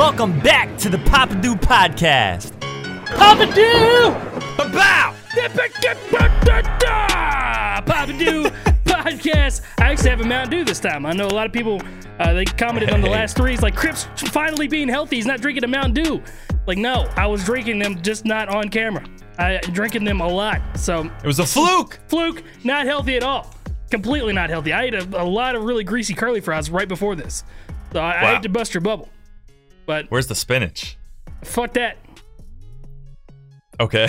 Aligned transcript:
Welcome 0.00 0.40
back 0.40 0.78
to 0.78 0.88
the 0.88 0.96
Papa 0.96 1.34
Do 1.34 1.54
Podcast. 1.54 2.58
Papa 3.18 3.44
Do! 3.54 4.14
Bow! 4.72 5.14
Papa 7.84 8.12
Do 8.18 8.44
podcast. 8.86 9.60
I 9.78 9.90
actually 9.92 10.08
have 10.08 10.22
a 10.22 10.24
Mountain 10.24 10.50
Dew 10.60 10.64
this 10.64 10.80
time. 10.80 11.04
I 11.04 11.12
know 11.12 11.26
a 11.26 11.28
lot 11.28 11.44
of 11.46 11.52
people 11.52 11.82
uh, 12.18 12.32
they 12.32 12.46
commented 12.46 12.88
on 12.92 13.02
the 13.02 13.10
last 13.10 13.36
three. 13.36 13.52
It's 13.52 13.62
like 13.62 13.76
Crips 13.76 14.04
finally 14.30 14.68
being 14.68 14.88
healthy. 14.88 15.16
He's 15.16 15.26
not 15.26 15.42
drinking 15.42 15.64
a 15.64 15.68
Mountain 15.68 16.02
Dew. 16.02 16.22
Like 16.66 16.78
no, 16.78 17.06
I 17.16 17.26
was 17.26 17.44
drinking 17.44 17.78
them 17.78 18.00
just 18.00 18.24
not 18.24 18.48
on 18.48 18.70
camera. 18.70 19.04
I 19.38 19.58
drinking 19.58 20.04
them 20.04 20.22
a 20.22 20.28
lot. 20.28 20.62
So 20.78 21.10
It 21.22 21.26
was 21.26 21.40
a 21.40 21.46
fluke. 21.46 21.98
fluke, 22.08 22.42
not 22.64 22.86
healthy 22.86 23.16
at 23.16 23.22
all. 23.22 23.54
Completely 23.90 24.32
not 24.32 24.48
healthy. 24.48 24.72
I 24.72 24.84
ate 24.84 24.94
a, 24.94 25.02
a 25.22 25.24
lot 25.24 25.54
of 25.56 25.62
really 25.64 25.84
greasy 25.84 26.14
curly 26.14 26.40
fries 26.40 26.70
right 26.70 26.88
before 26.88 27.16
this. 27.16 27.44
So 27.92 28.00
I, 28.00 28.12
I 28.12 28.22
Wow. 28.22 28.34
hate 28.36 28.42
to 28.44 28.48
bust 28.48 28.72
your 28.72 28.80
bubble. 28.80 29.10
But 29.90 30.06
Where's 30.08 30.28
the 30.28 30.36
spinach? 30.36 30.96
fuck 31.42 31.72
that. 31.72 31.96
Okay. 33.80 34.06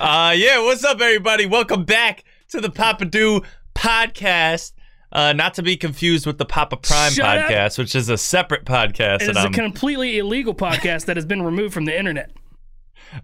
uh 0.00 0.34
yeah, 0.36 0.58
what's 0.64 0.82
up 0.82 1.00
everybody? 1.00 1.46
Welcome 1.46 1.84
back 1.84 2.24
to 2.48 2.60
the 2.60 2.70
Papa 2.70 3.04
Do 3.04 3.42
podcast. 3.72 4.72
Uh, 5.12 5.32
not 5.32 5.54
to 5.54 5.62
be 5.62 5.76
confused 5.76 6.26
with 6.26 6.38
the 6.38 6.44
Papa 6.44 6.76
Prime 6.76 7.12
Shut 7.12 7.38
up. 7.38 7.48
podcast, 7.48 7.78
which 7.78 7.94
is 7.94 8.08
a 8.08 8.18
separate 8.18 8.64
podcast. 8.64 9.22
It 9.22 9.36
is 9.36 9.44
a 9.44 9.50
completely 9.50 10.18
illegal 10.18 10.52
podcast 10.52 11.04
that 11.04 11.16
has 11.16 11.24
been 11.24 11.42
removed 11.42 11.72
from 11.74 11.84
the 11.84 11.96
internet. 11.96 12.32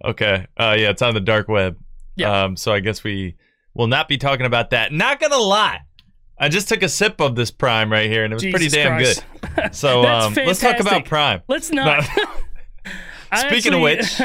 okay. 0.04 0.46
Uh, 0.56 0.76
yeah, 0.78 0.90
it's 0.90 1.02
on 1.02 1.14
the 1.14 1.20
dark 1.20 1.48
web. 1.48 1.76
Yeah. 2.14 2.44
Um, 2.44 2.56
so 2.56 2.72
I 2.72 2.78
guess 2.78 3.02
we 3.02 3.34
will 3.74 3.88
not 3.88 4.06
be 4.06 4.18
talking 4.18 4.46
about 4.46 4.70
that. 4.70 4.92
Not 4.92 5.18
gonna 5.18 5.36
lie, 5.36 5.80
I 6.38 6.48
just 6.48 6.68
took 6.68 6.82
a 6.82 6.88
sip 6.88 7.20
of 7.20 7.36
this 7.36 7.50
Prime 7.50 7.90
right 7.92 8.10
here, 8.10 8.24
and 8.24 8.32
it 8.32 8.36
was 8.36 8.42
pretty 8.44 8.68
damn 8.68 8.96
Christ. 8.96 9.24
good. 9.40 9.70
So 9.74 10.04
um, 10.04 10.34
let's 10.34 10.60
talk 10.60 10.80
about. 10.80 11.04
Prime. 11.04 11.42
Let's 11.48 11.70
not. 11.70 12.04
Speaking 13.36 13.74
of 13.74 13.80
which, 13.80 14.20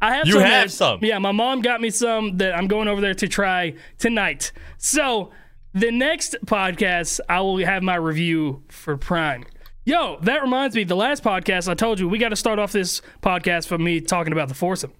I 0.00 0.14
have 0.14 0.26
you 0.26 0.34
some 0.34 0.42
have 0.42 0.64
that- 0.68 0.70
some. 0.70 0.98
Yeah, 1.02 1.18
my 1.18 1.32
mom 1.32 1.60
got 1.60 1.80
me 1.80 1.90
some 1.90 2.36
that 2.38 2.56
I'm 2.56 2.66
going 2.66 2.88
over 2.88 3.00
there 3.00 3.14
to 3.14 3.28
try 3.28 3.74
tonight. 3.98 4.52
So 4.78 5.30
the 5.72 5.90
next 5.90 6.36
podcast, 6.46 7.20
I 7.28 7.40
will 7.40 7.58
have 7.64 7.82
my 7.82 7.94
review 7.96 8.64
for 8.68 8.96
Prime. 8.96 9.44
Yo, 9.84 10.18
that 10.22 10.42
reminds 10.42 10.76
me. 10.76 10.84
The 10.84 10.96
last 10.96 11.22
podcast 11.22 11.68
I 11.68 11.74
told 11.74 11.98
you 12.00 12.08
we 12.08 12.18
got 12.18 12.28
to 12.30 12.36
start 12.36 12.58
off 12.58 12.70
this 12.72 13.02
podcast 13.22 13.66
for 13.66 13.78
me 13.78 14.00
talking 14.00 14.32
about 14.32 14.48
the 14.48 14.54
foursome. 14.54 14.92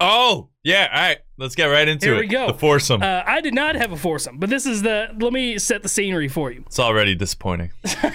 Oh 0.00 0.48
yeah, 0.62 0.88
all 0.92 1.00
right. 1.00 1.18
Let's 1.40 1.54
get 1.54 1.66
right 1.66 1.88
into 1.88 2.04
Here 2.06 2.14
it. 2.16 2.20
we 2.20 2.26
go. 2.26 2.48
The 2.48 2.54
foursome. 2.58 3.02
Uh, 3.02 3.22
I 3.26 3.40
did 3.40 3.54
not 3.54 3.74
have 3.74 3.92
a 3.92 3.96
foursome, 3.96 4.36
but 4.38 4.50
this 4.50 4.66
is 4.66 4.82
the. 4.82 5.08
Let 5.18 5.32
me 5.32 5.58
set 5.58 5.82
the 5.82 5.88
scenery 5.88 6.28
for 6.28 6.52
you. 6.52 6.62
it's 6.66 6.78
already 6.78 7.14
disappointing. 7.14 7.72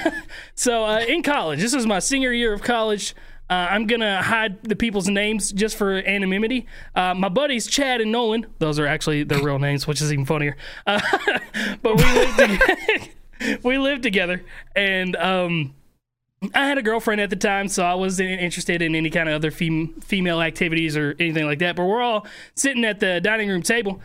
So 0.58 0.86
uh, 0.86 1.00
in 1.00 1.22
college, 1.24 1.60
this 1.60 1.76
was 1.76 1.86
my 1.86 2.00
senior 2.00 2.32
year 2.32 2.54
of 2.54 2.62
college. 2.62 3.14
Uh, 3.50 3.68
I'm 3.70 3.88
gonna 3.88 4.22
hide 4.22 4.64
the 4.64 4.76
people's 4.76 5.08
names 5.10 5.52
just 5.52 5.76
for 5.76 5.98
anonymity. 5.98 6.66
Uh, 6.96 7.14
my 7.14 7.30
buddies 7.30 7.68
Chad 7.68 8.00
and 8.02 8.12
Nolan; 8.12 8.46
those 8.60 8.80
are 8.80 8.88
actually 8.88 9.24
their 9.24 9.42
real 9.44 9.60
names, 9.60 9.86
which 9.86 10.02
is 10.02 10.14
even 10.14 10.26
funnier. 10.26 10.56
Uh, 10.88 11.00
but 11.82 11.98
we 11.98 12.04
lived 12.04 12.38
together. 12.40 13.60
we 13.64 13.78
lived 13.78 14.04
together, 14.04 14.44
and 14.76 15.16
um, 15.18 15.74
I 16.54 16.68
had 16.68 16.78
a 16.78 16.82
girlfriend 16.82 17.22
at 17.22 17.30
the 17.30 17.36
time, 17.36 17.68
so 17.68 17.84
I 17.84 17.96
wasn't 17.96 18.30
interested 18.30 18.82
in 18.82 18.94
any 18.94 19.10
kind 19.10 19.30
of 19.30 19.36
other 19.36 19.52
fem- 19.52 20.00
female 20.02 20.42
activities 20.42 20.96
or 20.98 21.16
anything 21.20 21.46
like 21.46 21.60
that. 21.60 21.76
But 21.76 21.86
we're 21.86 22.02
all 22.02 22.28
sitting 22.56 22.84
at 22.86 23.00
the 23.00 23.20
dining 23.22 23.50
room 23.50 23.62
table, 23.62 24.02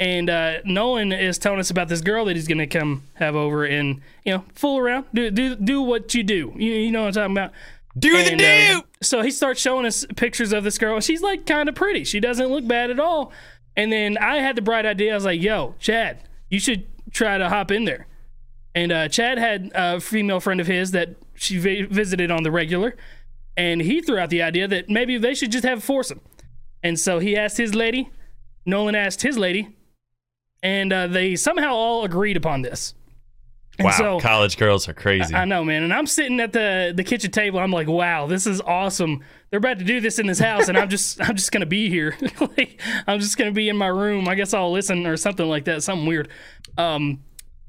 and 0.00 0.28
uh, 0.28 0.56
Nolan 0.64 1.12
is 1.12 1.38
telling 1.38 1.60
us 1.60 1.70
about 1.70 1.88
this 1.88 2.00
girl 2.00 2.24
that 2.24 2.36
he's 2.36 2.48
gonna 2.48 2.66
come 2.66 3.04
have 3.14 3.36
over 3.36 3.64
and 3.64 4.00
you 4.24 4.32
know 4.32 4.44
fool 4.54 4.78
around, 4.78 5.06
do 5.14 5.30
do 5.30 5.54
do 5.56 5.82
what 5.82 6.14
you 6.14 6.22
do. 6.22 6.52
You, 6.56 6.72
you 6.72 6.90
know 6.90 7.02
what 7.02 7.16
I'm 7.16 7.32
talking 7.32 7.36
about. 7.36 7.52
Do 7.96 8.24
the 8.24 8.36
do. 8.36 8.78
uh, 8.78 8.80
so 9.02 9.22
he 9.22 9.30
starts 9.30 9.60
showing 9.60 9.86
us 9.86 10.04
pictures 10.16 10.52
of 10.52 10.64
this 10.64 10.78
girl. 10.78 10.98
She's 11.00 11.22
like 11.22 11.46
kind 11.46 11.68
of 11.68 11.76
pretty. 11.76 12.02
She 12.02 12.18
doesn't 12.18 12.48
look 12.48 12.66
bad 12.66 12.90
at 12.90 12.98
all. 12.98 13.30
And 13.76 13.92
then 13.92 14.18
I 14.18 14.36
had 14.38 14.56
the 14.56 14.62
bright 14.62 14.84
idea. 14.84 15.12
I 15.12 15.14
was 15.14 15.24
like, 15.24 15.40
"Yo, 15.40 15.74
Chad, 15.78 16.18
you 16.48 16.58
should 16.58 16.86
try 17.12 17.38
to 17.38 17.48
hop 17.48 17.70
in 17.70 17.84
there." 17.84 18.06
And 18.74 18.90
uh, 18.90 19.08
Chad 19.08 19.38
had 19.38 19.70
a 19.74 20.00
female 20.00 20.40
friend 20.40 20.60
of 20.60 20.66
his 20.66 20.90
that 20.90 21.10
she 21.34 21.58
vi- 21.58 21.82
visited 21.82 22.30
on 22.30 22.42
the 22.42 22.50
regular, 22.50 22.96
and 23.56 23.80
he 23.80 24.00
threw 24.00 24.18
out 24.18 24.30
the 24.30 24.42
idea 24.42 24.66
that 24.66 24.88
maybe 24.88 25.16
they 25.16 25.34
should 25.34 25.52
just 25.52 25.64
have 25.64 25.78
a 25.78 25.80
foursome. 25.80 26.20
And 26.82 26.98
so 26.98 27.18
he 27.18 27.36
asked 27.36 27.56
his 27.56 27.74
lady, 27.74 28.10
Nolan 28.66 28.94
asked 28.94 29.22
his 29.22 29.38
lady, 29.38 29.76
and 30.62 30.92
uh, 30.92 31.06
they 31.06 31.36
somehow 31.36 31.72
all 31.72 32.04
agreed 32.04 32.36
upon 32.36 32.62
this. 32.62 32.94
And 33.78 33.86
wow, 33.86 33.92
so 33.92 34.20
college 34.20 34.56
girls 34.56 34.88
are 34.88 34.94
crazy. 34.94 35.34
I 35.34 35.44
know, 35.44 35.64
man. 35.64 35.82
And 35.82 35.92
I'm 35.92 36.06
sitting 36.06 36.38
at 36.38 36.52
the 36.52 36.92
the 36.94 37.02
kitchen 37.02 37.32
table. 37.32 37.58
I'm 37.58 37.72
like, 37.72 37.88
wow, 37.88 38.26
this 38.26 38.46
is 38.46 38.60
awesome. 38.60 39.24
They're 39.50 39.58
about 39.58 39.80
to 39.80 39.84
do 39.84 40.00
this 40.00 40.18
in 40.20 40.28
this 40.28 40.38
house, 40.38 40.68
and 40.68 40.78
I'm 40.78 40.88
just 40.88 41.20
I'm 41.28 41.34
just 41.34 41.50
gonna 41.50 41.66
be 41.66 41.88
here. 41.88 42.16
like, 42.40 42.80
I'm 43.06 43.18
just 43.18 43.36
gonna 43.36 43.52
be 43.52 43.68
in 43.68 43.76
my 43.76 43.88
room. 43.88 44.28
I 44.28 44.36
guess 44.36 44.54
I'll 44.54 44.70
listen 44.70 45.06
or 45.06 45.16
something 45.16 45.48
like 45.48 45.64
that. 45.64 45.82
Something 45.82 46.06
weird. 46.06 46.28
Um, 46.78 47.24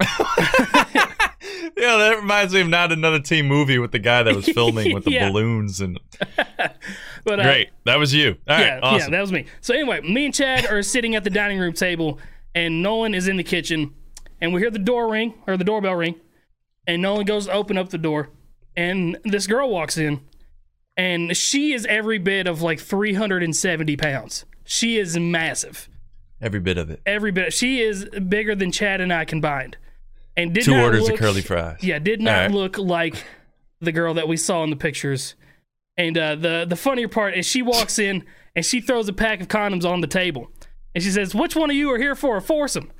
yeah, 1.76 1.96
that 1.96 2.16
reminds 2.20 2.52
me 2.54 2.60
of 2.60 2.68
not 2.68 2.92
another 2.92 3.20
teen 3.20 3.46
movie 3.46 3.78
with 3.78 3.92
the 3.92 3.98
guy 3.98 4.22
that 4.22 4.34
was 4.34 4.46
filming 4.46 4.92
with 4.94 5.04
the 5.04 5.10
Yeah. 5.16 5.28
balloons 5.30 5.80
and 5.80 5.98
but 7.24 7.40
uh, 7.40 7.42
great. 7.42 7.70
That 7.84 7.98
was 7.98 8.12
you. 8.14 8.36
All 8.48 8.56
right, 8.56 8.66
Yeah, 8.66 8.80
awesome. 8.82 9.12
yeah, 9.12 9.18
that 9.18 9.20
was 9.20 9.32
me. 9.32 9.46
So 9.60 9.74
anyway, 9.74 10.00
me 10.02 10.26
and 10.26 10.34
Chad 10.34 10.66
are 10.66 10.82
sitting 10.82 11.14
at 11.14 11.24
the 11.24 11.30
dining 11.30 11.58
room 11.58 11.72
table, 11.72 12.18
and 12.54 12.82
Nolan 12.82 13.14
is 13.14 13.28
in 13.28 13.36
the 13.36 13.44
kitchen, 13.44 13.94
and 14.40 14.52
we 14.52 14.60
hear 14.60 14.70
the 14.70 14.78
door 14.78 15.08
ring 15.10 15.34
or 15.46 15.56
the 15.56 15.64
doorbell 15.64 15.94
ring, 15.94 16.16
and 16.86 17.02
Nolan 17.02 17.26
goes 17.26 17.46
to 17.46 17.52
open 17.52 17.78
up 17.78 17.90
the 17.90 17.98
door, 17.98 18.30
and 18.76 19.18
this 19.24 19.46
girl 19.46 19.68
walks 19.70 19.96
in, 19.96 20.20
and 20.96 21.36
she 21.36 21.72
is 21.72 21.84
every 21.86 22.18
bit 22.18 22.46
of 22.46 22.62
like 22.62 22.80
370 22.80 23.96
pounds. 23.96 24.44
She 24.64 24.98
is 24.98 25.16
massive, 25.18 25.88
Every 26.40 26.60
bit 26.60 26.76
of 26.76 26.90
it. 26.90 27.00
every 27.06 27.30
bit. 27.32 27.52
She 27.54 27.80
is 27.80 28.04
bigger 28.28 28.54
than 28.54 28.70
Chad 28.72 29.00
and 29.00 29.12
I 29.12 29.24
combined, 29.24 29.76
and 30.36 30.52
did 30.54 30.64
Two 30.64 30.72
not 30.72 30.84
orders 30.84 31.02
look, 31.02 31.12
of 31.14 31.18
curly 31.18 31.40
fries. 31.42 31.82
yeah, 31.82 31.98
did 31.98 32.20
not 32.20 32.34
Alright. 32.34 32.50
look 32.52 32.78
like 32.78 33.24
the 33.80 33.92
girl 33.92 34.14
that 34.14 34.28
we 34.28 34.36
saw 34.36 34.62
in 34.64 34.70
the 34.70 34.76
pictures. 34.76 35.34
And 35.98 36.16
uh, 36.18 36.34
the 36.34 36.66
the 36.68 36.76
funnier 36.76 37.08
part 37.08 37.34
is 37.36 37.46
she 37.46 37.62
walks 37.62 37.98
in 37.98 38.24
and 38.54 38.64
she 38.64 38.80
throws 38.80 39.08
a 39.08 39.12
pack 39.12 39.40
of 39.40 39.48
condoms 39.48 39.84
on 39.88 40.00
the 40.02 40.06
table, 40.06 40.50
and 40.94 41.02
she 41.02 41.10
says, 41.10 41.34
"Which 41.34 41.56
one 41.56 41.70
of 41.70 41.76
you 41.76 41.90
are 41.92 41.98
here 41.98 42.14
for 42.14 42.36
a 42.36 42.42
foursome?" 42.42 42.92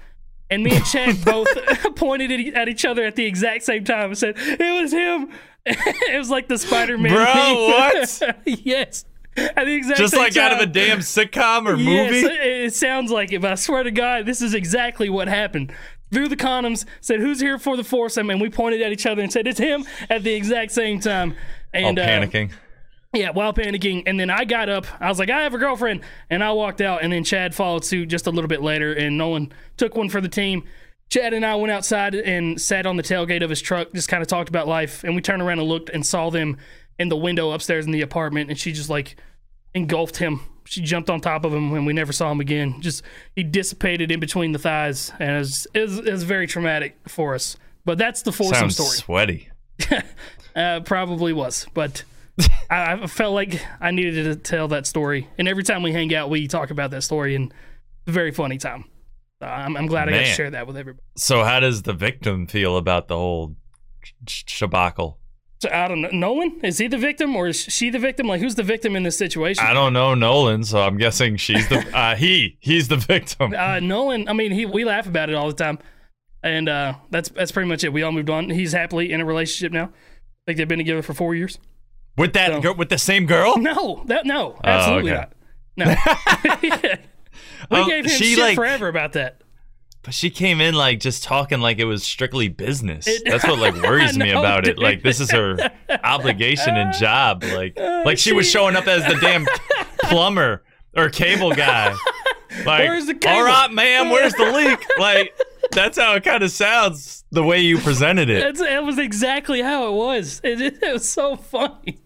And 0.49 0.63
me 0.63 0.77
and 0.77 0.85
Chad 0.87 1.17
both 1.25 1.49
pointed 1.97 2.55
at, 2.55 2.69
each 2.69 2.85
other 2.85 3.05
at 3.05 3.17
the 3.17 3.27
exact 3.27 3.65
same 3.65 3.85
time 3.85 4.07
and 4.07 4.19
said, 4.19 4.35
"It 4.39 4.83
was 4.83 4.93
him." 4.93 5.31
it 5.67 6.17
was 6.17 6.31
like 6.31 6.49
the 6.49 6.57
Spider 6.57 6.97
Man. 6.97 7.13
Bro, 7.13 7.25
what? 7.67 8.23
yes, 8.47 9.05
at 9.37 9.67
the 9.67 9.75
exact 9.75 9.99
Just 9.99 10.17
like 10.17 10.37
out 10.37 10.53
of 10.53 10.61
a 10.61 10.67
damn 10.67 11.01
sitcom 11.01 11.67
or 11.67 11.75
Yes, 11.75 12.13
movie. 12.23 12.35
it, 12.35 12.65
it 12.67 12.75
sounds 12.75 13.11
like 13.11 13.33
it, 13.33 13.43
but 13.43 13.51
I 13.53 13.57
swear 13.57 13.83
to 13.83 13.91
God, 13.91 14.25
this 14.27 14.41
is 14.41 14.55
exactly 14.55 15.11
what 15.11 15.27
happened. 15.29 15.73
Threw 16.13 16.29
the 16.29 16.37
condoms, 16.37 16.85
said, 17.01 17.21
"Who's 17.21 17.41
here 17.41 17.59
for 17.59 17.77
the 17.77 17.85
foursome?" 17.85 18.31
And 18.31 18.41
we 18.41 18.49
pointed 18.49 18.81
at 18.83 18.93
each 18.93 19.07
other 19.07 19.23
and 19.23 19.33
said, 19.33 19.47
"It's 19.47 19.59
him!" 19.59 19.85
At 20.09 20.23
the 20.23 20.35
exact 20.35 20.73
same 20.73 21.01
time. 21.01 21.33
All 21.75 21.89
And 21.89 21.99
uh, 21.99 22.07
panicking. 22.07 22.53
yeah, 23.13 23.31
while 23.31 23.53
panicking. 23.53 24.05
And 24.07 24.19
then 24.19 24.31
I 24.31 24.45
got 24.45 24.69
up. 24.69 24.87
I 25.01 25.09
was 25.09 25.19
like, 25.19 25.31
"I 25.31 25.43
have 25.43 25.55
a 25.55 25.59
girlfriend," 25.59 26.03
and 26.31 26.45
I 26.45 26.53
walked 26.53 26.81
out. 26.81 27.03
And 27.03 27.13
then 27.13 27.25
Chad 27.25 27.55
followed 27.55 27.85
suit 27.85 28.07
just 28.09 28.27
a 28.27 28.31
little 28.31 28.49
bit 28.49 28.63
later, 28.63 28.93
and 28.93 29.19
Nolan 29.19 29.53
took 29.77 29.97
one 29.97 30.09
for 30.09 30.21
the 30.21 30.29
team. 30.29 30.63
Chad 31.09 31.35
and 31.35 31.45
I 31.47 31.55
went 31.57 31.71
outside 31.73 32.15
and 32.15 32.61
sat 32.61 32.85
on 32.87 32.97
the 32.97 33.03
tailgate 33.03 33.43
of 33.45 33.51
his 33.51 33.61
truck, 33.61 33.93
just 33.93 34.09
kind 34.09 34.23
of 34.23 34.29
talked 34.29 34.49
about 34.49 34.67
life. 34.67 35.05
And 35.05 35.15
we 35.15 35.21
turned 35.23 35.41
around 35.41 35.61
and 35.61 35.69
looked 35.69 35.89
and 35.91 36.05
saw 36.05 36.31
them 36.31 36.57
in 36.99 37.09
the 37.09 37.17
window 37.17 37.51
upstairs 37.53 37.87
in 37.87 37.93
the 37.93 38.01
apartment. 38.01 38.51
And 38.51 38.59
she 38.59 38.73
just 38.73 38.91
like 38.91 39.17
engulfed 39.75 40.17
him. 40.17 40.41
She 40.67 40.81
jumped 40.81 41.09
on 41.09 41.21
top 41.21 41.45
of 41.45 41.55
him 41.55 41.73
and 41.73 41.87
we 41.87 41.93
never 41.93 42.13
saw 42.13 42.31
him 42.31 42.41
again. 42.41 42.81
Just 42.81 43.03
he 43.35 43.43
dissipated 43.43 44.11
in 44.11 44.21
between 44.21 44.53
the 44.53 44.59
thighs, 44.59 45.13
and 45.19 45.31
it 45.31 45.39
was, 45.39 45.67
it 45.73 45.81
was, 45.81 45.99
it 45.99 46.13
was 46.13 46.23
very 46.25 46.47
traumatic 46.47 46.99
for 47.09 47.35
us. 47.35 47.57
But 47.85 47.99
that's 47.99 48.23
the 48.23 48.33
foursome 48.33 48.71
Sounds 48.71 48.75
story. 48.75 48.97
sweaty. 48.97 49.49
Uh, 50.57 50.81
probably 50.81 51.33
was, 51.33 51.67
but 51.75 52.03
I, 52.71 52.95
I 52.95 53.07
felt 53.07 53.35
like 53.35 53.61
I 53.81 53.91
needed 53.91 54.25
to 54.25 54.37
tell 54.37 54.69
that 54.69 54.87
story. 54.87 55.29
And 55.39 55.47
every 55.47 55.63
time 55.63 55.83
we 55.83 55.93
hang 55.93 56.15
out, 56.15 56.31
we 56.31 56.49
talk 56.49 56.71
about 56.71 56.91
that 56.93 57.03
story, 57.03 57.35
and 57.35 57.53
it's 57.53 58.09
a 58.09 58.13
very 58.13 58.33
funny 58.33 58.57
time. 58.59 58.87
Uh, 59.41 59.45
I'm, 59.45 59.77
I'm 59.77 59.87
glad 59.87 60.09
I 60.09 60.13
got 60.13 60.19
to 60.21 60.25
share 60.25 60.51
that 60.51 60.67
with 60.67 60.79
everybody. 60.79 61.05
So 61.17 61.45
how 61.45 61.61
does 61.61 61.83
the 61.83 61.93
victim 61.93 62.47
feel 62.47 62.79
about 62.79 63.07
the 63.09 63.17
whole 63.17 63.55
sh- 64.27 64.45
shabacle? 64.47 65.17
So 65.61 65.71
I 65.71 65.89
don't 65.89 66.03
know. 66.03 66.11
Nolan 66.13 66.61
is 66.63 66.77
he 66.79 66.87
the 66.87 66.99
victim 66.99 67.35
or 67.35 67.49
is 67.49 67.59
she 67.63 67.89
the 67.89 67.99
victim? 67.99 68.27
Like 68.29 68.41
who's 68.41 68.57
the 68.57 68.63
victim 68.63 68.95
in 68.95 69.05
this 69.05 69.17
situation? 69.17 69.65
I 69.67 69.73
don't 69.73 69.93
know 69.95 70.15
Nolan, 70.15 70.65
so 70.65 70.81
I'm 70.81 70.99
guessing 70.99 71.37
she's 71.37 71.67
the 71.69 71.79
uh, 71.97 72.15
he. 72.15 72.59
He's 72.61 72.89
the 72.89 72.97
victim. 72.99 73.55
uh, 73.57 73.81
Nolan. 73.81 74.29
I 74.29 74.33
mean, 74.35 74.53
he 74.53 74.67
we 74.67 74.85
laugh 74.85 75.07
about 75.07 75.31
it 75.31 75.35
all 75.35 75.47
the 75.49 75.55
time, 75.55 75.79
and 76.43 76.69
uh, 76.69 76.95
that's 77.11 77.31
that's 77.31 77.53
pretty 77.53 77.69
much 77.71 77.85
it. 77.85 77.93
We 77.93 78.03
all 78.03 78.13
moved 78.13 78.29
on. 78.29 78.51
He's 78.51 78.73
happily 78.73 79.13
in 79.13 79.21
a 79.21 79.25
relationship 79.25 79.73
now. 79.73 79.85
I 79.85 79.91
think 80.47 80.59
they've 80.59 80.69
been 80.69 80.79
together 80.79 81.01
for 81.03 81.15
four 81.15 81.35
years. 81.35 81.59
With 82.19 82.35
that 82.35 82.51
So- 82.53 82.61
girl, 82.61 82.75
with 82.75 82.89
the 82.91 82.99
same 82.99 83.25
girl? 83.27 83.57
No, 83.57 84.03
that 84.07 84.27
no, 84.27 84.59
absolutely 84.63 85.13
Oh, 85.13 85.15
okay. 85.15 85.27
not. 85.79 85.97
No, 86.59 86.95
we 87.71 87.79
Oh, 87.81 87.87
gave 87.89 88.05
him 88.05 88.11
she, 88.11 88.35
shit 88.35 88.39
like- 88.39 88.57
forever 88.57 88.89
about 88.89 89.15
that. 89.15 89.41
But 90.07 90.15
she 90.15 90.31
came 90.31 90.61
in 90.61 90.77
like 90.77 91.01
just 91.01 91.25
talking 91.25 91.59
like 91.59 91.81
it 91.81 91.85
was 91.85 92.05
strictly 92.05 92.47
business. 92.47 93.09
That's 93.25 93.45
what 93.45 93.59
like 93.59 93.75
worries 93.75 94.17
me 94.17 94.31
about 94.39 94.69
it. 94.69 94.79
Like 94.79 95.03
this 95.03 95.19
is 95.19 95.33
her 95.33 95.57
obligation 96.05 96.77
and 96.77 96.95
job. 96.95 97.43
Like 97.43 97.73
oh, 97.77 98.05
like 98.07 98.17
she 98.17 98.33
was 98.33 98.49
showing 98.49 98.77
up 98.77 98.87
as 98.87 99.05
the 99.13 99.19
damn 99.21 99.49
plumber 100.05 100.63
or 100.97 101.09
cable 101.11 101.53
guy. 101.53 101.93
Like, 102.65 102.89
Where's 102.89 103.07
the 103.07 103.15
cable? 103.15 103.37
all 103.37 103.45
right, 103.45 103.73
ma'am, 103.73 104.11
where's 104.11 104.33
the 104.35 104.45
leak? 104.45 104.87
Like 104.97 105.37
that's 105.73 105.99
how 105.99 106.15
it 106.15 106.23
kind 106.23 106.45
of 106.45 106.53
sounds 106.53 107.25
the 107.33 107.43
way 107.43 107.59
you 107.63 107.79
presented 107.79 108.31
it. 108.31 108.43
That's, 108.43 108.61
that 108.61 108.85
was 108.85 109.01
exactly 109.01 109.61
how 109.61 109.89
it 109.89 109.93
was. 109.93 110.41
It, 110.45 110.61
it 110.61 110.93
was 110.93 111.09
so 111.09 111.35
funny. 111.35 111.99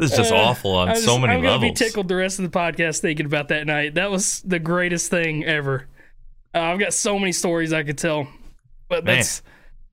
This 0.00 0.12
is 0.12 0.16
just 0.16 0.32
awful 0.32 0.72
on 0.72 0.88
I'm 0.88 0.96
so 0.96 1.18
many 1.18 1.34
I'm 1.34 1.42
gonna 1.42 1.60
be 1.60 1.72
tickled 1.72 2.08
the 2.08 2.16
rest 2.16 2.38
of 2.38 2.50
the 2.50 2.58
podcast 2.58 3.00
thinking 3.00 3.26
about 3.26 3.48
that 3.48 3.66
night. 3.66 3.94
That 3.94 4.10
was 4.10 4.40
the 4.40 4.58
greatest 4.58 5.10
thing 5.10 5.44
ever. 5.44 5.88
Uh, 6.54 6.60
I've 6.60 6.78
got 6.78 6.94
so 6.94 7.18
many 7.18 7.32
stories 7.32 7.72
I 7.72 7.82
could 7.82 7.98
tell, 7.98 8.26
but 8.88 9.04
Man. 9.04 9.16
that's 9.16 9.42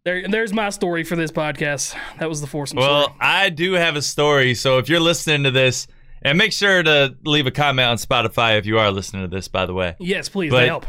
there. 0.06 0.26
There's 0.28 0.54
my 0.54 0.70
story 0.70 1.04
for 1.04 1.18
this 1.18 1.32
podcast. 1.32 1.94
That 2.20 2.30
was 2.30 2.40
the 2.40 2.48
foursome 2.48 2.78
story. 2.78 2.90
Well, 2.90 3.04
story. 3.04 3.18
I 3.20 3.50
do 3.50 3.74
have 3.74 3.98
a 3.98 4.02
story. 4.02 4.56
So 4.56 4.78
if 4.78 4.88
you're 4.88 5.02
listening 5.02 5.44
to 5.44 5.52
this, 5.52 5.88
and 6.22 6.38
make 6.38 6.54
sure 6.54 6.82
to 6.82 7.16
leave 7.26 7.46
a 7.46 7.52
comment 7.52 7.90
on 7.90 7.98
Spotify 7.98 8.58
if 8.58 8.66
you 8.66 8.80
are 8.80 8.92
listening 8.92 9.30
to 9.30 9.36
this, 9.36 9.50
by 9.50 9.66
the 9.66 9.74
way. 9.74 9.96
Yes, 10.00 10.30
please. 10.30 10.52
but- 10.52 10.62
they 10.62 10.68
help. 10.68 10.86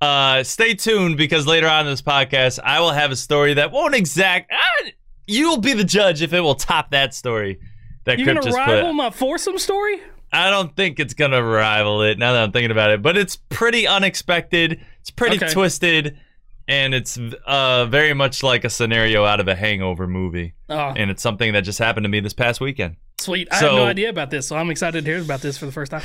Uh, 0.00 0.42
stay 0.42 0.74
tuned 0.74 1.16
because 1.16 1.46
later 1.46 1.68
on 1.68 1.86
in 1.86 1.92
this 1.92 2.02
podcast, 2.02 2.58
I 2.64 2.80
will 2.80 2.90
have 2.90 3.12
a 3.12 3.16
story 3.16 3.54
that 3.54 3.70
won't 3.70 3.94
exact. 3.94 4.50
Ah, 4.52 4.88
you'll 5.28 5.60
be 5.60 5.74
the 5.74 5.84
judge 5.84 6.22
if 6.22 6.32
it 6.32 6.40
will 6.40 6.56
top 6.56 6.90
that 6.90 7.14
story 7.14 7.60
that 8.04 8.18
You 8.18 8.24
Crip 8.24 8.36
gonna 8.36 8.44
just 8.46 8.56
rival 8.56 8.88
put. 8.90 8.94
my 8.94 9.10
foursome 9.10 9.58
story? 9.58 10.00
I 10.32 10.48
don't 10.50 10.74
think 10.74 10.98
it's 10.98 11.14
gonna 11.14 11.42
rival 11.42 12.02
it 12.02 12.18
now 12.18 12.32
that 12.32 12.42
I'm 12.42 12.52
thinking 12.52 12.70
about 12.70 12.90
it, 12.90 13.02
but 13.02 13.16
it's 13.16 13.36
pretty 13.36 13.86
unexpected. 13.86 14.80
It's 15.00 15.10
pretty 15.10 15.36
Okay. 15.36 15.52
twisted, 15.52 16.18
and 16.68 16.94
it's 16.94 17.18
uh 17.46 17.86
very 17.86 18.14
much 18.14 18.42
like 18.42 18.64
a 18.64 18.70
scenario 18.70 19.24
out 19.24 19.40
of 19.40 19.48
a 19.48 19.54
Hangover 19.54 20.06
movie, 20.06 20.54
Oh, 20.68 20.94
and 20.96 21.10
it's 21.10 21.22
something 21.22 21.52
that 21.52 21.62
just 21.62 21.78
happened 21.78 22.04
to 22.04 22.08
me 22.08 22.20
this 22.20 22.32
past 22.32 22.60
weekend. 22.60 22.96
sweet. 23.18 23.46
I 23.52 23.60
so- 23.60 23.66
have 23.68 23.76
no 23.76 23.84
idea 23.86 24.08
about 24.08 24.30
this, 24.30 24.46
so 24.48 24.56
I'm 24.56 24.70
excited 24.70 25.04
to 25.04 25.10
hear 25.10 25.20
about 25.20 25.40
this 25.42 25.58
for 25.58 25.66
the 25.66 25.72
first 25.72 25.90
time. 25.92 26.02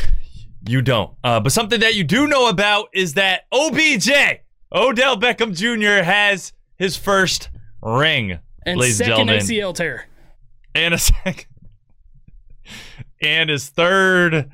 You 0.67 0.81
don't. 0.81 1.11
Uh, 1.23 1.39
but 1.39 1.51
something 1.51 1.79
that 1.79 1.95
you 1.95 2.03
do 2.03 2.27
know 2.27 2.49
about 2.49 2.89
is 2.93 3.13
that 3.13 3.45
OBJ, 3.53 4.09
Odell 4.73 5.15
Beckham 5.17 5.55
Jr., 5.55 6.03
has 6.03 6.51
his 6.77 6.97
first 6.97 7.49
ring, 7.81 8.39
And 8.65 8.81
second 8.83 9.29
ACL 9.29 9.73
tear. 9.73 10.07
and 10.75 10.93
a 10.93 10.97
second, 10.97 11.45
and 13.21 13.49
his 13.49 13.69
third 13.69 14.49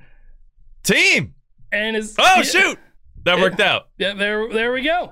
team. 0.83 1.33
And 1.71 1.95
his 1.95 2.15
Oh 2.19 2.23
yeah, 2.37 2.41
shoot, 2.43 2.79
that 3.25 3.39
worked 3.39 3.59
out. 3.59 3.87
Yeah, 3.97 4.13
there, 4.13 4.47
there 4.51 4.71
we 4.73 4.81
go. 4.81 5.11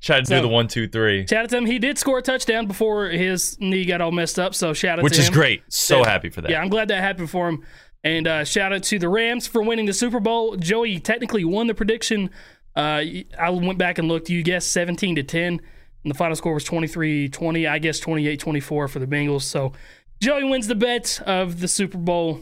Tried 0.00 0.20
to 0.20 0.26
So- 0.26 0.36
do 0.36 0.42
the 0.42 0.48
one, 0.48 0.66
two, 0.66 0.88
three, 0.88 1.26
Shout 1.26 1.44
out 1.44 1.50
to 1.50 1.58
him. 1.58 1.66
He 1.66 1.78
did 1.78 1.98
score 1.98 2.18
a 2.18 2.22
touchdown 2.22 2.66
before 2.66 3.08
his 3.10 3.56
knee 3.60 3.84
got 3.84 4.00
all 4.00 4.10
messed 4.10 4.38
up. 4.38 4.54
So 4.54 4.72
shout 4.72 4.98
out 4.98 5.04
which 5.04 5.14
to 5.14 5.18
him. 5.20 5.24
Which 5.24 5.30
is 5.30 5.36
great. 5.36 5.62
So 5.68 5.98
Yeah. 5.98 6.08
happy 6.08 6.30
for 6.30 6.40
that. 6.40 6.50
Yeah, 6.50 6.60
I'm 6.60 6.68
glad 6.70 6.88
that 6.88 7.00
happened 7.02 7.30
for 7.30 7.48
him. 7.48 7.64
And 8.02 8.26
uh, 8.26 8.44
shout 8.44 8.72
out 8.72 8.82
to 8.84 8.98
the 8.98 9.10
Rams 9.10 9.46
for 9.46 9.62
winning 9.62 9.84
the 9.84 9.92
Super 9.92 10.20
Bowl. 10.20 10.56
Joey 10.56 10.98
technically 11.00 11.44
won 11.44 11.66
the 11.66 11.74
prediction. 11.74 12.30
Uh, 12.74 13.02
I 13.38 13.50
went 13.50 13.78
back 13.78 13.98
and 13.98 14.08
looked. 14.08 14.30
You 14.30 14.42
guessed 14.42 14.72
17 14.72 15.16
to 15.16 15.22
10, 15.22 15.60
and 16.04 16.10
the 16.10 16.14
final 16.14 16.34
score 16.34 16.54
was 16.54 16.64
23 16.64 17.28
20. 17.28 17.66
I 17.66 17.78
guess 17.78 18.00
28 18.00 18.40
24 18.40 18.88
for 18.88 18.98
the 19.00 19.06
Bengals. 19.06 19.42
So 19.42 19.74
Joey 20.22 20.44
wins 20.44 20.66
the 20.66 20.74
bet 20.74 21.20
of 21.26 21.60
the 21.60 21.68
Super 21.68 21.98
Bowl 21.98 22.40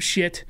shit. 0.00 0.44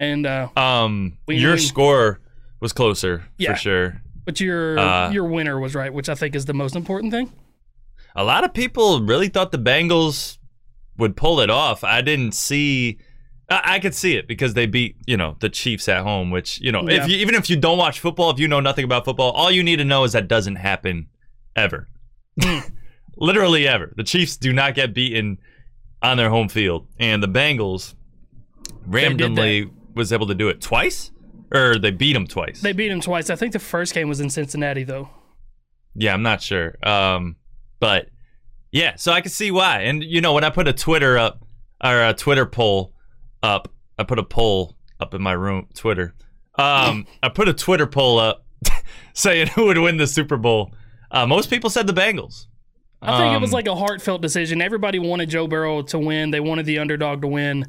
And 0.00 0.26
uh, 0.26 0.48
Um, 0.56 1.18
We 1.26 1.36
your 1.36 1.52
win. 1.52 1.60
score 1.60 2.20
was 2.60 2.72
closer 2.72 3.24
Yeah. 3.38 3.54
for 3.54 3.58
sure. 3.60 4.02
but 4.24 4.40
your 4.40 4.78
Uh, 4.78 5.10
your 5.10 5.24
winner 5.24 5.58
was 5.60 5.74
right, 5.74 5.92
which 5.92 6.08
I 6.08 6.14
think 6.14 6.34
is 6.36 6.44
the 6.44 6.54
most 6.54 6.76
important 6.76 7.12
thing. 7.12 7.32
A 8.14 8.22
lot 8.24 8.44
of 8.44 8.52
people 8.54 9.00
really 9.02 9.28
thought 9.28 9.52
the 9.52 9.58
Bengals 9.58 10.38
would 10.98 11.16
pull 11.16 11.40
it 11.40 11.50
off. 11.50 11.82
I 11.82 12.02
didn't 12.02 12.32
see. 12.34 12.98
I, 13.48 13.74
I 13.74 13.78
could 13.80 13.94
see 13.94 14.14
it 14.16 14.28
because 14.28 14.54
they 14.54 14.66
beat 14.66 14.96
you 15.06 15.16
know 15.16 15.36
the 15.40 15.48
Chiefs 15.48 15.88
at 15.88 16.02
home, 16.02 16.30
which 16.30 16.60
you 16.60 16.70
know 16.72 16.82
Yeah. 16.88 17.02
if 17.04 17.08
you, 17.08 17.16
even 17.16 17.34
if 17.34 17.48
you 17.50 17.56
don't 17.56 17.78
watch 17.78 17.98
football, 18.00 18.30
if 18.30 18.38
you 18.38 18.46
know 18.48 18.60
nothing 18.60 18.84
about 18.84 19.04
football, 19.04 19.30
all 19.32 19.50
you 19.50 19.62
need 19.62 19.76
to 19.76 19.84
know 19.84 20.04
is 20.04 20.12
that 20.12 20.28
doesn't 20.28 20.56
happen 20.56 21.08
ever, 21.56 21.88
literally 23.16 23.66
ever. 23.68 23.92
The 23.96 24.04
Chiefs 24.04 24.36
do 24.36 24.52
not 24.52 24.74
get 24.74 24.94
beaten 24.94 25.38
on 26.02 26.16
their 26.16 26.30
home 26.30 26.48
field, 26.48 26.86
and 26.98 27.22
the 27.22 27.28
Bengals 27.28 27.94
randomly 28.86 29.70
was 29.94 30.12
able 30.12 30.26
to 30.28 30.34
do 30.34 30.48
it 30.48 30.60
twice, 30.60 31.10
or 31.54 31.78
they 31.78 31.90
beat 31.90 32.12
them 32.14 32.26
twice. 32.26 32.60
They 32.60 32.72
beat 32.72 32.90
him 32.90 33.00
twice. 33.00 33.30
I 33.30 33.36
think 33.36 33.52
the 33.52 33.58
first 33.58 33.94
game 33.94 34.08
was 34.08 34.20
in 34.20 34.30
Cincinnati, 34.30 34.84
though. 34.84 35.08
Yeah, 35.94 36.14
I'm 36.14 36.22
not 36.22 36.40
sure. 36.40 36.76
Um, 36.82 37.36
but 37.80 38.08
yeah, 38.70 38.96
so 38.96 39.12
I 39.12 39.20
can 39.20 39.30
see 39.30 39.50
why. 39.50 39.82
And 39.82 40.02
you 40.02 40.20
know, 40.20 40.32
when 40.32 40.44
I 40.44 40.50
put 40.50 40.66
a 40.68 40.72
Twitter 40.72 41.18
up 41.18 41.44
or 41.84 42.02
a 42.08 42.14
Twitter 42.14 42.46
poll 42.46 42.94
up, 43.42 43.68
I 43.98 44.04
put 44.04 44.18
a 44.18 44.22
poll 44.22 44.76
up 45.00 45.12
in 45.14 45.20
my 45.22 45.32
room, 45.32 45.68
Twitter. 45.74 46.14
Um, 46.58 47.06
I 47.22 47.28
put 47.28 47.48
a 47.48 47.54
Twitter 47.54 47.86
poll 47.86 48.18
up 48.18 48.44
saying 49.14 49.48
who 49.48 49.66
would 49.66 49.78
win 49.78 49.96
the 49.96 50.06
Super 50.06 50.36
Bowl. 50.36 50.72
Uh, 51.10 51.26
most 51.26 51.50
people 51.50 51.68
said 51.70 51.86
the 51.86 51.92
Bengals. 51.92 52.46
I 53.04 53.18
think 53.18 53.34
it 53.34 53.40
was 53.40 53.50
Um, 53.50 53.54
like 53.54 53.66
a 53.66 53.74
heartfelt 53.74 54.22
decision. 54.22 54.62
Everybody 54.62 54.98
wanted 55.00 55.28
Joe 55.28 55.48
Burrow 55.48 55.82
to 55.82 55.98
win. 55.98 56.30
They 56.30 56.40
wanted 56.40 56.66
the 56.66 56.78
underdog 56.78 57.20
to 57.22 57.28
win. 57.28 57.66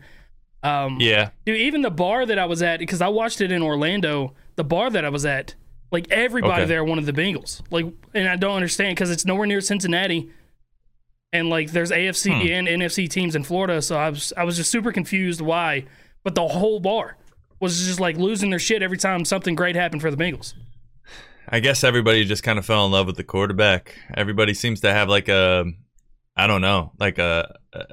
Um, 0.64 0.98
yeah, 1.02 1.30
Dude, 1.46 1.58
even 1.60 1.82
the 1.82 1.92
bar 1.92 2.26
that 2.26 2.40
I 2.40 2.46
was 2.46 2.62
at, 2.64 2.80
because 2.80 3.02
I 3.02 3.10
watched 3.10 3.42
it 3.42 3.52
in 3.52 3.62
Orlando, 3.62 4.34
the 4.56 4.64
bar 4.64 4.90
that 4.90 5.04
I 5.04 5.10
was 5.10 5.26
at, 5.26 5.56
like 5.92 6.10
everybody 6.10 6.62
Okay. 6.64 6.66
there 6.66 6.84
wanted 6.86 7.06
the 7.06 7.14
Bengals. 7.14 7.62
Like, 7.70 7.86
and 8.14 8.28
I 8.30 8.36
don't 8.38 8.56
understand 8.56 8.96
because 8.96 9.12
it's 9.12 9.26
nowhere 9.26 9.46
near 9.46 9.60
Cincinnati, 9.62 10.30
and 11.34 11.50
like 11.50 11.72
there's 11.72 11.92
AFC 11.92 12.32
Hmm. 12.32 12.48
and 12.48 12.68
NFC 12.68 13.10
teams 13.10 13.36
in 13.36 13.44
Florida. 13.44 13.82
So 13.82 13.98
I 13.98 14.10
was 14.10 14.32
I 14.38 14.44
was 14.46 14.56
just 14.56 14.72
super 14.72 14.92
confused 14.92 15.42
why. 15.42 15.86
But 16.24 16.36
the 16.36 16.48
whole 16.48 16.80
bar 16.80 17.18
was 17.60 17.86
just 17.86 18.00
like 18.00 18.16
losing 18.18 18.50
their 18.50 18.60
shit 18.60 18.82
every 18.82 18.98
time 18.98 19.26
something 19.26 19.56
great 19.56 19.76
happened 19.76 20.02
for 20.02 20.10
the 20.12 20.18
Bengals. 20.18 20.54
I 21.50 21.60
guess 21.60 21.84
everybody 21.84 22.24
just 22.24 22.42
kind 22.44 22.58
of 22.58 22.66
fell 22.66 22.86
in 22.86 22.92
love 22.94 23.06
with 23.08 23.18
the 23.18 23.24
quarterback. 23.24 23.96
Everybody 24.16 24.54
seems 24.54 24.80
to 24.82 24.94
have 24.94 25.10
like 25.10 25.28
a, 25.28 25.66
I 26.38 26.48
don't 26.48 26.62
know, 26.62 26.94
like 27.00 27.18
a 27.18 27.58
a, 27.74 27.86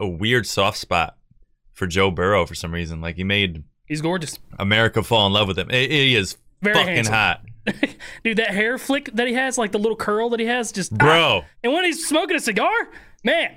a 0.00 0.08
weird 0.08 0.46
soft 0.46 0.78
spot 0.78 1.16
for 1.74 1.86
Joe 1.86 2.10
Burrow 2.10 2.46
for 2.46 2.54
some 2.54 2.72
reason. 2.72 3.00
Like 3.00 3.16
he 3.16 3.24
made 3.24 3.64
He's 3.86 4.00
gorgeous, 4.00 4.38
America 4.58 5.02
fall 5.02 5.26
in 5.26 5.32
love 5.34 5.46
with 5.48 5.58
him. 5.58 5.68
He- 5.68 6.16
is 6.16 6.38
very 6.62 6.74
fucking 6.74 6.94
handsome. 6.94 7.14
hot, 7.14 7.40
Dude, 8.24 8.38
that 8.38 8.50
hair 8.50 8.78
flick 8.78 9.10
that 9.14 9.26
he 9.26 9.34
has, 9.34 9.58
like 9.58 9.72
the 9.72 9.78
little 9.78 9.96
curl 9.96 10.30
that 10.30 10.40
he 10.40 10.46
has, 10.46 10.72
just 10.72 10.92
ah. 10.94 10.96
bro. 10.96 11.42
And 11.62 11.72
when 11.74 11.84
he's 11.84 12.06
smoking 12.08 12.36
a 12.36 12.40
cigar, 12.40 12.70
man, 13.22 13.54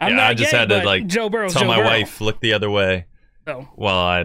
I'm 0.00 0.16
yeah, 0.16 0.28
I 0.28 0.34
just 0.34 0.50
gay, 0.50 0.58
had 0.58 0.68
to 0.70 0.82
like 0.84 1.06
Joe 1.06 1.28
Burrow. 1.30 1.48
tell 1.48 1.62
Joe 1.62 1.68
my 1.68 1.76
Burrow. 1.76 1.86
wife 1.86 2.20
look 2.20 2.40
the 2.40 2.52
other 2.52 2.70
way 2.70 3.06
So, 3.46 3.68
while 3.76 3.96
I 3.98 4.24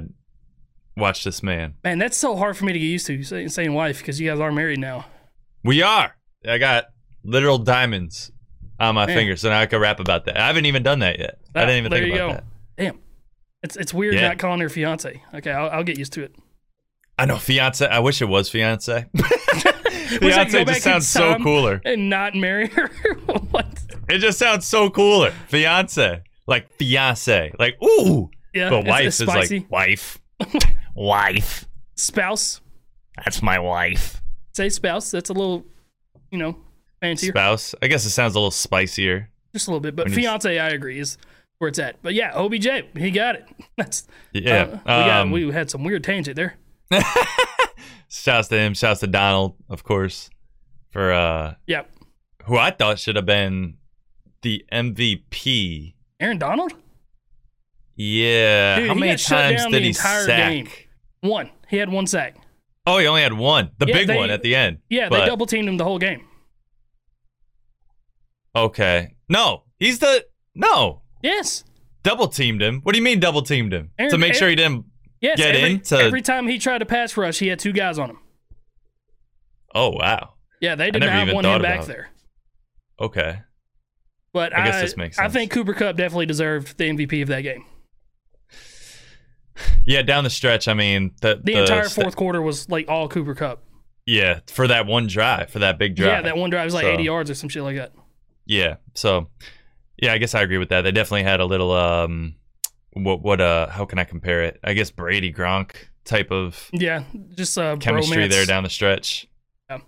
watch 0.98 1.24
this 1.24 1.42
man. 1.44 1.76
man, 1.84 2.00
that's 2.00 2.18
so 2.18 2.36
hard 2.36 2.58
for 2.58 2.66
me 2.66 2.74
to 2.74 2.80
get 2.80 2.86
used 2.86 3.06
to 3.08 3.14
You 3.14 3.24
say- 3.24 3.48
saying 3.48 3.74
wife 3.74 4.00
because 4.00 4.20
you 4.20 4.30
guys 4.30 4.40
are 4.40 4.52
married 4.52 4.80
now. 4.80 5.06
We 5.64 5.82
are. 5.84 6.16
I 6.48 6.58
got 6.58 6.86
literal 7.24 7.58
diamonds 7.60 8.32
on 8.80 8.96
my 8.96 9.06
Man. 9.06 9.16
fingers, 9.16 9.42
so 9.42 9.50
now 9.50 9.60
I 9.60 9.66
can 9.66 9.80
rap 9.80 10.00
about 10.00 10.26
that. 10.26 10.38
I 10.38 10.48
haven't 10.48 10.66
even 10.66 10.84
done 10.84 11.00
that 11.00 11.20
yet. 11.20 11.39
I 11.56 11.64
Ah, 11.64 11.66
didn't 11.66 11.78
even 11.80 11.92
there 11.92 12.02
think 12.02 12.14
you 12.16 12.20
about 12.22 12.28
go. 12.30 12.34
that. 12.36 12.44
Damn, 12.78 13.00
it's 13.64 13.76
it's 13.76 13.94
weird 13.94 14.16
Yeah. 14.16 14.30
not 14.30 14.38
calling 14.40 14.60
her 14.62 14.70
fiance. 14.70 15.22
Okay, 15.34 15.52
I'll, 15.52 15.70
I'll 15.70 15.84
get 15.84 15.98
used 15.98 16.14
to 16.14 16.24
it. 16.24 16.36
I 17.18 17.26
know 17.26 17.38
fiance. 17.38 17.86
I 17.88 18.00
wish 18.00 18.22
it 18.22 18.26
was 18.26 18.50
fiance. 18.50 19.06
Wish 20.22 20.34
I 20.36 20.46
could 20.46 20.52
go 20.54 20.64
fiance 20.64 20.64
back 20.66 20.66
just 20.76 20.82
sounds 20.84 21.08
so 21.10 21.34
time 21.34 21.44
cooler. 21.44 21.82
And 21.86 22.10
not 22.10 22.34
marry 22.34 22.68
her. 22.70 22.88
what? 23.52 23.68
It 24.10 24.18
just 24.20 24.40
sounds 24.40 24.66
so 24.66 24.90
cooler. 24.90 25.32
Fiance, 25.50 26.24
like 26.48 26.72
fiance, 26.78 27.52
like 27.60 27.82
ooh. 27.84 28.30
Yeah, 28.54 28.70
But 28.72 28.80
it's- 28.80 28.90
wife 28.92 29.06
it's 29.08 29.20
is 29.22 29.28
spicy. 29.30 29.60
like 29.60 29.72
wife, 29.72 30.20
wife. 30.96 31.66
spouse. 31.96 32.62
That's 33.18 33.42
my 33.42 33.60
wife. 33.60 34.22
Say 34.54 34.70
spouse. 34.70 35.12
That's 35.12 35.30
a 35.30 35.34
little, 35.34 35.66
you 36.32 36.38
know, 36.40 36.58
fancier. 37.02 37.32
Spouse. 37.32 37.76
I 37.82 37.88
guess 37.88 38.06
it 38.06 38.10
sounds 38.12 38.34
a 38.36 38.40
little 38.40 38.50
spicier. 38.52 39.30
Just 39.54 39.68
a 39.68 39.72
little 39.72 39.82
bit. 39.82 39.96
But 39.96 40.06
When 40.06 40.14
you- 40.14 40.20
fiance, 40.22 40.58
I 40.58 40.70
agree, 40.70 41.00
is 41.00 41.18
where 41.60 41.68
it's 41.70 41.78
at. 41.80 42.02
But 42.02 42.14
yeah, 42.16 42.34
OBJ, 42.34 42.68
he 42.98 43.12
got 43.12 43.36
it. 43.36 43.46
That's 43.78 44.08
Yeah. 44.34 44.62
uh, 44.64 44.70
we, 44.74 44.84
got, 44.86 45.10
um, 45.22 45.32
we 45.32 45.52
had 45.52 45.70
some 45.70 45.84
weird 45.84 46.04
tangent 46.04 46.36
there. 46.36 46.56
shouts 48.10 48.48
to 48.48 48.58
him. 48.58 48.74
Shouts 48.74 49.02
to 49.02 49.08
Donald, 49.08 49.56
of 49.70 49.84
course, 49.84 50.30
for 50.90 51.12
uh, 51.14 51.54
yep, 51.68 51.92
who 52.46 52.58
I 52.58 52.72
thought 52.72 52.98
should 52.98 53.16
have 53.16 53.26
been 53.26 53.78
the 54.42 54.66
MVP. 54.72 55.94
Aaron 56.20 56.40
Donald. 56.40 56.74
Yeah. 57.96 58.80
Dude, 58.80 58.88
How 58.88 58.94
many 58.96 59.16
times 59.18 59.66
did 59.68 59.84
he 59.84 59.94
sack? 59.94 60.26
game. 60.28 60.68
One. 61.22 61.50
He 61.68 61.78
had 61.78 61.90
one 61.90 62.08
sack. 62.08 62.38
Oh, 62.88 62.98
he 62.98 63.06
only 63.06 63.22
had 63.22 63.34
one. 63.34 63.72
The 63.78 63.86
Yeah, 63.88 63.94
big 63.94 64.08
they- 64.08 64.16
one 64.18 64.30
at 64.32 64.42
the 64.42 64.56
end. 64.56 64.80
Yeah, 64.90 65.10
But- 65.10 65.20
they 65.20 65.26
double 65.26 65.46
teamed 65.46 65.68
him 65.68 65.78
the 65.78 65.84
whole 65.84 66.00
game. 66.00 66.26
Okay. 68.56 69.16
No, 69.28 69.64
he's 69.78 70.00
the 70.00 70.26
no 70.56 71.02
Yes. 71.22 71.64
double 72.04 72.28
teamed 72.28 72.62
him. 72.62 72.82
What 72.82 72.94
do 72.94 73.00
you 73.00 73.04
mean 73.04 73.20
double 73.20 73.42
teamed 73.42 73.74
him? 73.74 73.92
to 73.98 74.04
Aaron- 74.04 74.20
make 74.20 74.34
sure 74.34 74.50
he 74.50 74.56
didn't 74.56 74.86
Yes, 75.22 75.38
get 75.38 75.56
every, 75.56 75.72
in 75.74 75.80
to- 75.82 75.98
every 76.00 76.22
time 76.22 76.48
he 76.48 76.58
tried 76.60 76.78
to 76.80 76.86
pass 76.86 77.16
rush, 77.18 77.40
he 77.40 77.48
had 77.48 77.60
two 77.60 77.74
guys 77.74 78.00
on 78.00 78.10
him. 78.12 78.20
Oh 79.76 79.90
wow. 79.92 80.34
Yeah, 80.62 80.76
they 80.76 80.92
did 80.92 81.02
not 81.02 81.34
want 81.34 81.46
him 81.46 81.62
back 81.62 81.82
it. 81.82 81.88
there. 81.88 82.10
Okay. 83.00 83.40
But 84.34 84.56
I 84.56 84.66
guess 84.66 84.82
this 84.82 84.98
makes 84.98 85.16
sense. 85.18 85.26
I 85.26 85.30
think 85.32 85.52
Cooper 85.52 85.74
Kupp 85.74 85.96
definitely 85.96 86.26
deserved 86.26 86.78
the 86.78 86.86
MVP 86.86 87.22
of 87.22 87.28
that 87.30 87.42
game. 87.42 87.66
Yeah, 89.86 90.04
down 90.04 90.24
the 90.24 90.30
stretch. 90.30 90.68
I 90.68 90.74
mean, 90.74 91.12
the 91.22 91.40
The, 91.44 91.60
entire 91.62 91.86
sta- 91.86 92.02
fourth 92.04 92.16
quarter 92.16 92.42
was 92.42 92.70
like 92.70 92.88
all 92.88 93.10
Cooper 93.10 93.36
Kupp. 93.36 93.64
Yeah, 94.06 94.40
for 94.48 94.68
that 94.68 94.86
one 94.86 95.08
drive, 95.08 95.50
for 95.50 95.60
that 95.60 95.78
big 95.78 95.96
drive. 95.96 96.08
Yeah, 96.10 96.22
that 96.24 96.38
one 96.38 96.50
drive 96.50 96.66
was 96.66 96.74
like 96.74 96.84
So- 96.86 96.92
80 96.94 97.04
yards 97.04 97.30
or 97.30 97.34
some 97.36 97.50
shit 97.50 97.64
like 97.64 97.76
that. 97.76 97.92
Yeah. 98.46 98.76
So, 98.96 99.30
yeah, 100.02 100.14
I 100.14 100.18
guess 100.18 100.36
I 100.36 100.42
agree 100.42 100.58
with 100.58 100.70
that. 100.70 100.82
They 100.82 100.92
definitely 100.92 101.24
had 101.24 101.40
a 101.40 101.46
little 101.46 101.72
um, 101.72 102.36
what 102.94 103.22
what 103.22 103.42
uh, 103.42 103.68
how 103.70 103.86
can 103.86 104.00
I 104.00 104.04
compare 104.04 104.44
it? 104.44 104.60
I 104.64 104.74
guess 104.74 104.92
Brady 104.92 105.32
Gronk 105.34 105.72
type 106.06 106.32
of 106.32 106.70
Yeah, 106.74 107.04
just 107.36 107.58
uh, 107.58 107.76
chemistry 107.78 108.18
bromance. 108.26 108.30
there 108.32 108.46
down 108.46 108.64
the 108.64 108.70
stretch. 108.70 109.28
Yeah. 109.70 109.80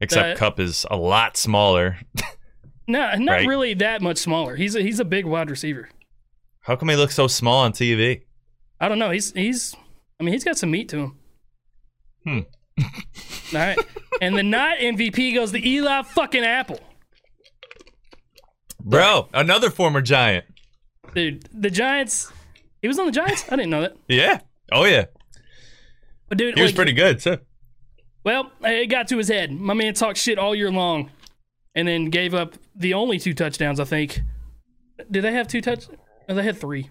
Except 0.00 0.22
That- 0.28 0.36
Kupp 0.36 0.60
is 0.60 0.84
a 0.90 0.96
lot 0.96 1.36
smaller. 1.36 1.98
No, 2.88 3.14
not 3.16 3.32
Right. 3.32 3.46
really 3.46 3.74
that 3.74 4.02
much 4.02 4.18
smaller. 4.18 4.56
He's 4.56 4.74
a, 4.74 4.82
he's 4.82 4.98
a 4.98 5.04
big 5.04 5.24
wide 5.24 5.48
receiver. 5.48 5.88
How 6.62 6.74
come 6.74 6.88
he 6.88 6.96
looks 6.96 7.14
so 7.14 7.28
small 7.28 7.58
on 7.60 7.72
TV? 7.72 8.22
I 8.80 8.88
don't 8.88 8.98
know. 8.98 9.10
He's 9.10 9.32
he's. 9.32 9.76
I 10.18 10.24
mean, 10.24 10.32
he's 10.32 10.42
got 10.44 10.58
some 10.58 10.70
meat 10.72 10.88
to 10.88 10.96
him. 10.98 11.16
Hmm. 12.24 12.40
All 13.54 13.60
right, 13.60 13.78
and 14.20 14.36
the 14.36 14.42
not 14.42 14.78
MVP 14.78 15.34
goes 15.34 15.52
to 15.52 15.64
Eli 15.68 16.02
fucking 16.02 16.44
Apple, 16.44 16.80
Bro, 18.84 19.28
another 19.32 19.70
former 19.70 20.00
Giant. 20.02 20.44
dude. 21.14 21.48
The 21.52 21.70
Giants. 21.70 22.32
He 22.82 22.88
was 22.88 22.98
on 22.98 23.06
the 23.06 23.12
Giants. 23.12 23.44
I 23.50 23.56
didn't 23.56 23.70
know 23.70 23.82
that. 23.82 23.96
Yeah. 24.08 24.40
Oh 24.72 24.84
yeah. 24.84 25.06
But 26.28 26.38
dude, 26.38 26.54
He 26.54 26.62
was 26.62 26.70
like, 26.70 26.76
pretty 26.76 26.92
good 26.92 27.18
too. 27.20 27.38
Well, 28.24 28.52
it 28.62 28.86
got 28.86 29.08
to 29.08 29.16
his 29.18 29.28
head. 29.28 29.50
My 29.50 29.74
man 29.74 29.94
talked 29.94 30.18
shit 30.18 30.38
all 30.38 30.54
year 30.54 30.70
long, 30.70 31.10
and 31.74 31.88
then 31.88 32.06
gave 32.10 32.34
up 32.34 32.54
the 32.74 32.94
only 32.94 33.18
two 33.18 33.34
touchdowns. 33.34 33.80
I 33.80 33.84
think. 33.84 34.20
Did 35.10 35.22
they 35.24 35.32
have 35.32 35.48
two 35.48 35.60
touch? 35.60 35.86
No, 36.28 36.34
they 36.34 36.42
had 36.42 36.56
three. 36.58 36.90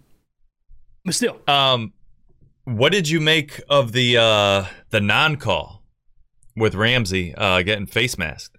But 1.06 1.14
still, 1.16 1.38
Um, 1.48 1.94
what 2.66 2.92
did 2.92 3.08
you 3.08 3.20
make 3.22 3.62
of 3.70 3.92
the 3.94 4.18
uh 4.18 4.66
the 4.90 5.00
non 5.00 5.38
call 5.38 5.84
with 6.56 6.76
Ramsey 6.76 7.34
uh 7.36 7.62
getting 7.62 7.86
face 7.86 8.18
masked? 8.18 8.58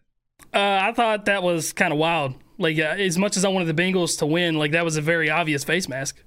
uh, 0.54 0.78
I 0.82 0.92
thought 0.92 1.26
that 1.26 1.42
was 1.42 1.72
kind 1.72 1.92
of 1.92 1.98
wild. 1.98 2.34
Like, 2.60 2.78
uh, 2.78 2.82
as 2.82 3.16
much 3.18 3.36
as 3.36 3.44
I 3.44 3.48
wanted 3.48 3.74
the 3.74 3.82
Bengals 3.82 4.18
to 4.18 4.26
win, 4.26 4.56
like 4.56 4.72
that 4.72 4.84
was 4.84 4.96
a 4.96 5.00
very 5.00 5.30
obvious 5.30 5.64
face 5.64 5.88
mask. 5.88 6.22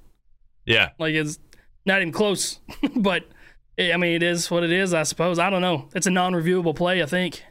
Yeah. 0.65 0.89
Like, 0.97 1.13
it's 1.13 1.37
not 1.85 2.01
even 2.01 2.11
close. 2.11 2.59
but 2.95 3.23
eh, 3.77 3.93
I 3.93 3.97
mean, 3.97 4.15
it 4.15 4.23
is 4.23 4.49
what 4.51 4.63
it 4.63 4.71
is. 4.71 4.93
I 4.93 5.03
suppose. 5.03 5.37
I 5.39 5.49
don't 5.49 5.61
know. 5.61 5.89
It's 5.93 6.07
a 6.07 6.11
non-reviewable 6.11 6.75
play. 6.75 7.01
I 7.03 7.05
think. 7.05 7.43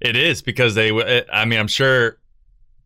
It 0.00 0.16
is 0.16 0.42
because 0.42 0.74
they. 0.74 0.90
I 1.30 1.44
mean, 1.44 1.58
I'm 1.58 1.68
sure. 1.68 2.18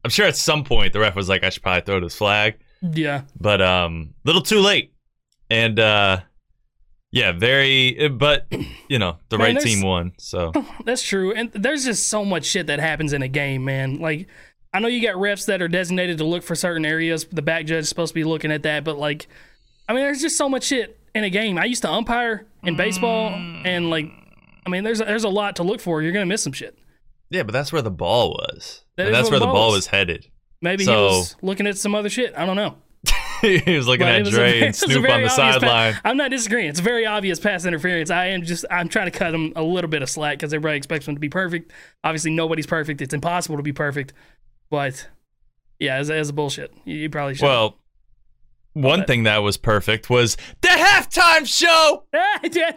I'm 0.04 0.10
sure 0.10 0.26
at 0.26 0.34
some 0.36 0.64
point 0.64 0.92
the 0.92 0.98
ref 1.00 1.14
was 1.14 1.28
like, 1.28 1.44
"I 1.44 1.50
should 1.50 1.62
probably 1.62 1.82
throw 1.82 2.00
this 2.00 2.16
flag," 2.16 2.56
Yeah. 2.80 3.22
but 3.38 3.62
um, 3.62 4.14
little 4.24 4.42
too 4.42 4.58
late. 4.58 4.92
And 5.48 5.78
uh, 5.78 6.20
yeah, 7.12 7.30
very. 7.30 8.08
But 8.08 8.52
you 8.88 8.98
know, 8.98 9.18
the 9.28 9.38
Man, 9.38 9.54
right 9.54 9.62
team 9.62 9.82
won. 9.82 10.12
So 10.18 10.50
That's 10.84 11.02
true. 11.02 11.32
And 11.32 11.52
there's 11.52 11.84
just 11.84 12.08
so 12.08 12.24
much 12.24 12.44
shit 12.46 12.66
that 12.66 12.80
happens 12.80 13.12
in 13.12 13.22
a 13.22 13.28
game, 13.28 13.64
man. 13.64 14.00
Like, 14.00 14.26
I 14.74 14.80
know 14.80 14.88
you 14.88 15.02
got 15.02 15.16
refs 15.16 15.46
that 15.46 15.60
are 15.60 15.68
designated 15.68 16.18
to 16.18 16.24
look 16.24 16.42
for 16.42 16.54
certain 16.54 16.84
areas. 16.84 17.26
The 17.30 17.42
back 17.42 17.66
judge 17.66 17.82
is 17.82 17.88
supposed 17.88 18.10
to 18.10 18.14
be 18.14 18.24
looking 18.24 18.50
at 18.50 18.62
that, 18.62 18.84
but 18.84 18.96
like, 18.98 19.26
I 19.88 19.92
mean, 19.92 20.02
there's 20.02 20.22
just 20.22 20.36
so 20.38 20.48
much 20.48 20.64
shit 20.64 20.98
in 21.14 21.24
a 21.24 21.30
game. 21.30 21.58
I 21.58 21.66
used 21.66 21.82
to 21.82 21.90
umpire 21.90 22.46
in 22.62 22.76
baseball, 22.76 23.30
mm. 23.30 23.66
and 23.66 23.90
like, 23.90 24.10
I 24.66 24.70
mean, 24.70 24.84
there's 24.84 24.98
there's 25.00 25.24
a 25.24 25.28
lot 25.28 25.56
to 25.56 25.62
look 25.62 25.80
for. 25.80 26.00
You're 26.02 26.12
gonna 26.12 26.26
miss 26.26 26.42
some 26.42 26.52
shit. 26.52 26.78
yeah, 27.30 27.42
but 27.42 27.52
that's 27.52 27.72
where 27.72 27.82
the 27.82 27.90
ball 27.90 28.30
was. 28.30 28.82
That 28.96 29.10
that's 29.10 29.30
where 29.30 29.40
the 29.40 29.46
ball 29.46 29.68
was. 29.68 29.76
was 29.76 29.86
headed. 29.88 30.28
Maybe 30.60 30.84
So- 30.84 30.92
he 30.92 31.16
was 31.18 31.36
looking 31.42 31.66
at 31.66 31.76
some 31.76 31.94
other 31.94 32.08
shit. 32.08 32.32
I 32.36 32.46
don't 32.46 32.56
know. 32.56 32.76
he 33.40 33.76
was 33.76 33.88
looking 33.88 34.06
But 34.06 34.14
at 34.14 34.20
was 34.24 34.30
Dre 34.30 34.50
very- 34.52 34.60
and 34.66 34.70
a 34.70 34.72
Snoop 34.72 35.10
on 35.10 35.22
the 35.22 35.28
sideline. 35.28 35.98
I'm 36.04 36.16
not 36.16 36.30
disagreeing. 36.30 36.68
It's 36.68 36.78
a 36.78 36.84
very 36.84 37.04
obvious 37.04 37.40
pass 37.40 37.64
interference. 37.64 38.10
I 38.10 38.26
am 38.26 38.42
just 38.42 38.64
I'm 38.70 38.88
trying 38.88 39.10
to 39.10 39.18
cut 39.18 39.34
him 39.34 39.52
a 39.56 39.62
little 39.62 39.90
bit 39.90 40.02
of 40.02 40.08
slack 40.08 40.38
because 40.38 40.54
everybody 40.54 40.76
expects 40.76 41.08
him 41.08 41.14
to 41.16 41.20
be 41.20 41.28
perfect. 41.28 41.72
Obviously, 42.04 42.30
nobody's 42.30 42.66
perfect. 42.66 43.02
It's 43.02 43.12
impossible 43.12 43.56
to 43.56 43.62
be 43.64 43.72
perfect. 43.72 44.12
But 44.72 45.06
yeah, 45.78 45.96
as, 45.96 46.10
as 46.10 46.30
a 46.30 46.32
bullshit, 46.32 46.72
you, 46.86 46.94
you 46.96 47.10
probably 47.10 47.34
should. 47.34 47.44
Well, 47.44 47.76
one 48.72 49.00
But- 49.00 49.06
thing 49.06 49.24
that 49.24 49.42
was 49.42 49.58
perfect 49.58 50.08
was 50.08 50.38
the 50.62 50.68
halftime 50.68 51.46
show. 51.46 52.04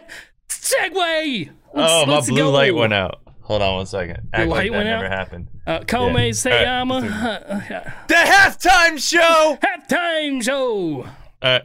Segue. 0.50 1.50
oh, 1.74 2.04
my 2.04 2.20
blue 2.20 2.36
go. 2.36 2.50
light 2.50 2.74
went 2.74 2.92
out. 2.92 3.22
Hold 3.40 3.62
on 3.62 3.76
one 3.76 3.86
second. 3.86 4.28
Act 4.34 4.46
like 4.50 4.58
light 4.58 4.72
that 4.72 4.76
went 4.76 4.88
never 4.90 5.06
out? 5.06 5.10
happened. 5.10 5.48
Uh, 5.66 5.78
Kome 5.80 6.16
Yeah. 6.16 6.32
Sayama. 6.32 7.02
Alright, 7.02 7.86
uh, 7.86 7.90
The 8.08 8.14
halftime 8.14 8.98
show. 8.98 9.56
halftime 9.88 10.42
show. 10.42 11.08
Uh, 11.40 11.60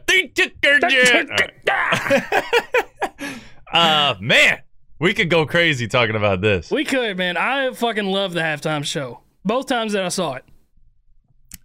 uh 3.76 4.14
man, 4.18 4.60
we 4.98 5.12
could 5.12 5.28
go 5.28 5.44
crazy 5.44 5.88
talking 5.88 6.16
about 6.16 6.40
this. 6.40 6.70
We 6.70 6.86
could, 6.86 7.18
man. 7.18 7.36
I 7.36 7.70
fucking 7.72 8.06
love 8.06 8.32
the 8.32 8.40
halftime 8.40 8.82
show. 8.84 9.18
Both 9.44 9.66
times 9.66 9.92
that 9.92 10.04
I 10.04 10.08
saw 10.08 10.34
it. 10.34 10.44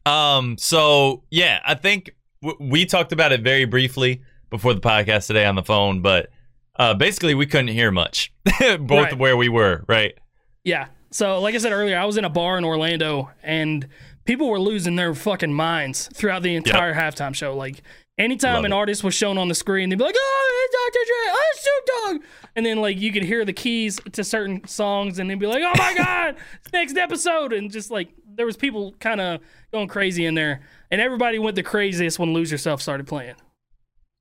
Um, 0.06 0.58
so 0.58 1.24
yeah, 1.30 1.60
I 1.66 1.76
think 1.76 2.12
w- 2.42 2.58
we 2.72 2.86
talked 2.86 3.12
about 3.12 3.32
it 3.32 3.42
very 3.42 3.66
briefly 3.66 4.22
before 4.50 4.74
the 4.74 4.80
podcast 4.80 5.28
today 5.28 5.46
on 5.46 5.56
the 5.56 5.64
phone, 5.64 6.02
but 6.02 6.30
uh, 6.78 6.94
basically 6.94 7.36
we 7.36 7.46
couldn't 7.46 7.68
hear 7.70 7.92
much, 7.92 8.32
both 8.80 8.90
Right. 8.90 9.18
where 9.18 9.36
we 9.36 9.50
were, 9.50 9.84
right? 9.88 10.18
Yeah. 10.64 10.88
So, 11.12 11.40
like 11.42 11.56
I 11.56 11.58
said 11.58 11.72
earlier, 11.74 11.98
I 11.98 12.06
was 12.06 12.18
in 12.18 12.26
a 12.26 12.30
bar 12.30 12.58
in 12.58 12.64
Orlando 12.66 13.32
and 13.44 13.88
people 14.26 14.50
were 14.50 14.60
losing 14.60 14.96
their 14.96 15.14
fucking 15.16 15.54
minds 15.54 16.10
throughout 16.14 16.44
the 16.44 16.56
entire 16.56 16.94
halftime 16.94 17.34
show. 17.34 17.56
Like, 17.56 17.82
anytime 18.18 18.56
Love 18.56 18.66
an 18.66 18.72
it. 18.72 18.76
artist 18.76 19.04
was 19.04 19.14
shown 19.14 19.38
on 19.38 19.48
the 19.48 19.56
screen, 19.56 19.90
they'd 19.90 19.98
be 19.98 20.04
like, 20.04 20.16
oh, 20.18 20.66
it's 20.66 20.76
Dr. 20.96 21.06
Dre, 21.06 21.16
oh, 21.30 21.52
it's 21.54 21.62
Snoop 21.64 22.22
Dogg. 22.22 22.30
And 22.56 22.66
then, 22.66 22.82
like, 22.82 23.00
you 23.00 23.12
could 23.12 23.24
hear 23.24 23.46
the 23.46 23.54
keys 23.54 24.00
to 24.14 24.24
certain 24.24 24.66
songs 24.68 25.20
and 25.20 25.30
they'd 25.30 25.40
be 25.40 25.48
like, 25.48 25.64
oh 25.64 25.74
my 25.78 25.94
God, 25.98 26.36
next 26.74 26.98
episode. 26.98 27.54
And 27.54 27.72
just 27.72 27.92
like, 27.92 28.10
there 28.36 28.46
was 28.46 28.58
people 28.58 28.94
kind 29.00 29.20
of 29.22 29.42
going 29.72 29.88
crazy 29.88 30.26
in 30.26 30.36
there. 30.36 30.62
And 30.92 31.02
everybody 31.02 31.38
went 31.40 31.56
the 31.56 31.64
craziest 31.64 32.18
when 32.20 32.34
Lose 32.34 32.52
Yourself 32.52 32.82
started 32.82 33.08
playing. 33.08 33.36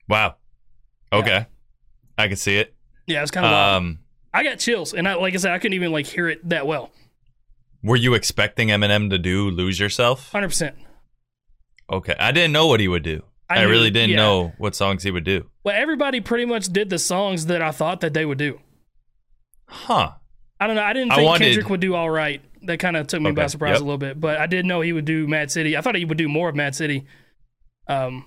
Wow. 0.09 0.37
Okay, 1.12 1.47
I 2.19 2.26
can 2.29 2.37
see 2.37 2.57
it. 2.57 2.75
Yeah, 3.07 3.19
it 3.19 3.23
was 3.23 3.31
kind 3.31 3.47
of. 3.47 3.53
Um, 3.53 4.00
I 4.35 4.43
got 4.43 4.59
chills. 4.59 4.93
And 4.93 5.07
I, 5.09 5.15
like 5.15 5.35
I 5.35 5.37
said, 5.37 5.53
I 5.53 5.59
couldn't 5.59 5.75
even, 5.75 5.93
like, 5.93 6.07
hear 6.07 6.29
it 6.29 6.47
that 6.49 6.67
well. 6.67 6.91
were 7.83 7.97
you 7.97 8.15
expecting 8.15 8.69
Eminem 8.69 9.09
to 9.11 9.19
do 9.19 9.49
"Lose 9.50 9.79
Yourself"? 9.79 10.33
100%. 10.33 10.73
Okay, 11.91 12.17
I 12.19 12.33
didn't 12.33 12.50
know 12.53 12.67
what 12.67 12.81
he 12.81 12.88
would 12.88 13.05
do. 13.05 13.23
I 13.49 13.57
I, 13.59 13.65
knew- 13.65 13.71
really 13.71 13.91
didn't 13.91 14.11
yeah. 14.11 14.17
know 14.17 14.53
what 14.59 14.75
songs 14.75 15.03
he 15.03 15.11
would 15.11 15.25
do. 15.25 15.49
Well, 15.65 15.75
everybody 15.76 16.21
pretty 16.21 16.45
much 16.45 16.67
did 16.67 16.91
the 16.91 16.99
songs 16.99 17.47
that 17.47 17.62
I 17.62 17.71
thought 17.71 18.00
that 18.00 18.15
they 18.15 18.25
would 18.25 18.38
do. 18.38 18.61
Huh? 19.69 20.12
I 20.61 20.67
don't 20.67 20.76
know. 20.76 20.83
I 20.83 20.93
didn't 20.93 21.12
I 21.12 21.17
think 21.17 21.26
wanted- 21.26 21.45
Kendrick 21.47 21.69
would 21.71 21.81
do 21.81 21.95
all 21.95 22.11
right. 22.11 22.41
That 22.62 22.79
kind 22.79 22.97
of 22.97 23.07
took 23.07 23.21
me 23.23 23.31
by 23.31 23.47
surprise 23.47 23.75
yep. 23.75 23.81
a 23.83 23.85
little 23.85 23.99
bit, 23.99 24.21
but 24.21 24.38
I 24.38 24.47
did 24.47 24.67
know 24.67 24.81
he 24.81 24.93
would 24.93 25.05
do 25.05 25.29
Mad 25.29 25.53
City. 25.53 25.76
I 25.76 25.81
thought 25.83 25.95
he 25.95 26.05
would 26.05 26.19
do 26.19 26.29
more 26.29 26.49
of 26.49 26.57
Mad 26.57 26.75
City. 26.75 27.07
Um, 27.87 28.26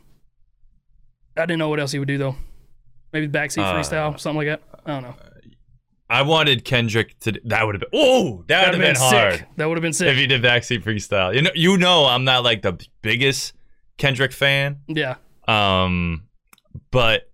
I 1.36 1.42
didn't 1.42 1.60
know 1.60 1.68
what 1.68 1.82
else 1.82 1.92
he 1.92 2.00
would 2.00 2.08
do 2.08 2.18
though. 2.18 2.36
Maybe 3.12 3.28
backseat 3.28 3.64
Uh, 3.64 3.74
freestyle, 3.74 4.18
something 4.18 4.38
like 4.38 4.48
that. 4.48 4.62
I 4.86 4.92
don't 4.92 5.04
know. 5.04 5.16
I 6.10 6.22
wanted 6.22 6.64
Kendrick 6.64 7.20
to. 7.22 7.34
That 7.46 7.66
would 7.66 7.76
have 7.76 7.82
been. 7.82 7.90
Oh, 7.94 8.44
that 8.48 8.68
would 8.68 8.76
have 8.76 8.94
been, 8.94 8.96
hard 8.96 9.34
sick. 9.34 9.48
That 9.58 9.68
would 9.68 9.78
have 9.78 9.82
been 9.82 9.94
sick 9.94 10.08
if 10.08 10.18
he 10.18 10.26
did 10.26 10.42
backseat 10.42 10.84
freestyle. 10.84 11.36
You 11.36 11.42
know, 11.42 11.52
you 11.54 11.78
know, 11.78 12.06
I'm 12.06 12.24
not 12.24 12.44
like 12.44 12.62
the 12.62 12.78
biggest 13.02 13.54
Kendrick 14.00 14.32
fan. 14.34 14.80
yeah, 14.88 15.16
Um, 15.48 16.24
but 16.92 17.30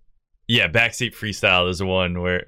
yeah, 0.48 0.68
backseat 0.68 1.14
freestyle 1.14 1.70
is 1.70 1.78
the 1.78 1.86
one 1.86 2.20
where 2.20 2.44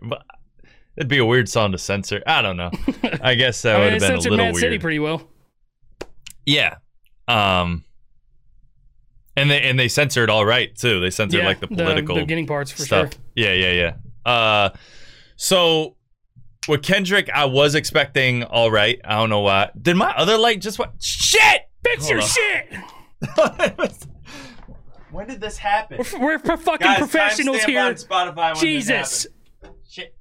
it'd 0.97 1.09
be 1.09 1.19
a 1.19 1.25
weird 1.25 1.49
song 1.49 1.73
to 1.73 1.79
censor. 1.79 2.23
I 2.27 2.43
don't 2.43 2.57
know. 2.59 2.71
I 3.23 3.35
guess 3.35 3.63
that 3.63 3.77
I 3.77 3.79
would 3.79 3.93
mean, 3.95 4.03
have 4.03 4.11
been 4.11 4.19
a 4.19 4.21
little 4.21 4.37
Mad 4.37 4.55
weird. 4.55 4.61
City 4.61 4.79
pretty 4.79 4.99
well. 4.99 5.23
Yeah. 6.45 6.77
Um. 7.27 7.85
And 9.37 9.51
they 9.51 9.63
and 9.63 9.79
they 9.79 9.87
censored 9.89 10.31
all 10.31 10.45
right 10.45 10.75
too. 10.75 10.99
They 11.01 11.11
censored 11.11 11.41
yeah, 11.41 11.47
like 11.47 11.61
the 11.61 11.69
political 11.69 12.17
the 12.17 12.23
beginning 12.23 12.47
parts 12.49 12.73
for 12.73 12.83
stuff. 12.83 13.13
sure. 13.13 13.23
Yeah, 13.37 13.53
yeah, 13.53 13.73
yeah. 14.27 14.31
Uh, 14.31 14.71
so 15.37 15.95
with 16.67 16.83
Kendrick, 16.83 17.31
I 17.33 17.45
was 17.45 17.77
expecting 17.77 18.43
all 18.43 18.71
right. 18.71 19.01
I 19.05 19.15
don't 19.17 19.31
know 19.31 19.41
why. 19.41 19.71
Did 19.81 19.97
my 19.97 20.11
other 20.17 20.37
light 20.37 20.61
just 20.61 20.79
what? 20.79 20.95
Shit! 21.01 21.63
Fix 21.85 22.11
your 22.11 22.19
Hold 22.19 22.31
shit. 22.33 22.67
when 25.11 25.27
did 25.27 25.41
this 25.41 25.59
happen? 25.59 25.99
We're, 26.21 26.39
we're 26.39 26.57
fucking 26.57 26.95
professionals 26.95 27.63
here. 27.65 27.97
Jesus. 28.57 29.27
Shit. 29.89 30.15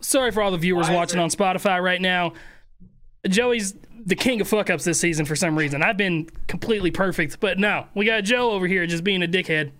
Sorry 0.00 0.30
for 0.30 0.42
all 0.42 0.50
the 0.50 0.58
viewers 0.58 0.88
Why 0.88 0.94
watching 0.94 1.20
on 1.20 1.30
Spotify 1.30 1.82
right 1.82 2.00
now. 2.00 2.32
Joey's 3.28 3.74
the 4.04 4.16
king 4.16 4.40
of 4.40 4.48
fuck 4.48 4.68
ups 4.70 4.84
this 4.84 4.98
season 4.98 5.26
for 5.26 5.36
some 5.36 5.56
reason. 5.56 5.82
I've 5.82 5.96
been 5.96 6.28
completely 6.48 6.90
perfect, 6.90 7.38
but 7.40 7.58
no, 7.58 7.86
we 7.94 8.04
got 8.04 8.24
Joe 8.24 8.50
over 8.50 8.66
here 8.66 8.86
just 8.86 9.04
being 9.04 9.22
a 9.22 9.28
dickhead. 9.28 9.70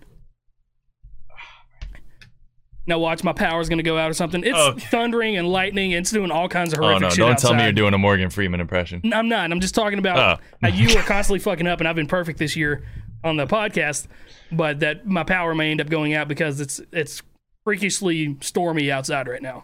Now 2.87 2.99
watch 2.99 3.23
my 3.23 3.33
power's 3.33 3.69
gonna 3.69 3.83
go 3.83 3.97
out 3.97 4.09
or 4.09 4.13
something. 4.13 4.43
It's 4.43 4.57
Okay. 4.57 4.79
thundering 4.87 5.37
and 5.37 5.47
lightning. 5.47 5.93
And 5.93 6.01
it's 6.03 6.11
doing 6.11 6.31
all 6.31 6.47
kinds 6.49 6.73
of 6.73 6.79
Oh 6.79 6.83
horrific 6.83 7.01
no! 7.01 7.09
shit 7.09 7.17
Don't 7.17 7.39
tell 7.39 7.53
me 7.53 7.63
you're 7.63 7.71
doing 7.71 7.93
a 7.93 7.97
Morgan 7.97 8.29
Freeman 8.29 8.59
impression. 8.59 9.01
I'm 9.13 9.29
not. 9.29 9.51
I'm 9.51 9.59
just 9.59 9.75
talking 9.75 9.99
about 9.99 10.39
Oh. 10.39 10.43
how 10.61 10.67
you 10.67 10.89
are 10.97 11.03
constantly 11.03 11.39
fucking 11.39 11.67
up, 11.67 11.79
and 11.79 11.87
I've 11.87 11.95
been 11.95 12.07
perfect 12.07 12.39
this 12.39 12.55
year 12.55 12.83
on 13.23 13.37
the 13.37 13.47
podcast, 13.47 14.07
but 14.51 14.81
that 14.81 15.07
my 15.07 15.23
power 15.23 15.55
may 15.55 15.71
end 15.71 15.79
up 15.81 15.89
going 15.89 16.13
out 16.13 16.27
because 16.27 16.59
it's 16.59 16.81
it's 16.91 17.21
freakishly 17.63 18.35
stormy 18.41 18.91
outside 18.91 19.27
right 19.27 19.41
now. 19.41 19.63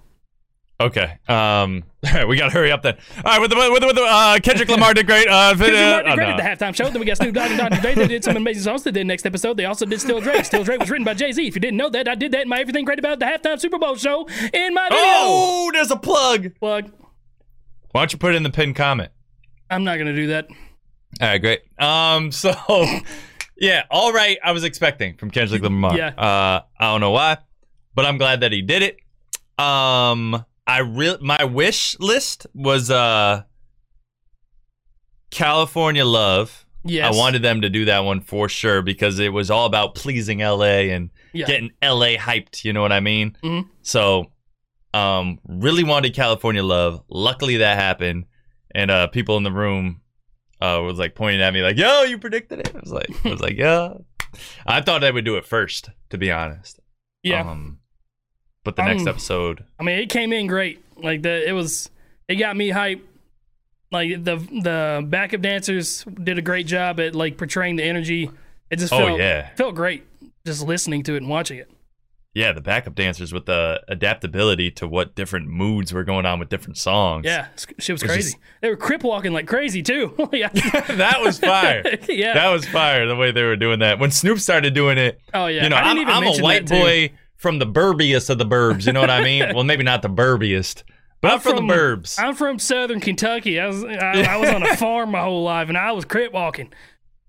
Okay. 0.82 1.18
Um. 1.28 1.84
we 2.28 2.38
gotta 2.38 2.52
hurry 2.52 2.72
up 2.72 2.82
then. 2.82 2.98
All 3.18 3.24
right. 3.24 3.42
With 3.42 3.50
the 3.50 3.58
with 3.58 3.82
the, 3.82 3.88
with 3.88 3.96
the 3.98 4.04
uh, 4.04 4.40
Kendrick 4.40 4.70
Lamar 4.70 4.94
did 4.94 5.06
great. 5.06 5.28
Uh, 5.28 5.50
Kendrick 5.58 5.74
Lamar 5.74 6.04
did 6.04 6.12
oh, 6.12 6.16
great 6.16 6.28
no. 6.28 6.32
at 6.32 6.58
the 6.60 6.66
halftime 6.66 6.74
show. 6.74 6.90
Then 6.90 7.02
we 7.02 7.06
got 7.06 7.18
Snoop 7.18 7.36
Dogg 7.36 7.52
and 7.52 7.60
Dr. 7.60 7.82
Dre. 7.82 7.96
They 7.96 8.08
did 8.08 8.24
some 8.24 8.38
amazing 8.38 8.64
songs. 8.64 8.84
They 8.84 8.92
did 8.92 9.06
next 9.06 9.26
episode. 9.26 9.58
They 9.58 9.66
also 9.66 9.86
did 9.86 10.00
Still 10.00 10.22
Drake. 10.22 10.46
Still 10.46 10.64
Drake 10.64 10.80
was 10.80 10.90
written 10.90 11.04
by 11.04 11.16
Jay 11.16 11.34
Z. 11.34 11.46
If 11.46 11.56
you 11.56 11.62
didn't 11.62 11.76
know 11.76 11.90
that, 11.90 12.08
I 12.08 12.16
did 12.16 12.32
that 12.32 12.44
in 12.44 12.50
my 12.50 12.60
Everything 12.60 12.86
Great 12.86 13.00
About 13.00 13.20
the 13.20 13.26
Halftime 13.26 13.60
Super 13.60 13.78
Bowl 13.78 13.96
show 13.96 14.28
in 14.54 14.74
my 14.74 14.88
video. 14.88 15.04
Oh, 15.04 15.70
there's 15.74 15.92
a 15.92 15.98
plug. 15.98 16.56
Plug. 16.60 16.90
Why 17.92 18.02
don't 18.02 18.14
you 18.14 18.20
put 18.20 18.34
it 18.34 18.38
in 18.38 18.44
the 18.44 18.50
pinned 18.50 18.78
comment? 18.78 19.12
I'm 19.70 19.84
not 19.84 19.98
gonna 19.98 20.16
do 20.16 20.28
that. 20.28 20.48
All 21.22 21.28
right, 21.28 21.38
great. 21.40 21.62
Um, 21.78 22.32
so 22.32 22.54
yeah, 23.58 23.84
all 23.92 24.14
right. 24.14 24.38
I 24.42 24.54
was 24.54 24.64
expecting 24.64 25.16
from 25.16 25.32
Kendrick 25.32 25.62
Lamar. 25.62 25.98
Yeah. 25.98 26.10
Uh, 26.10 26.62
I 26.80 26.92
don't 26.92 27.02
know 27.02 27.12
why, 27.12 27.38
but 27.94 28.06
I'm 28.06 28.18
glad 28.18 28.42
that 28.42 28.54
he 28.54 28.62
did 28.62 28.84
it. 28.84 28.98
Um, 29.62 30.46
I 30.70 30.80
real 30.80 31.18
my 31.20 31.44
wish 31.46 31.98
list 32.00 32.46
was 32.54 32.92
uh 32.92 33.44
California 35.32 36.06
Love. 36.06 36.66
Yes. 36.84 37.14
I 37.14 37.18
wanted 37.18 37.42
them 37.42 37.62
to 37.62 37.70
do 37.70 37.86
that 37.86 38.00
one 38.06 38.22
for 38.22 38.48
sure 38.48 38.82
because 38.82 39.20
it 39.20 39.34
was 39.34 39.52
all 39.52 39.66
about 39.66 39.96
pleasing 39.96 40.40
LA 40.40 40.90
and 40.94 41.10
Yeah. 41.34 41.46
getting 41.46 41.72
LA 41.82 42.16
hyped. 42.18 42.64
You 42.64 42.74
know 42.74 42.82
what 42.82 42.92
I 42.92 43.00
mean? 43.00 43.36
Mhm. 43.44 43.68
So, 43.82 44.32
um, 44.94 45.40
really 45.48 45.84
wanted 45.84 46.14
California 46.16 46.64
Love. 46.64 47.04
Luckily, 47.10 47.58
that 47.58 47.78
happened, 47.78 48.26
and 48.74 48.90
uh, 48.90 49.08
people 49.08 49.38
in 49.38 49.44
the 49.44 49.52
room 49.52 50.02
uh 50.62 50.82
was 50.84 50.98
like 51.00 51.16
pointing 51.16 51.42
at 51.42 51.54
me 51.54 51.62
like, 51.62 51.78
"Yo, 51.78 52.04
you 52.04 52.18
predicted 52.18 52.60
it." 52.60 52.76
I 52.76 52.80
was 52.80 52.92
like, 52.92 53.10
I 53.26 53.30
was 53.30 53.40
like, 53.42 53.58
"Yeah." 53.58 53.94
I 54.66 54.82
thought 54.82 55.04
I 55.04 55.12
would 55.12 55.26
do 55.26 55.36
it 55.38 55.46
first, 55.46 55.90
to 56.12 56.18
be 56.18 56.32
honest. 56.32 56.80
Yeah. 57.24 57.42
Um, 57.50 57.80
but 58.76 58.76
the 58.76 58.84
next 58.84 59.02
Um, 59.04 59.08
episode, 59.10 59.64
I 59.80 59.84
mean, 59.84 60.00
it 60.00 60.10
came 60.10 60.32
in 60.34 60.48
great. 60.48 60.84
Like 60.98 61.22
the 61.22 61.48
it 61.48 61.54
was, 61.54 61.90
it 62.28 62.36
got 62.36 62.56
me 62.58 62.70
hype. 62.70 63.06
Like 63.92 64.24
the 64.24 64.36
the 64.38 65.04
backup 65.08 65.42
dancers 65.42 66.06
did 66.24 66.38
a 66.38 66.42
great 66.44 66.68
job 66.68 67.00
at 67.00 67.16
like 67.16 67.38
portraying 67.38 67.76
the 67.78 67.84
energy. 67.84 68.30
It 68.70 68.78
just 68.78 68.94
oh 68.94 68.98
felt 69.00 69.20
yeah, 69.20 69.50
felt 69.56 69.74
great 69.76 70.04
just 70.46 70.66
listening 70.66 71.02
to 71.04 71.14
it 71.16 71.18
and 71.18 71.30
watching 71.30 71.58
it. 71.58 71.70
yeah, 72.36 72.52
the 72.54 72.62
backup 72.62 72.94
dancers 72.96 73.34
with 73.34 73.46
the 73.48 73.82
adaptability 73.88 74.70
to 74.72 74.88
what 74.88 75.16
different 75.16 75.48
moods 75.48 75.92
were 75.92 76.04
going 76.04 76.26
on 76.28 76.38
with 76.40 76.50
different 76.50 76.78
songs. 76.78 77.26
Yeah, 77.26 77.48
shit 77.80 77.94
was 77.94 78.04
It's 78.04 78.04
crazy. 78.04 78.32
just- 78.34 78.38
They 78.62 78.70
were 78.70 78.76
crip 78.78 79.04
walking 79.04 79.34
like 79.34 79.48
crazy 79.48 79.82
too. 79.82 80.14
yeah, 80.32 80.50
that 80.54 81.22
was 81.22 81.40
fire. 81.40 81.82
yeah. 82.10 82.34
That 82.36 82.50
was 82.50 82.68
fire 82.68 83.08
the 83.08 83.16
way 83.16 83.32
they 83.32 83.44
were 83.44 83.56
doing 83.56 83.80
that. 83.80 83.98
When 84.00 84.12
Snoop 84.12 84.38
started 84.40 84.76
doing 84.76 84.98
it, 85.00 85.20
oh 85.34 85.48
yeah. 85.48 85.64
you 85.64 85.70
know, 85.70 85.76
I 85.78 85.94
didn't 85.96 86.10
I'm, 86.10 86.24
even 86.24 86.34
I'm 86.36 86.40
a 86.40 86.44
white 86.44 86.70
boy 86.70 87.12
from 87.40 87.58
the 87.58 87.66
burbiest 87.66 88.30
of 88.30 88.38
the 88.38 88.46
burbs. 88.46 88.86
You 88.86 88.94
know 88.94 89.02
what 89.02 89.10
I 89.10 89.24
mean? 89.24 89.44
well, 89.56 89.64
maybe 89.64 89.84
not 89.84 90.04
the 90.04 90.10
burbiest, 90.10 90.84
but 91.22 91.32
I'm, 91.32 91.40
from, 91.40 91.58
from- 91.58 91.68
the 91.68 91.74
burbs. 91.74 92.20
I'm 92.20 92.36
from 92.36 92.60
Southern 92.60 93.00
Kentucky. 93.00 93.60
I 93.60 93.68
was 93.68 93.84
I, 93.84 94.22
I 94.22 94.38
was 94.38 94.50
on 94.50 94.62
a 94.62 94.78
farm 94.78 95.12
my 95.12 95.22
whole 95.22 95.44
life, 95.44 95.70
and 95.70 95.78
I 95.78 95.94
was 95.94 96.06
crip 96.06 96.34
walking. 96.34 96.72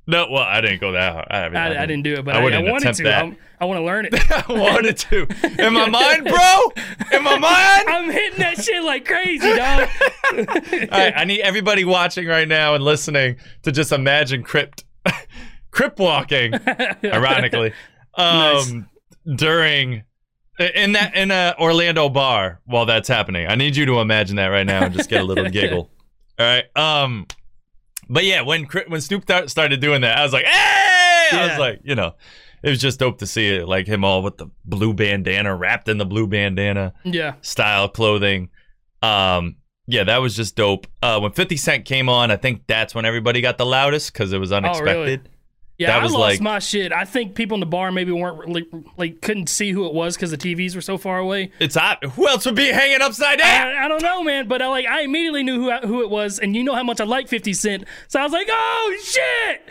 no, 0.07 0.27
well, 0.31 0.43
I 0.43 0.61
didn't 0.61 0.81
go 0.81 0.93
that 0.93 1.13
hard. 1.13 1.29
I, 1.31 1.49
mean, 1.49 1.57
I, 1.57 1.83
I 1.83 1.87
didn't 1.87 2.03
do 2.03 2.15
it, 2.15 2.25
but 2.25 2.37
I 2.37 2.41
I, 2.41 2.59
I, 2.59 2.63
wanted 2.71 2.95
to. 2.95 3.03
that. 3.05 3.23
I'm- 3.23 3.37
want 3.67 3.79
to 3.79 3.85
learn 3.85 4.07
it. 4.07 4.15
I 4.31 4.45
wanted 4.53 4.97
to. 4.97 5.27
In 5.63 5.75
my 5.75 5.89
mind, 5.89 6.25
bro. 6.25 6.73
In 7.13 7.23
my 7.23 7.39
mind. 7.39 7.89
I'm 7.89 8.11
hitting 8.11 8.39
that 8.39 8.57
shit 8.57 8.83
like 8.83 9.05
crazy, 9.05 9.55
dog. 9.55 9.87
All 10.33 10.99
right, 10.99 11.13
I 11.15 11.25
need 11.25 11.41
everybody 11.43 11.85
watching 11.85 12.27
right 12.27 12.49
now 12.49 12.75
and 12.75 12.83
listening 12.83 13.37
to 13.63 13.71
just 13.71 13.93
imagine 13.93 14.43
crypt, 14.43 14.85
crypt 15.71 15.99
walking. 15.99 16.55
ironically, 17.05 17.75
um, 18.15 18.89
during 19.37 20.05
in 20.75 20.93
that 20.93 21.17
in 21.17 21.31
a 21.31 21.55
Orlando 21.59 22.09
bar 22.09 22.61
while 22.65 22.87
that's 22.87 23.09
happening. 23.09 23.47
I 23.47 23.55
need 23.55 23.77
you 23.77 23.87
to 23.87 24.01
imagine 24.01 24.37
that 24.37 24.49
right 24.49 24.67
now 24.67 24.85
and 24.85 24.95
just 24.95 25.09
get 25.09 25.23
a 25.23 25.25
little 25.25 25.45
giggle. 25.51 25.91
All 26.39 26.47
right. 26.47 26.77
Um, 26.77 27.27
but 28.09 28.25
yeah, 28.25 28.43
when 28.43 28.65
when 28.89 29.01
Snoop 29.01 29.27
th- 29.27 29.49
started 29.49 29.81
doing 29.81 30.03
that, 30.03 30.19
I 30.19 30.23
was 30.23 30.33
like, 30.33 30.45
hey! 30.45 31.29
I 31.33 31.47
was 31.49 31.59
like, 31.59 31.81
you 31.85 31.95
know, 31.95 32.15
it 32.63 32.71
was 32.71 32.81
just 32.81 32.99
dope 32.99 33.19
to 33.19 33.27
see 33.27 33.49
it, 33.49 33.69
like 33.69 33.87
him 33.87 34.05
all 34.05 34.23
with 34.23 34.37
the 34.37 34.49
blue 34.65 34.93
bandana, 34.93 35.55
wrapped 35.55 35.89
in 35.89 35.99
the 35.99 36.05
blue 36.05 36.27
bandana 36.27 36.93
yeah. 37.05 37.35
style 37.41 37.89
clothing. 37.89 38.51
Um, 39.03 39.57
yeah, 39.87 40.05
that 40.05 40.19
was 40.19 40.37
just 40.37 40.57
dope. 40.57 40.87
Uh, 41.03 41.21
when 41.21 41.33
50 41.33 41.57
Cent 41.57 41.85
came 41.85 42.09
on, 42.09 42.31
I 42.31 42.37
think 42.37 42.67
that's 42.67 42.95
when 42.95 43.05
everybody 43.05 43.41
got 43.41 43.59
the 43.59 43.67
loudest 43.67 44.13
because 44.13 44.33
it 44.33 44.39
was 44.39 44.53
unexpected. 44.53 45.29
Yeah, 45.81 45.87
That 45.93 46.01
I 46.01 46.03
was 46.03 46.13
lost 46.13 46.23
like- 46.35 46.41
my 46.43 46.59
shit. 46.59 46.93
I 46.93 47.07
think 47.07 47.35
people 47.35 47.55
in 47.55 47.61
the 47.61 47.67
bar 47.67 47.91
maybe 47.91 48.13
weren't 48.13 48.37
really, 48.39 48.67
like 48.99 49.23
couldn't 49.23 49.49
see 49.49 49.73
who 49.73 49.87
it 49.87 49.95
was 49.95 50.15
because 50.15 50.31
the 50.31 50.37
TVs 50.37 50.75
were 50.75 50.83
so 50.83 50.99
far 50.99 51.19
away. 51.19 51.53
It's 51.59 51.75
hot. 51.75 52.05
Who 52.05 52.29
else 52.29 52.45
would 52.45 52.55
be 52.55 52.67
hanging 52.69 53.01
upside 53.01 53.39
down? 53.39 53.69
I, 53.69 53.87
I 53.87 53.89
don't 53.89 54.03
know, 54.03 54.23
man, 54.23 54.47
but 54.47 54.61
I 54.61 54.67
like 54.69 54.85
I 54.87 55.01
immediately 55.01 55.43
knew 55.43 55.57
who 55.59 55.73
who 55.87 56.03
it 56.03 56.11
was, 56.11 56.39
and 56.39 56.55
you 56.55 56.63
know 56.65 56.75
how 56.75 56.83
much 56.83 57.01
I 57.01 57.05
like 57.05 57.29
Fifty 57.29 57.55
Cent, 57.55 57.85
so 58.09 58.21
I 58.21 58.25
was 58.25 58.33
like, 58.33 58.49
oh 58.51 58.97
shit! 59.03 59.63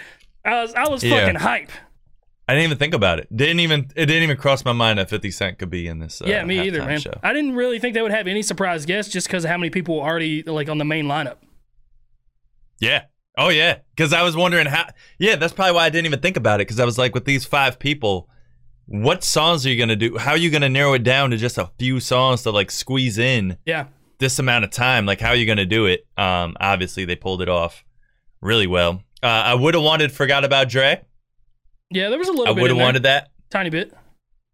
I 0.43 0.63
was 0.63 0.74
I 0.74 0.89
was 0.89 1.04
Yeah. 1.04 1.19
fucking 1.19 1.36
hype. 1.36 1.69
I 2.48 2.54
didn't 2.54 2.63
even 2.65 2.78
think 2.80 2.95
about 2.95 3.19
it. 3.19 3.28
Didn't 3.36 3.60
even 3.60 3.91
it 3.95 4.08
didn't 4.08 4.24
even 4.24 4.38
cross 4.38 4.65
my 4.65 4.74
mind 4.74 4.98
that 4.98 5.12
50 5.12 5.30
Cent 5.30 5.60
could 5.60 5.69
be 5.69 5.86
in 5.86 6.00
this. 6.00 6.24
Uh, 6.24 6.26
yeah, 6.26 6.43
me 6.43 6.60
either, 6.65 6.84
man. 6.84 7.00
Show. 7.00 7.13
I 7.22 7.34
didn't 7.34 7.54
really 7.54 7.78
think 7.78 7.93
they 7.93 8.02
would 8.02 8.10
have 8.10 8.26
any 8.26 8.41
surprise 8.41 8.88
guests 8.88 9.13
just 9.13 9.28
because 9.28 9.43
of 9.45 9.52
how 9.52 9.58
many 9.58 9.69
people 9.69 9.98
were 9.98 10.02
already 10.08 10.41
like 10.41 10.67
on 10.69 10.80
the 10.80 10.86
main 10.86 11.06
lineup. 11.06 11.36
Yeah. 12.80 13.04
Oh 13.41 13.49
yeah. 13.49 13.78
Because 13.95 14.12
I 14.13 14.21
was 14.21 14.36
wondering 14.36 14.65
how. 14.67 14.86
Yeah, 15.17 15.38
that's 15.38 15.54
probably 15.54 15.73
why 15.73 15.86
I 15.86 15.89
didn't 15.89 16.06
even 16.08 16.19
think 16.19 16.36
about 16.38 16.60
it. 16.60 16.67
Because 16.67 16.80
I 16.80 16.86
was 16.86 16.97
like, 16.97 17.13
with 17.15 17.23
these 17.25 17.45
five 17.45 17.80
people, 17.80 18.30
what 18.86 19.23
songs 19.23 19.65
are 19.65 19.69
you 19.69 19.78
gonna 19.80 19.95
do? 19.95 20.17
How 20.17 20.32
are 20.32 20.38
you 20.38 20.49
gonna 20.52 20.67
narrow 20.69 20.93
it 20.93 21.04
down 21.04 21.32
to 21.32 21.38
just 21.38 21.58
a 21.58 21.71
few 21.80 21.99
songs 21.99 22.43
to 22.43 22.52
like 22.52 22.69
squeeze 22.69 23.17
in 23.17 23.58
Yeah, 23.65 23.86
this 24.17 24.39
amount 24.39 24.65
of 24.65 24.71
time? 24.71 25.06
Like, 25.06 25.21
how 25.21 25.30
are 25.30 25.36
you 25.36 25.45
gonna 25.45 25.65
do 25.65 25.86
it? 25.86 26.06
Um, 26.17 26.58
obviously 26.60 27.06
they 27.06 27.15
pulled 27.15 27.41
it 27.41 27.49
off 27.49 27.84
really 28.41 28.67
well. 28.67 29.04
Uh, 29.23 29.28
I 29.28 29.54
would 29.56 29.73
have 29.73 29.84
wanted 29.84 30.12
"Forgot 30.12 30.43
About 30.43 30.67
Dre." 30.69 31.02
yeah, 31.91 32.10
there 32.10 32.19
was 32.19 32.28
a 32.28 32.32
little 32.32 32.47
I 32.49 32.54
bit. 32.54 32.62
would 32.62 32.71
have 32.71 32.80
wanted 32.80 33.04
that. 33.04 33.30
tiny 33.49 33.69
bit. 33.69 33.93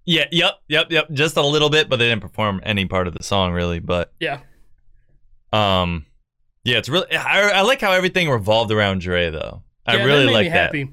Yeah. 0.05 0.25
Yep. 0.31 0.53
Yep. 0.67 0.91
Yep. 0.91 1.11
Just 1.13 1.37
a 1.37 1.41
little 1.41 1.69
bit, 1.71 1.89
but 1.89 1.97
they 1.97 2.07
didn't 2.07 2.21
perform 2.21 2.61
any 2.63 2.85
part 2.85 3.07
of 3.07 3.13
the 3.15 3.23
song 3.23 3.51
really. 3.53 3.79
But 3.79 4.13
Yeah, 4.19 4.41
um, 5.51 6.05
yeah, 6.65 6.77
it's 6.77 6.89
really. 6.89 7.15
I, 7.15 7.49
I 7.49 7.61
like 7.61 7.79
how 7.79 7.93
everything 7.93 8.29
revolved 8.29 8.71
around 8.71 8.99
Dre 8.99 9.29
though. 9.29 9.63
I 9.85 9.95
yeah, 9.97 10.03
really 10.03 10.25
that 10.25 10.31
like 10.33 10.47
that. 10.47 10.51
happy. 10.53 10.89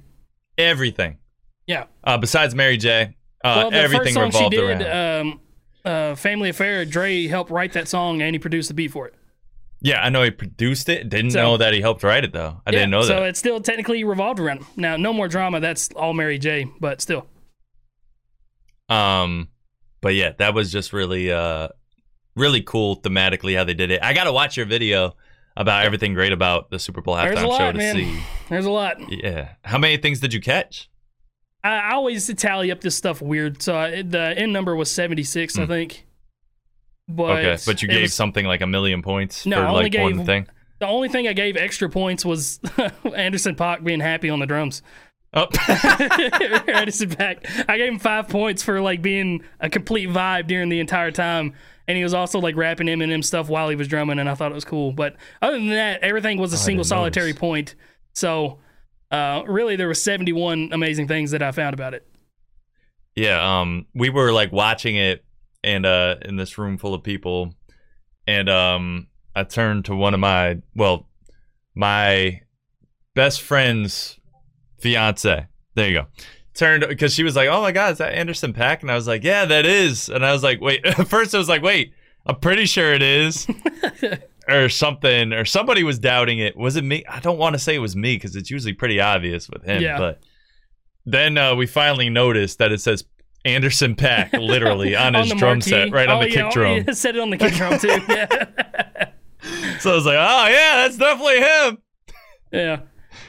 Everything. 0.59 1.19
Yeah. 1.67 1.87
Uh, 2.05 2.19
besides 2.19 2.55
Mary 2.55 2.77
J. 2.77 3.17
Uh, 3.45 3.55
well, 3.57 3.71
the 3.73 3.77
everything 3.79 4.15
first 4.15 4.37
song 4.37 4.45
she 4.45 4.49
did, 4.51 4.81
around. 4.83 5.21
um, 5.27 5.41
uh, 5.85 6.15
"Family 6.15 6.51
Affair," 6.51 6.85
Dre 6.85 7.27
helped 7.27 7.51
write 7.51 7.73
that 7.73 7.89
song 7.89 8.23
and 8.23 8.35
he 8.35 8.39
produced 8.39 8.69
the 8.69 8.75
beat 8.75 8.93
for 8.93 9.09
it. 9.09 9.15
yeah, 9.81 10.01
I 10.01 10.11
know 10.11 10.23
he 10.23 10.31
produced 10.31 10.89
it. 10.89 11.09
Didn't 11.09 11.33
So- 11.33 11.43
know 11.43 11.57
that 11.57 11.73
he 11.75 11.81
helped 11.81 12.05
write 12.05 12.23
it 12.25 12.33
though. 12.33 12.61
I 12.67 12.71
didn't 12.71 12.91
know 12.91 13.01
that. 13.03 13.09
so 13.09 13.25
it 13.25 13.37
still 13.37 13.61
technically 13.61 14.05
revolved 14.05 14.39
around 14.39 14.59
him. 14.59 14.67
Now, 14.77 14.97
no 14.97 15.13
more 15.13 15.27
drama. 15.27 15.59
That's 15.59 15.89
all 15.97 16.13
Mary 16.13 16.39
J. 16.39 16.67
But 16.81 17.01
still, 17.01 17.27
Um, 18.89 19.49
but 20.01 20.15
yeah, 20.15 20.33
that 20.39 20.55
was 20.55 20.71
just 20.71 20.93
really, 20.93 21.33
uh, 21.33 21.69
really 22.37 22.63
cool 22.63 23.01
thematically 23.01 23.57
how 23.57 23.65
they 23.65 23.75
did 23.75 23.91
it. 23.91 24.03
I 24.03 24.13
got 24.13 24.25
to 24.25 24.33
watch 24.33 24.57
your 24.57 24.67
video 24.67 25.17
about 25.57 25.85
everything 25.85 26.15
great 26.15 26.33
about 26.33 26.71
the 26.71 26.79
Super 26.79 27.01
Bowl 27.01 27.15
halftime 27.17 27.47
lot, 27.49 27.59
show 27.59 27.73
to 27.73 27.79
man. 27.79 27.95
see. 27.95 28.23
there's 28.49 28.65
a 28.67 28.71
lot. 28.71 28.97
Yeah, 29.11 29.51
how 29.65 29.79
many 29.79 29.97
things 29.97 30.21
did 30.21 30.33
you 30.33 30.41
catch? 30.41 30.89
I, 31.65 31.93
always 31.93 32.27
tally 32.35 32.73
up 32.73 32.81
this 32.81 32.97
stuff 32.97 33.23
weird. 33.23 33.63
So 33.63 33.77
I, 33.77 34.03
the 34.03 34.19
end 34.37 34.53
number 34.53 34.75
was 34.75 34.91
76, 34.91 35.59
I 35.59 35.67
think. 35.67 36.07
But 37.09 37.25
Hmm. 37.43 37.47
okay, 37.47 37.63
but 37.67 37.83
you 37.83 37.89
gave 37.89 38.03
was- 38.03 38.15
something 38.15 38.45
like 38.47 38.61
a 38.63 38.67
million 38.67 39.03
points 39.03 39.45
No, 39.47 39.57
for 39.57 39.63
I 39.63 39.69
only 39.71 39.83
like 39.91 39.99
one 40.01 40.25
thing. 40.27 40.47
the 40.81 40.87
only 40.87 41.09
thing 41.09 41.29
I 41.29 41.33
gave 41.35 41.57
extra 41.57 41.89
points 41.89 42.25
was 42.25 42.59
Anderson 43.15 43.55
Paak 43.55 43.85
being 43.85 44.01
happy 44.01 44.31
on 44.31 44.39
the 44.41 44.47
drums. 44.47 44.83
Oh, 45.35 45.47
Anderson 46.69 47.11
Paak. 47.11 47.65
I 47.69 47.79
gave 47.79 47.93
him 47.93 47.99
five 47.99 48.29
points 48.29 48.63
for 48.63 48.81
like 48.81 49.03
being 49.03 49.43
a 49.61 49.69
complete 49.71 50.09
vibe 50.09 50.47
during 50.47 50.69
the 50.69 50.81
entire 50.81 51.11
time. 51.11 51.55
And 51.89 51.97
he 51.97 52.05
was 52.05 52.15
also 52.15 52.39
like 52.39 52.57
rapping 52.57 52.87
Eminem 52.87 53.25
stuff 53.25 53.49
while 53.49 53.69
he 53.69 53.77
was 53.77 53.89
drumming, 53.89 54.19
and 54.19 54.29
I 54.29 54.35
thought 54.35 54.53
it 54.53 54.55
was 54.55 54.65
cool. 54.65 54.93
But 54.93 55.17
other 55.41 55.59
than 55.59 55.69
that, 55.71 56.03
everything 56.03 56.39
was 56.39 56.53
a 56.53 56.57
single 56.57 56.85
solitary 56.85 57.29
notice. 57.29 57.41
point. 57.41 57.75
So 58.15 58.59
uh, 59.11 59.43
really, 59.47 59.77
there 59.77 59.89
were 59.89 59.95
71 59.95 60.71
amazing 60.73 61.09
things 61.09 61.33
that 61.33 61.43
I 61.43 61.53
found 61.53 61.75
about 61.75 61.95
it. 61.95 62.07
Yeah, 63.15 63.61
um, 63.61 63.87
we 63.95 64.09
were 64.11 64.33
like 64.33 64.53
watching 64.53 64.97
it, 64.97 65.25
and 65.63 65.85
uh, 65.85 66.17
in 66.23 66.37
this 66.37 66.57
room 66.57 66.79
full 66.79 66.95
of 66.95 67.03
people, 67.03 67.55
and 68.27 68.49
um, 68.49 69.09
I 69.37 69.45
turned 69.45 69.85
to 69.87 69.95
one 69.95 70.15
of 70.15 70.21
my 70.21 70.59
well, 70.75 71.09
my 71.75 72.41
best 73.15 73.43
friend's 73.43 74.19
fiance. 74.79 75.47
There 75.75 75.89
you 75.89 75.95
go. 75.95 76.07
Turned 76.55 76.85
because 76.87 77.15
she 77.15 77.23
was 77.25 77.35
like, 77.35 77.49
"Oh 77.49 77.63
my 77.63 77.73
god, 77.73 77.93
is 77.93 77.99
that 77.99 78.13
Anderson 78.13 78.53
Paak?" 78.53 78.83
And 78.83 78.91
I 78.91 78.95
was 78.95 79.07
like, 79.07 79.25
"Yeah, 79.25 79.47
that 79.47 79.65
is." 79.65 80.09
And 80.11 80.25
I 80.25 80.33
was 80.33 80.43
like, 80.43 80.61
"Wait." 80.61 80.85
At 80.87 81.09
first, 81.09 81.35
I 81.35 81.39
was 81.39 81.49
like, 81.49 81.63
"Wait, 81.63 81.95
I'm 82.27 82.37
pretty 82.37 82.67
sure 82.67 82.93
it 82.93 83.01
is." 83.03 83.47
or 84.49 84.69
something, 84.69 85.33
or 85.33 85.45
somebody 85.47 85.83
was 85.83 85.99
doubting 85.99 86.41
it. 86.41 86.55
Was 86.57 86.77
it 86.77 86.85
me? 86.85 87.05
I 87.09 87.21
don't 87.21 87.39
want 87.39 87.55
to 87.55 87.59
say 87.59 87.75
it 87.75 87.79
was 87.79 87.97
me 87.97 88.17
because 88.17 88.37
it's 88.37 88.51
usually 88.51 88.75
pretty 88.75 89.01
obvious 89.01 89.49
with 89.49 89.63
him. 89.65 89.81
Yeah. 89.83 89.97
But 89.99 90.21
then 91.07 91.39
uh, 91.39 91.55
we 91.55 91.67
finally 91.67 92.11
noticed 92.11 92.59
that 92.59 92.71
it 92.71 92.83
says 92.83 93.05
Anderson 93.47 93.95
Paak 93.95 94.33
literally 94.39 94.95
on 94.95 95.15
his 95.15 95.31
drum 95.33 95.59
marquee. 95.59 95.71
set, 95.71 95.91
right 95.91 96.07
on 96.09 96.19
Oh, 96.19 96.21
the 96.23 96.29
yeah, 96.31 96.35
kick 96.35 96.45
oh, 96.45 96.51
drum. 96.51 96.85
yeah, 96.87 96.93
Said 96.93 97.17
it 97.17 97.21
on 97.23 97.31
the 97.31 97.39
kick 97.39 97.55
drum 97.55 97.79
too. 97.79 97.99
Yeah. 98.09 99.09
So 99.81 99.93
I 99.93 99.95
was 99.95 100.05
like, 100.07 100.17
"Oh 100.19 100.47
yeah, 100.49 100.77
that's 100.87 100.99
definitely 100.99 101.41
him." 101.41 101.79
yeah. 102.53 102.81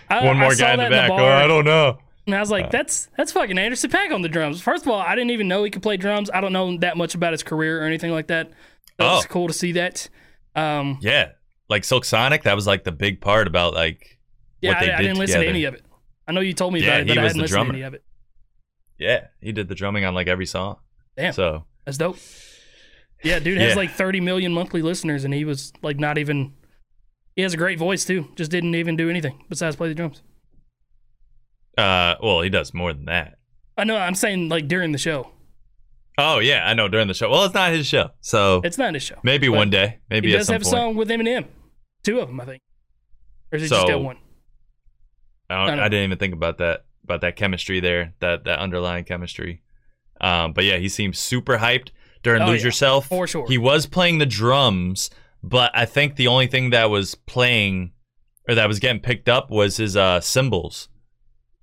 I, 0.10 0.26
One 0.26 0.38
more 0.38 0.54
saw 0.54 0.66
guy 0.66 0.74
in 0.74 0.80
the 0.84 0.90
back. 0.90 1.10
bar, 1.10 1.22
oh, 1.22 1.26
I 1.44 1.48
don't 1.48 1.66
know. 1.66 1.98
And 2.26 2.34
I 2.36 2.40
was 2.40 2.50
like, 2.52 2.72
that's 2.72 3.10
that's 3.18 3.32
fucking 3.34 3.58
Anderson 3.58 3.90
Paak 3.90 4.14
on 4.14 4.22
the 4.22 4.30
drums. 4.30 4.62
First 4.62 4.86
of 4.86 4.92
all, 4.92 5.00
I 5.00 5.14
didn't 5.16 5.32
even 5.32 5.48
know 5.48 5.64
he 5.64 5.70
could 5.70 5.84
play 5.84 5.98
drums. 5.98 6.30
I 6.34 6.40
don't 6.42 6.54
know 6.54 6.78
that 6.78 6.96
much 6.96 7.16
about 7.16 7.34
his 7.34 7.44
career 7.44 7.82
or 7.82 7.86
anything 7.86 8.12
like 8.12 8.28
that. 8.28 8.50
So 8.50 8.54
Oh. 9.00 9.18
It's 9.18 9.26
cool 9.26 9.48
to 9.48 9.54
see 9.54 9.74
that. 9.74 10.08
Um, 10.56 11.00
Yeah, 11.02 11.32
like 11.70 11.84
Silk 11.84 12.06
Sonic. 12.06 12.44
That 12.44 12.56
was 12.56 12.66
like 12.68 12.84
the 12.86 12.92
big 12.92 13.20
part 13.20 13.48
about 13.48 13.74
like 13.74 14.20
yeah, 14.62 14.72
what 14.72 14.80
they 14.80 14.92
I, 14.92 14.96
I 14.96 15.02
did 15.02 15.08
didn't 15.08 15.20
listen 15.20 15.42
to 15.42 15.48
any 15.48 15.66
of 15.66 15.74
it. 15.74 15.84
I 16.28 16.32
know 16.32 16.40
you 16.42 16.54
told 16.54 16.74
me 16.74 16.80
Yeah, 16.82 16.98
about 16.98 17.02
it, 17.02 17.08
but 17.10 17.18
I 17.18 17.22
hadn't 17.24 17.42
listened 17.42 17.66
to 17.66 17.70
any 17.74 17.82
of 17.82 17.94
it. 17.94 18.04
Yeah, 18.98 19.28
he 19.42 19.52
did 19.52 19.68
the 19.68 19.76
drumming 19.76 20.06
on 20.06 20.14
like 20.14 20.28
every 20.28 20.46
song. 20.46 20.78
Damn. 21.18 21.34
So 21.34 21.66
That's 21.86 21.98
dope. 21.98 22.18
Yeah, 23.24 23.40
dude 23.40 23.58
has 23.58 23.72
Yeah. 23.72 23.76
like 23.76 23.92
30 23.92 24.20
million 24.22 24.54
monthly 24.54 24.82
listeners, 24.82 25.26
and 25.26 25.34
he 25.34 25.44
was 25.46 25.74
like 25.82 25.98
not 26.00 26.18
even. 26.18 26.54
He 27.36 27.42
has 27.42 27.54
a 27.54 27.58
great 27.58 27.80
voice 27.80 28.06
too. 28.06 28.30
Just 28.36 28.52
didn't 28.52 28.76
even 28.76 28.96
do 28.96 29.10
anything 29.10 29.44
besides 29.50 29.76
play 29.76 29.90
the 29.90 29.96
drums. 29.96 30.22
Uh 31.78 32.16
well, 32.22 32.42
he 32.42 32.50
does 32.50 32.74
more 32.74 32.94
than 32.94 33.06
that. 33.06 33.36
I 33.78 33.84
know. 33.86 33.98
I'm 33.98 34.16
saying 34.16 34.50
like 34.50 34.68
during 34.68 34.92
the 34.92 34.98
show. 34.98 35.30
Oh 36.18 36.40
yeah, 36.40 36.68
I 36.68 36.74
know 36.76 36.88
during 36.88 37.08
the 37.08 37.14
show. 37.14 37.30
Well, 37.30 37.46
it's 37.46 37.54
not 37.56 37.72
his 37.72 37.88
show. 37.88 38.12
So 38.22 38.62
It's 38.64 38.78
not 38.78 38.94
his 38.94 39.02
show. 39.04 39.16
maybe 39.24 39.50
one 39.50 39.70
day. 39.72 40.00
Maybe 40.10 40.28
He 40.30 40.34
does 40.38 40.48
have 40.50 40.62
a 40.62 40.66
song 40.66 40.96
with 40.96 41.10
Eminem. 41.10 41.46
Two 42.04 42.20
of 42.20 42.28
them, 42.28 42.40
I 42.40 42.46
think. 42.46 42.62
Or 43.52 43.56
is 43.58 43.64
it 43.64 43.70
just 43.70 43.82
So- 43.82 43.88
that 43.88 44.00
one? 44.00 44.18
I, 45.50 45.68
don't- 45.68 45.80
I. 45.80 45.86
I 45.86 45.90
didn't 45.90 46.06
even 46.06 46.18
think 46.18 46.34
about 46.34 46.58
that 46.60 46.86
about 47.04 47.22
that 47.22 47.36
chemistry 47.36 47.80
there, 47.80 48.14
that 48.20 48.46
that 48.46 48.60
underlying 48.60 49.04
chemistry. 49.06 49.62
Um, 50.22 50.54
but 50.54 50.64
yeah, 50.66 50.78
he 50.78 50.88
seems 50.88 51.18
super 51.20 51.58
hyped 51.58 51.90
during 52.22 52.42
Oh, 52.44 52.48
Lose 52.48 52.62
yeah, 52.62 52.68
Yourself. 52.68 53.08
for 53.08 53.28
sure. 53.28 53.46
He 53.48 53.58
was 53.58 53.86
playing 53.88 54.20
the 54.20 54.26
drums, 54.26 55.10
but 55.44 55.72
I 55.74 55.86
think 55.86 56.16
the 56.16 56.28
only 56.28 56.48
thing 56.48 56.70
that 56.70 56.90
was 56.90 57.16
playing 57.16 57.92
or 58.48 58.56
that 58.56 58.68
was 58.68 58.80
getting 58.80 59.02
picked 59.02 59.28
up 59.28 59.50
was 59.52 59.78
his 59.78 59.98
uh 59.98 60.22
cymbals. 60.22 60.88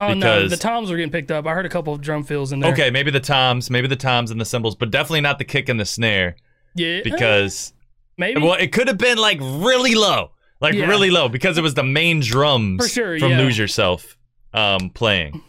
Oh 0.01 0.15
no, 0.15 0.49
the 0.49 0.57
toms 0.57 0.91
were 0.91 0.97
getting 0.97 1.13
picked 1.13 1.31
up. 1.31 1.47
I 1.47 1.53
heard 1.55 1.67
a 1.67 1.69
couple 1.69 1.93
of 1.93 2.01
drum 2.01 2.25
fills 2.25 2.53
in 2.53 2.61
there. 2.61 2.73
Okay, 2.73 2.91
maybe 2.91 3.11
the 3.11 3.21
toms, 3.21 3.69
maybe 3.71 3.87
the 3.87 3.97
toms 3.97 4.31
and 4.31 4.41
the 4.41 4.45
cymbals, 4.45 4.75
but 4.75 4.91
definitely 4.91 5.21
not 5.21 5.39
the 5.39 5.45
kick 5.45 5.69
and 5.69 5.79
the 5.79 5.85
snare 5.85 6.37
Yeah. 6.75 7.01
because 7.05 7.73
maybe. 8.17 8.41
well, 8.41 8.55
it 8.55 8.73
could 8.73 8.89
have 8.89 8.99
been 8.99 9.19
like 9.19 9.39
really 9.41 9.95
low, 9.95 10.31
like 10.61 10.75
Yeah. 10.75 10.87
really 10.87 11.11
low 11.11 11.29
because 11.29 11.59
it 11.59 11.63
was 11.63 11.75
the 11.75 11.83
main 11.85 12.21
drums 12.21 12.83
For 12.83 12.89
sure, 12.89 13.19
from 13.19 13.33
yeah. 13.33 13.39
Lose 13.39 13.59
Yourself 13.59 14.17
um 14.55 14.91
playing. 14.91 15.43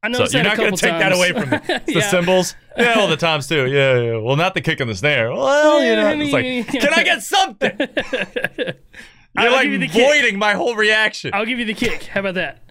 I 0.00 0.08
know 0.10 0.24
So 0.26 0.38
you're 0.38 0.44
not 0.44 0.56
going 0.56 0.70
to 0.76 0.80
take 0.80 0.92
that 0.92 1.12
away 1.12 1.32
from 1.32 1.50
me. 1.50 1.58
It's 1.68 1.86
the 1.86 1.92
yeah. 1.94 2.08
cymbals. 2.10 2.54
Yeah, 2.76 2.96
well, 2.98 3.08
the 3.08 3.16
toms 3.16 3.48
too. 3.48 3.66
Yeah, 3.66 3.98
yeah. 3.98 4.16
Well, 4.18 4.36
not 4.36 4.54
the 4.54 4.60
kick 4.60 4.78
and 4.78 4.88
the 4.88 4.94
snare. 4.94 5.32
Well, 5.32 5.82
you 5.82 5.96
know, 5.96 6.24
it's 6.24 6.32
like, 6.32 6.80
can 6.80 6.94
I 6.94 7.02
get 7.02 7.20
something? 7.24 7.76
You're 8.56 8.74
I'll 9.36 9.52
like 9.52 9.66
you 9.68 9.78
the 9.78 9.88
kick. 9.88 10.06
voiding 10.06 10.38
my 10.38 10.52
whole 10.54 10.76
reaction. 10.76 11.32
I'll 11.34 11.44
give 11.44 11.58
you 11.58 11.64
the 11.64 11.74
kick. 11.74 12.04
How 12.04 12.20
about 12.20 12.34
that? 12.34 12.62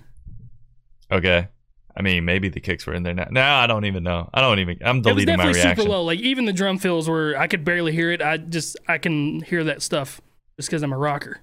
Okay. 1.12 1.48
I 1.96 2.02
mean, 2.04 2.26
maybe 2.26 2.50
the 2.50 2.60
kicks 2.60 2.86
were 2.86 2.94
in 2.94 3.02
there 3.04 3.14
now. 3.16 3.28
No, 3.32 3.42
I 3.42 3.66
don't 3.66 3.86
even 3.86 4.04
know. 4.04 4.30
I 4.34 4.40
don't 4.42 4.60
even. 4.60 4.78
I'm 4.86 5.02
deleting 5.02 5.04
It 5.04 5.04
was 5.04 5.14
deleting 5.14 5.38
my 5.38 5.44
definitely 5.46 5.62
reaction. 5.62 5.78
super 5.84 5.90
low. 5.90 6.04
Like 6.04 6.20
even 6.20 6.46
the 6.46 6.54
drum 6.54 6.78
fills 6.78 7.10
were, 7.10 7.36
I 7.38 7.48
could 7.48 7.64
barely 7.66 7.92
hear 7.92 8.12
it. 8.12 8.22
I 8.22 8.38
just, 8.38 8.78
I 8.88 9.00
can 9.00 9.42
hear 9.42 9.64
that 9.64 9.82
stuff 9.82 10.22
just 10.58 10.70
because 10.70 10.84
I'm 10.84 10.94
a 10.94 10.98
rocker. 10.98 11.40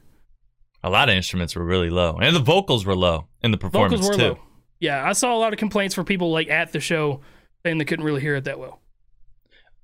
A 0.85 0.91
lot 0.91 1.09
of 1.09 1.17
instruments 1.17 1.57
were 1.57 1.65
really 1.65 1.91
low, 1.91 2.19
and 2.21 2.37
the 2.37 2.41
vocals 2.41 2.85
were 2.87 2.95
low 2.95 3.27
in 3.43 3.51
the 3.51 3.57
performance 3.57 4.03
Vocals 4.03 4.17
were 4.17 4.23
too. 4.23 4.29
low. 4.35 4.39
Yeah, 4.81 5.09
I 5.09 5.13
saw 5.13 5.35
a 5.35 5.39
lot 5.39 5.53
of 5.53 5.59
complaints 5.59 5.95
for 5.95 6.05
people 6.05 6.31
like 6.31 6.49
at 6.51 6.73
the 6.73 6.79
show 6.81 7.21
saying 7.65 7.79
they 7.79 7.85
couldn't 7.87 8.05
really 8.05 8.21
hear 8.21 8.37
it 8.37 8.45
that 8.45 8.59
well. 8.59 8.81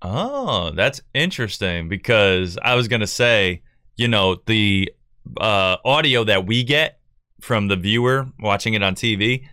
Oh, 0.03 0.71
that's 0.71 1.01
interesting 1.15 1.89
because 1.89 2.59
I 2.63 2.75
was 2.75 2.87
gonna 2.89 3.07
say, 3.07 3.63
you 3.97 4.09
know, 4.09 4.37
the 4.47 4.93
uh, 5.41 5.77
audio 5.85 6.25
that 6.25 6.47
we 6.47 6.65
get 6.65 7.01
from 7.41 7.69
the 7.69 7.77
viewer 7.77 8.27
watching 8.39 8.75
it 8.75 8.83
on 8.83 8.95
TV 8.95 9.47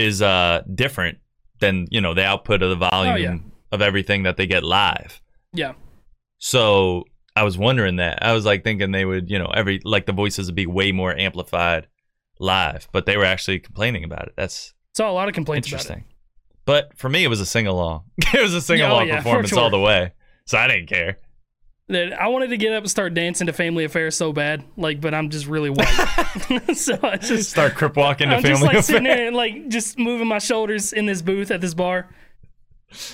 is 0.00 0.22
uh, 0.22 0.62
different 0.74 1.18
than 1.60 1.86
you 1.90 2.00
know 2.00 2.14
the 2.14 2.24
output 2.24 2.62
of 2.62 2.70
the 2.70 2.88
volume 2.88 3.14
Oh, 3.14 3.16
yeah. 3.16 3.36
of 3.70 3.82
everything 3.82 4.22
that 4.24 4.36
they 4.36 4.46
get 4.46 4.64
live. 4.64 5.20
Yeah, 5.52 5.72
So 6.38 7.04
I 7.36 7.42
was 7.42 7.58
wondering 7.58 7.96
that. 7.96 8.24
I 8.24 8.32
was 8.32 8.44
like 8.44 8.62
thinking 8.64 8.92
they 8.92 9.04
would, 9.04 9.28
you 9.30 9.38
know, 9.38 9.50
every 9.54 9.80
like 9.84 10.06
the 10.06 10.12
voices 10.12 10.46
would 10.46 10.54
be 10.54 10.66
way 10.66 10.92
more 10.92 11.14
amplified 11.16 11.88
live, 12.38 12.88
but 12.92 13.06
they 13.06 13.16
were 13.16 13.24
actually 13.24 13.58
complaining 13.58 14.04
about 14.04 14.28
it. 14.28 14.34
That's 14.36 14.74
saw 14.94 15.10
a 15.10 15.12
lot 15.12 15.28
of 15.28 15.34
complaints 15.34 15.68
interesting. 15.68 16.04
But 16.64 16.96
for 16.96 17.08
me, 17.08 17.24
it 17.24 17.28
was 17.28 17.40
a 17.40 17.46
sing 17.46 17.66
along. 17.66 18.04
it 18.34 18.40
was 18.40 18.54
a 18.54 18.60
sing 18.60 18.80
along 18.80 19.02
oh, 19.02 19.06
yeah, 19.06 19.16
performance 19.16 19.50
sure. 19.50 19.60
all 19.60 19.70
the 19.70 19.80
way. 19.80 20.12
So 20.46 20.56
I 20.58 20.68
didn't 20.68 20.88
care. 20.88 21.18
That 21.90 22.12
I 22.20 22.28
wanted 22.28 22.50
to 22.50 22.56
get 22.56 22.72
up 22.72 22.82
and 22.84 22.90
start 22.90 23.14
dancing 23.14 23.48
to 23.48 23.52
Family 23.52 23.84
Affairs 23.84 24.16
so 24.16 24.32
bad, 24.32 24.62
like, 24.76 25.00
but 25.00 25.12
I'm 25.12 25.28
just 25.28 25.46
really 25.46 25.70
white, 25.70 25.88
so 26.76 26.98
I 27.02 27.16
just 27.16 27.50
Start 27.50 27.74
crip 27.74 27.96
walking 27.96 28.28
to 28.28 28.36
I'm 28.36 28.42
family 28.42 28.52
just 28.54 28.62
like 28.62 28.70
affair. 28.72 28.82
sitting 28.82 29.04
there 29.04 29.26
and 29.26 29.34
like 29.36 29.68
just 29.68 29.98
moving 29.98 30.28
my 30.28 30.38
shoulders 30.38 30.92
in 30.92 31.06
this 31.06 31.20
booth 31.22 31.50
at 31.50 31.60
this 31.60 31.74
bar. 31.74 32.08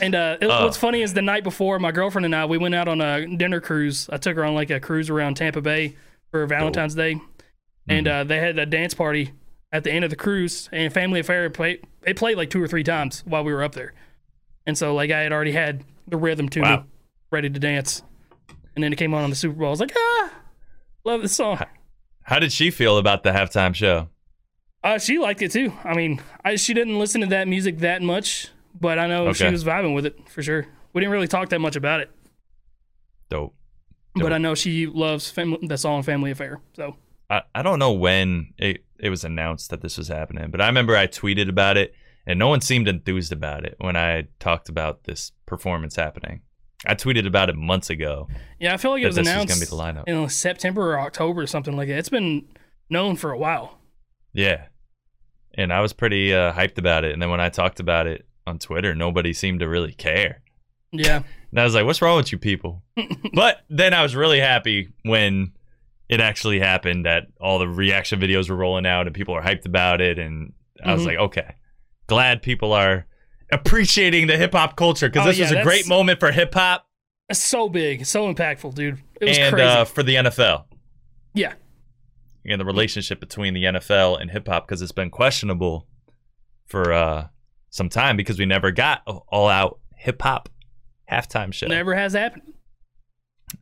And 0.00 0.14
uh, 0.14 0.38
it- 0.40 0.46
Oh. 0.50 0.64
what's 0.64 0.76
funny 0.76 1.02
is 1.02 1.14
the 1.14 1.22
night 1.22 1.42
before, 1.44 1.78
my 1.78 1.90
girlfriend 1.92 2.24
and 2.26 2.34
I 2.34 2.44
we 2.46 2.58
went 2.58 2.74
out 2.74 2.88
on 2.88 3.00
a 3.00 3.26
dinner 3.26 3.60
cruise. 3.60 4.08
I 4.10 4.16
took 4.18 4.36
her 4.36 4.44
on 4.44 4.54
like 4.54 4.70
a 4.70 4.78
cruise 4.80 5.10
around 5.10 5.36
Tampa 5.36 5.60
Bay 5.62 5.96
for 6.30 6.44
Valentine's 6.46 6.94
Day, 6.94 7.20
and 7.88 8.06
Mm-hmm. 8.06 8.20
uh, 8.20 8.24
they 8.24 8.38
had 8.40 8.58
a 8.58 8.66
dance 8.66 8.94
party 8.94 9.32
at 9.72 9.84
the 9.84 9.92
end 9.92 10.04
of 10.04 10.10
the 10.10 10.16
cruise. 10.16 10.68
And 10.72 10.92
Family 10.92 11.20
Affair 11.20 11.48
played. 11.50 11.84
It 12.06 12.16
played 12.16 12.36
like 12.36 12.50
two 12.50 12.62
or 12.62 12.68
three 12.68 12.84
times 12.84 13.22
while 13.26 13.42
we 13.44 13.52
were 13.52 13.62
up 13.62 13.74
there, 13.74 13.94
and 14.66 14.76
so 14.76 14.94
like 14.94 15.10
I 15.10 15.20
had 15.20 15.32
already 15.32 15.52
had 15.52 15.84
the 16.08 16.16
rhythm 16.16 16.48
to 16.50 16.60
Wow. 16.60 16.76
me, 16.76 16.82
ready 17.30 17.48
to 17.50 17.58
dance. 17.58 18.02
And 18.76 18.84
then 18.84 18.92
it 18.92 18.96
came 18.96 19.14
on 19.14 19.24
on 19.24 19.30
the 19.30 19.36
Super 19.36 19.56
Bowl. 19.56 19.68
I 19.68 19.70
was 19.70 19.80
like, 19.80 19.92
ah, 19.96 20.30
love 21.04 21.22
this 21.22 21.34
song. 21.34 21.58
How 22.22 22.38
did 22.38 22.52
she 22.52 22.70
feel 22.70 22.98
about 22.98 23.22
the 23.22 23.30
halftime 23.30 23.74
show? 23.74 24.10
Uh, 24.84 24.98
she 24.98 25.18
liked 25.18 25.42
it 25.42 25.50
too. 25.50 25.72
I 25.82 25.94
mean, 25.94 26.20
I, 26.44 26.56
she 26.56 26.74
didn't 26.74 26.98
listen 26.98 27.22
to 27.22 27.26
that 27.28 27.48
music 27.48 27.78
that 27.78 28.02
much, 28.02 28.48
but 28.78 28.98
I 28.98 29.06
know 29.06 29.32
she 29.32 29.50
was 29.50 29.64
vibing 29.64 29.94
with 29.94 30.06
it 30.06 30.28
for 30.28 30.42
sure. 30.42 30.66
We 30.92 31.00
didn't 31.00 31.12
really 31.12 31.26
talk 31.26 31.48
that 31.48 31.60
much 31.60 31.74
about 31.74 32.00
it, 32.00 32.10
Dope. 33.28 33.54
but 34.14 34.32
I 34.32 34.38
know 34.38 34.54
she 34.54 34.86
loves 34.86 35.30
fam- 35.30 35.66
the 35.66 35.76
song 35.76 36.02
"Family 36.02 36.30
Affair." 36.30 36.60
So 36.74 36.96
I, 37.28 37.42
I 37.54 37.62
don't 37.62 37.78
know 37.78 37.92
when 37.92 38.54
it, 38.58 38.84
it 38.98 39.10
was 39.10 39.24
announced 39.24 39.70
that 39.70 39.82
this 39.82 39.98
was 39.98 40.08
happening, 40.08 40.50
but 40.50 40.60
I 40.60 40.66
remember 40.66 40.96
I 40.96 41.06
tweeted 41.06 41.48
about 41.48 41.76
it 41.76 41.94
and 42.26 42.38
no 42.38 42.48
one 42.48 42.60
seemed 42.60 42.88
enthused 42.88 43.32
about 43.32 43.64
it 43.64 43.76
when 43.78 43.96
I 43.96 44.28
talked 44.40 44.68
about 44.68 45.04
this 45.04 45.32
performance 45.46 45.96
happening. 45.96 46.42
I 46.86 46.94
tweeted 46.94 47.26
about 47.26 47.48
it 47.50 47.56
months 47.56 47.90
ago. 47.90 48.28
yeah, 48.60 48.74
I 48.74 48.76
feel 48.76 48.90
like 48.92 49.02
it 49.02 49.06
was 49.06 49.18
announced 49.18 49.48
gonna 49.48 49.60
be 49.60 49.66
the 49.66 50.00
lineup. 50.00 50.08
in 50.08 50.28
September 50.28 50.92
or 50.94 51.00
October 51.00 51.42
or 51.42 51.46
something 51.46 51.76
like 51.76 51.88
that. 51.88 51.98
It's 51.98 52.08
been 52.08 52.46
known 52.88 53.16
for 53.16 53.32
a 53.32 53.38
while. 53.38 53.78
Yeah. 54.32 54.66
And 55.54 55.72
I 55.72 55.80
was 55.80 55.92
pretty 55.92 56.34
uh, 56.34 56.52
hyped 56.52 56.78
about 56.78 57.04
it. 57.04 57.12
And 57.12 57.20
then 57.22 57.30
when 57.30 57.40
I 57.40 57.48
talked 57.48 57.80
about 57.80 58.06
it 58.06 58.26
on 58.46 58.58
Twitter, 58.58 58.94
nobody 58.94 59.32
seemed 59.32 59.60
to 59.60 59.68
really 59.68 59.92
care. 59.92 60.42
Yeah, 60.92 61.22
And 61.50 61.60
I 61.60 61.64
was 61.64 61.74
like, 61.74 61.84
what's 61.84 62.00
wrong 62.00 62.16
with 62.16 62.30
you 62.32 62.38
people? 62.38 62.82
but 63.34 63.62
then 63.68 63.92
I 63.92 64.02
was 64.02 64.14
really 64.14 64.38
happy 64.40 64.90
when 65.02 65.52
it 66.08 66.20
actually 66.20 66.60
happened 66.60 67.04
that 67.06 67.24
all 67.40 67.58
the 67.58 67.68
reaction 67.68 68.20
videos 68.20 68.48
were 68.48 68.56
rolling 68.56 68.86
out 68.86 69.06
and 69.06 69.14
people 69.14 69.34
are 69.34 69.42
hyped 69.42 69.66
about 69.66 70.00
it. 70.00 70.18
And 70.18 70.52
I 70.84 70.92
was 70.94 71.02
Mhm. 71.02 71.06
like, 71.06 71.18
okay, 71.18 71.54
glad 72.06 72.42
people 72.42 72.72
are 72.72 73.06
appreciating 73.52 74.26
the 74.26 74.36
hip 74.36 74.52
hop 74.52 74.76
culture 74.76 75.08
because 75.08 75.24
Oh, 75.26 75.28
this 75.28 75.38
yeah, 75.38 75.44
was 75.44 75.52
a 75.52 75.62
great 75.62 75.88
moment 75.88 76.20
for 76.20 76.30
hip 76.32 76.54
hop 76.54 76.86
it's 77.28 77.40
so 77.42 77.68
big, 77.68 78.06
so 78.06 78.32
impactful, 78.32 78.74
dude. 78.74 79.02
It 79.20 79.28
was 79.28 79.38
and 79.38 79.52
crazy. 79.54 79.66
uh, 79.68 79.84
for 79.84 80.02
the 80.04 80.14
NFL. 80.14 80.64
yeah, 81.34 81.54
and 82.44 82.60
the 82.60 82.64
relationship 82.64 83.18
between 83.18 83.52
the 83.54 83.64
NFL 83.64 84.20
and 84.20 84.30
hip 84.30 84.46
hop 84.46 84.66
because 84.66 84.80
it's 84.80 84.92
been 84.92 85.10
questionable 85.10 85.88
for 86.66 86.92
uh, 86.92 87.26
some 87.70 87.88
time 87.88 88.16
because 88.16 88.38
we 88.38 88.46
never 88.46 88.70
got 88.70 89.02
all 89.06 89.48
out 89.48 89.80
hip 89.96 90.22
hop 90.22 90.48
halftime 91.10 91.52
show. 91.52 91.66
never 91.66 91.94
has 91.94 92.12
happened. 92.12 92.52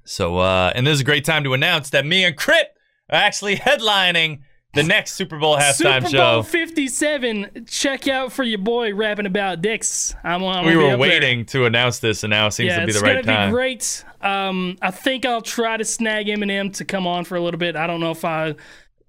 So, 0.05 0.39
uh, 0.39 0.73
and 0.75 0.87
this 0.87 0.95
is 0.95 1.01
a 1.01 1.05
great 1.05 1.25
time 1.25 1.45
to 1.45 1.55
announce 1.55 1.91
that 1.91 2.05
me 2.05 2.25
and 2.25 2.37
Crip 2.37 2.69
are 3.11 3.17
actually 3.17 3.57
headlining 3.57 4.41
the 4.75 4.83
next 4.83 5.13
Super 5.13 5.39
Bowl 5.39 5.57
halftime 5.57 6.01
show. 6.03 6.07
Super 6.07 6.09
show. 6.09 6.33
Bowl 6.35 6.43
Fifty 6.43 6.89
Seven. 6.89 7.65
Check 7.67 8.09
out 8.09 8.33
for 8.33 8.43
your 8.43 8.59
boy 8.59 8.95
rapping 8.95 9.27
about 9.27 9.63
dicks. 9.63 10.15
I'm, 10.25 10.45
I'm 10.45 10.67
we 10.67 10.77
were 10.77 10.83
up 10.85 10.89
there. 10.91 10.99
waiting 10.99 11.45
to 11.47 11.65
announce 11.67 11.99
this, 12.01 12.23
and 12.25 12.31
now 12.31 12.47
it 12.49 12.53
seems 12.53 12.69
yeah, 12.69 12.81
to 12.81 12.87
be 12.87 12.93
the 12.93 13.01
right 13.01 13.13
time. 13.13 13.19
It's 13.19 13.27
gonna 13.27 13.47
be 13.47 13.53
great. 13.53 14.05
Um, 14.21 14.79
I 14.83 14.91
think 14.91 15.25
I'll 15.27 15.43
try 15.43 15.77
to 15.77 15.85
snag 15.85 16.27
Eminem 16.27 16.73
to 16.77 16.85
come 16.85 17.07
on 17.07 17.25
for 17.25 17.37
a 17.37 17.41
little 17.41 17.59
bit. 17.59 17.77
I 17.77 17.87
don't 17.87 18.01
know 18.01 18.11
if 18.11 18.25
I 18.25 18.55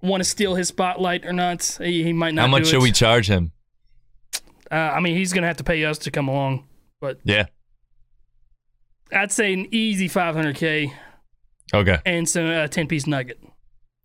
want 0.02 0.20
to 0.22 0.28
steal 0.28 0.54
his 0.54 0.68
spotlight 0.68 1.24
or 1.24 1.32
not. 1.32 1.78
He, 1.82 2.02
he 2.02 2.12
might 2.12 2.34
not. 2.34 2.42
How 2.42 2.48
much 2.48 2.66
should 2.68 2.82
we 2.82 2.92
charge 2.92 3.28
him? 3.28 3.52
Uh, 4.70 4.74
I 4.74 5.00
mean, 5.00 5.16
he's 5.16 5.32
gonna 5.32 5.46
have 5.46 5.56
to 5.58 5.64
pay 5.64 5.84
us 5.84 5.98
to 5.98 6.10
come 6.10 6.28
along, 6.28 6.66
but 7.00 7.18
Yeah. 7.24 7.46
I'd 9.12 9.30
say 9.30 9.52
an 9.52 9.68
easy 9.72 10.08
500k 10.08 10.92
Okay. 11.72 11.98
and 12.04 12.28
some 12.28 12.46
uh, 12.46 12.66
10 12.66 12.88
piece 12.88 13.06
nugget. 13.06 13.38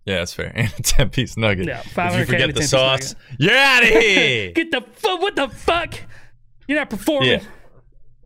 Yeah, 0.05 0.17
that's 0.19 0.33
fair. 0.33 0.51
And 0.55 0.73
a 0.77 0.81
10 0.81 1.09
piece 1.09 1.37
nugget. 1.37 1.67
Yeah, 1.67 1.79
if 1.81 1.93
500K 1.93 2.19
you 2.19 2.25
forget 2.25 2.55
the 2.55 2.63
sauce, 2.63 3.15
you're 3.37 3.55
out 3.55 3.83
of 3.83 3.89
here. 4.01 4.51
Get 4.51 4.71
the 4.71 4.81
fuck! 4.81 5.21
what 5.21 5.35
the 5.35 5.47
fuck? 5.49 5.93
You're 6.67 6.79
not 6.79 6.89
performing. 6.89 7.29
Yeah. 7.29 7.41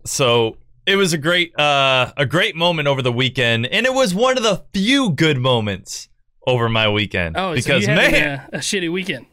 so 0.05 0.57
it 0.85 0.95
was 0.97 1.13
a 1.13 1.17
great 1.17 1.57
uh 1.59 2.11
a 2.15 2.25
great 2.27 2.55
moment 2.55 2.88
over 2.88 3.01
the 3.01 3.11
weekend 3.11 3.65
and 3.65 3.85
it 3.88 3.93
was 3.93 4.13
one 4.13 4.38
of 4.38 4.43
the 4.43 4.63
few 4.73 5.09
good 5.11 5.38
moments 5.38 6.09
over 6.45 6.69
my 6.69 6.88
weekend 6.88 7.35
Oh, 7.38 7.55
because 7.55 7.85
so 7.85 7.91
you 7.91 7.97
had 7.97 8.11
man 8.11 8.47
a, 8.53 8.57
a 8.57 8.59
shitty 8.59 8.91
weekend. 8.91 9.25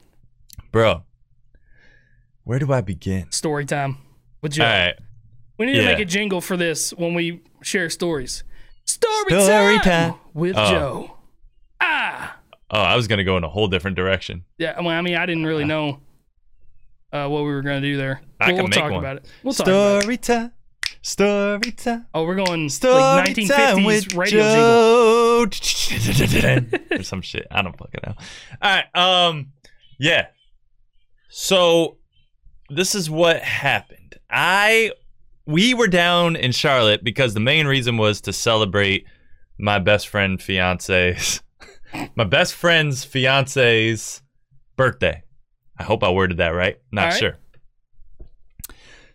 bro 0.71 1.03
where 2.45 2.59
do 2.59 2.73
i 2.73 2.81
begin 2.81 3.31
Story 3.31 3.67
time 3.67 3.99
with 4.41 4.53
Joe. 4.53 4.65
all 4.65 4.71
right 4.71 4.95
We 5.59 5.67
need 5.67 5.75
to 5.75 5.85
make 5.85 5.99
a 5.99 6.07
jingle 6.07 6.41
for 6.41 6.57
this 6.57 6.91
when 6.95 7.13
we 7.13 7.43
share 7.63 7.91
stories. 7.91 8.43
Story, 8.87 9.43
Story 9.43 9.77
time, 9.79 10.13
time. 10.13 10.15
with 10.33 10.57
Oh. 10.57 10.71
Joe. 10.71 11.17
Oh 12.73 12.81
i 12.81 12.97
was 12.97 13.07
gonna 13.07 13.25
go 13.25 13.37
in 13.37 13.45
a 13.45 13.49
whole 13.49 13.69
different 13.69 13.97
direction 13.97 14.45
yeah. 14.59 14.79
Well, 14.81 14.89
I 14.89 15.01
mean, 15.03 15.15
I 15.17 15.27
didn't 15.27 15.45
really 15.47 15.65
know 15.65 16.01
uh, 17.13 17.29
what 17.29 17.41
we 17.43 17.49
were 17.53 17.63
gonna 17.63 17.81
do 17.83 17.97
there. 17.97 18.23
I 18.41 18.47
But 18.47 18.47
can 18.47 18.57
we'll 18.57 18.69
make 18.69 18.79
talk 18.79 18.91
one. 18.91 19.01
about 19.01 19.17
it. 19.19 19.27
We'll 19.43 19.53
talk 19.55 19.67
about 19.67 19.99
it. 19.99 20.01
story 20.03 20.17
time 20.17 20.53
story 21.03 21.73
time 21.73 22.07
Oh, 22.15 22.25
we're 22.25 22.37
going 22.37 22.69
story 22.71 22.95
like 22.95 23.35
time 23.35 23.79
1950s 23.79 23.87
with 23.87 24.15
radio 24.15 25.47
jingle. 25.47 25.47
Joe. 25.47 26.87
or 26.99 27.03
some 27.03 27.21
shit 27.23 27.47
i 27.51 27.61
don't 27.61 27.77
fucking 27.77 28.01
know 28.07 28.15
all 28.63 28.71
right 28.77 28.97
um 29.29 29.53
yeah 29.99 30.29
so 31.29 31.97
this 32.71 32.95
is 32.95 33.11
what 33.11 33.41
happened 33.43 34.15
i 34.31 34.93
we 35.47 35.75
were 35.75 35.89
down 35.89 36.37
in 36.37 36.53
charlotte 36.53 37.03
because 37.03 37.35
the 37.35 37.41
main 37.41 37.67
reason 37.67 37.97
was 37.97 38.21
to 38.21 38.33
celebrate 38.33 39.05
my 39.59 39.79
best 39.79 40.09
friend 40.09 40.41
fiance's 40.41 41.43
my 42.15 42.25
best 42.25 42.55
friend's 42.55 43.05
fiance's 43.05 44.23
birthday 44.77 45.23
i 45.79 45.83
hope 45.83 46.03
i 46.03 46.11
worded 46.11 46.39
that 46.39 46.51
right 46.51 46.79
not 46.91 47.05
right. 47.07 47.19
sure 47.19 47.39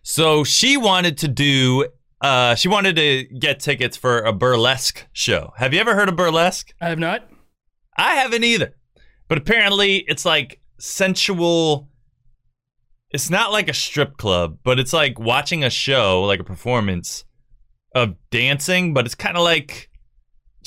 so 0.02 0.44
she 0.44 0.78
wanted 0.78 1.18
to 1.18 1.28
do 1.28 1.88
uh 2.22 2.56
she 2.56 2.68
wanted 2.68 2.96
to 2.96 3.24
get 3.40 3.60
tickets 3.60 3.98
for 3.98 4.20
a 4.20 4.34
burlesque 4.34 5.06
show 5.12 5.54
have 5.58 5.74
you 5.74 5.80
ever 5.80 5.96
heard 5.96 6.10
of 6.10 6.16
burlesque 6.16 6.74
I 6.80 6.90
have 6.90 7.00
not. 7.00 7.28
I 7.98 8.16
haven't 8.16 8.44
either. 8.44 8.76
But 9.28 9.40
apparently 9.40 9.98
it's 10.08 10.26
like 10.26 10.62
sensual 10.80 11.90
it's 13.10 13.30
not 13.30 13.52
like 13.52 13.70
a 13.70 13.74
strip 13.74 14.18
club, 14.18 14.60
but 14.64 14.80
it's 14.80 14.92
like 14.92 15.18
watching 15.18 15.64
a 15.64 15.70
show, 15.70 16.24
like 16.24 16.42
a 16.42 16.44
performance 16.44 17.24
of 17.96 18.16
dancing, 18.32 18.94
but 18.94 19.06
it's 19.06 19.16
kind 19.16 19.38
of 19.38 19.44
like 19.44 19.87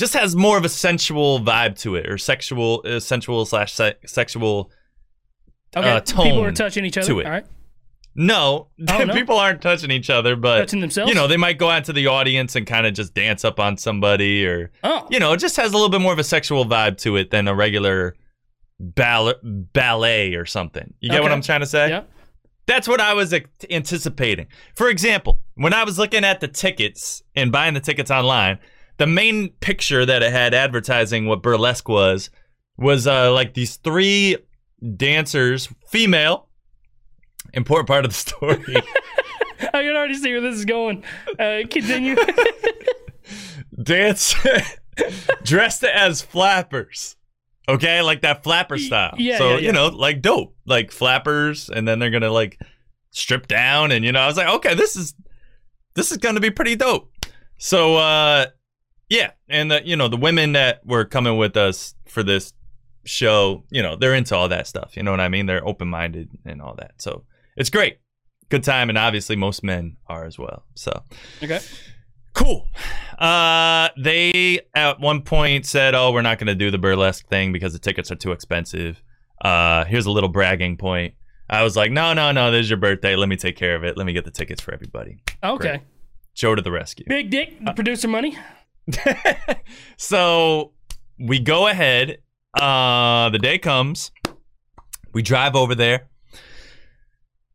just 0.00 0.14
has 0.14 0.34
more 0.34 0.58
of 0.58 0.64
a 0.64 0.68
sensual 0.68 1.38
vibe 1.40 1.78
to 1.80 1.94
it 1.94 2.08
or 2.10 2.18
sexual 2.18 2.82
uh, 2.84 2.98
sensual 2.98 3.44
slash 3.46 3.72
se- 3.72 3.94
sexual 4.06 4.70
Okay, 5.76 5.88
Uh, 5.88 6.00
people 6.00 6.42
are 6.42 6.50
touching 6.52 6.84
each 6.84 6.98
other. 6.98 7.06
to 7.06 7.20
it. 7.20 7.26
All 7.26 7.30
right, 7.32 7.46
no, 8.16 8.68
Oh, 8.88 9.04
no? 9.04 9.14
people 9.14 9.36
aren't 9.38 9.62
touching 9.62 9.92
each 9.92 10.10
other 10.10 10.34
but 10.34 10.58
touching 10.58 10.80
themselves. 10.80 11.08
you 11.08 11.14
know 11.14 11.28
they 11.28 11.36
might 11.36 11.58
go 11.58 11.70
out 11.70 11.84
to 11.84 11.92
the 11.92 12.08
audience 12.08 12.56
and 12.56 12.66
kind 12.66 12.86
of 12.86 12.94
just 12.94 13.14
dance 13.14 13.44
up 13.44 13.60
on 13.60 13.76
somebody 13.76 14.44
or 14.44 14.72
oh, 14.82 15.06
you 15.10 15.20
know, 15.20 15.32
it 15.32 15.38
just 15.38 15.56
has 15.56 15.70
a 15.70 15.74
little 15.74 15.88
bit 15.90 16.00
more 16.00 16.12
of 16.12 16.18
a 16.18 16.24
sexual 16.24 16.64
vibe 16.64 16.96
to 16.98 17.14
it 17.16 17.30
than 17.30 17.46
a 17.46 17.54
regular 17.54 18.14
ball- 18.80 19.34
ballet 19.42 20.34
or 20.34 20.44
something. 20.46 20.92
You 21.00 21.10
get 21.10 21.22
what 21.22 21.30
I'm 21.32 21.42
trying 21.42 21.60
to 21.60 21.66
say? 21.66 21.88
yeah. 21.90 22.02
That's 22.66 22.86
what 22.86 23.00
I 23.00 23.14
was 23.14 23.34
anticipating. 23.68 24.46
For 24.76 24.88
example, 24.88 25.40
when 25.54 25.72
I 25.74 25.82
was 25.82 25.98
looking 25.98 26.24
at 26.24 26.38
the 26.40 26.46
tickets 26.46 27.20
and 27.34 27.50
buying 27.50 27.74
the 27.74 27.80
tickets 27.80 28.10
online, 28.12 28.58
the 29.00 29.06
main 29.06 29.48
picture 29.60 30.04
that 30.04 30.22
it 30.22 30.30
had 30.30 30.52
advertising 30.52 31.24
what 31.24 31.40
burlesque 31.40 31.88
was 31.88 32.28
was 32.76 33.06
uh, 33.06 33.32
like 33.32 33.54
these 33.54 33.76
three 33.76 34.36
dancers, 34.96 35.70
female. 35.88 36.48
Important 37.54 37.88
part 37.88 38.04
of 38.04 38.10
the 38.10 38.14
story. 38.14 38.76
I 39.72 39.82
can 39.82 39.96
already 39.96 40.16
see 40.16 40.30
where 40.32 40.42
this 40.42 40.56
is 40.56 40.66
going. 40.66 41.02
Uh, 41.38 41.60
continue. 41.70 42.14
dance 43.82 44.34
dressed 45.44 45.82
as 45.82 46.20
flappers. 46.20 47.16
Okay, 47.70 48.02
like 48.02 48.20
that 48.20 48.42
flapper 48.42 48.76
style. 48.76 49.14
yeah, 49.16 49.38
so 49.38 49.48
yeah, 49.48 49.54
yeah. 49.54 49.60
you 49.60 49.72
know, 49.72 49.88
like 49.88 50.20
dope, 50.20 50.54
like 50.66 50.92
flappers, 50.92 51.70
and 51.70 51.88
then 51.88 52.00
they're 52.00 52.10
gonna 52.10 52.30
like 52.30 52.60
strip 53.12 53.48
down, 53.48 53.92
and 53.92 54.04
you 54.04 54.12
know, 54.12 54.20
I 54.20 54.26
was 54.26 54.36
like, 54.36 54.48
okay, 54.56 54.74
this 54.74 54.94
is 54.94 55.14
this 55.94 56.12
is 56.12 56.18
gonna 56.18 56.40
be 56.40 56.50
pretty 56.50 56.76
dope. 56.76 57.10
So 57.56 57.96
uh, 57.96 58.46
yeah, 59.10 59.32
and 59.48 59.70
the 59.70 59.82
you 59.84 59.96
know 59.96 60.08
the 60.08 60.16
women 60.16 60.52
that 60.52 60.86
were 60.86 61.04
coming 61.04 61.36
with 61.36 61.56
us 61.56 61.94
for 62.06 62.22
this 62.22 62.54
show, 63.04 63.64
you 63.70 63.82
know, 63.82 63.96
they're 63.96 64.14
into 64.14 64.34
all 64.36 64.48
that 64.48 64.66
stuff. 64.66 64.96
You 64.96 65.02
know 65.02 65.10
what 65.10 65.20
I 65.20 65.28
mean? 65.28 65.46
They're 65.46 65.66
open 65.66 65.88
minded 65.88 66.30
and 66.44 66.62
all 66.62 66.74
that. 66.76 66.92
So 66.98 67.24
it's 67.56 67.68
great, 67.70 67.98
good 68.48 68.62
time, 68.64 68.88
and 68.88 68.96
obviously 68.96 69.36
most 69.36 69.62
men 69.64 69.96
are 70.06 70.24
as 70.24 70.38
well. 70.38 70.64
So 70.74 71.02
okay. 71.42 71.60
Cool. 72.32 72.68
Uh, 73.18 73.88
they 74.02 74.60
at 74.74 75.00
one 75.00 75.22
point 75.22 75.66
said, 75.66 75.94
"Oh, 75.94 76.12
we're 76.12 76.22
not 76.22 76.38
going 76.38 76.46
to 76.46 76.54
do 76.54 76.70
the 76.70 76.78
burlesque 76.78 77.26
thing 77.26 77.52
because 77.52 77.72
the 77.72 77.78
tickets 77.80 78.10
are 78.10 78.16
too 78.16 78.32
expensive." 78.32 79.02
Uh, 79.44 79.84
here's 79.86 80.06
a 80.06 80.10
little 80.10 80.28
bragging 80.28 80.76
point. 80.76 81.14
I 81.48 81.64
was 81.64 81.76
like, 81.76 81.90
"No, 81.90 82.12
no, 82.12 82.30
no. 82.30 82.52
This 82.52 82.64
is 82.64 82.70
your 82.70 82.78
birthday. 82.78 83.16
Let 83.16 83.28
me 83.28 83.36
take 83.36 83.56
care 83.56 83.74
of 83.74 83.82
it. 83.82 83.96
Let 83.96 84.06
me 84.06 84.12
get 84.12 84.24
the 84.24 84.30
tickets 84.30 84.60
for 84.60 84.72
everybody." 84.72 85.22
Okay. 85.42 85.68
Great. 85.68 85.80
Joe 86.34 86.54
to 86.54 86.62
the 86.62 86.70
rescue. 86.70 87.04
Big 87.08 87.30
Dick, 87.30 87.54
Uh, 87.66 87.72
producer 87.72 88.06
money. 88.06 88.38
so 89.96 90.72
we 91.18 91.38
go 91.38 91.68
ahead. 91.68 92.18
Uh, 92.58 93.30
the 93.30 93.38
day 93.38 93.58
comes. 93.58 94.10
We 95.12 95.22
drive 95.22 95.54
over 95.54 95.74
there. 95.74 96.08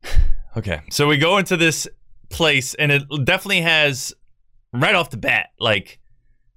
Okay, 0.57 0.79
so 0.89 1.05
we 1.05 1.17
go 1.17 1.38
into 1.38 1.57
this 1.57 1.85
place, 2.29 2.75
and 2.75 2.89
it 2.89 3.03
definitely 3.25 3.59
has 3.59 4.13
right 4.71 4.95
off 4.95 5.09
the 5.09 5.17
bat, 5.17 5.47
like, 5.59 5.99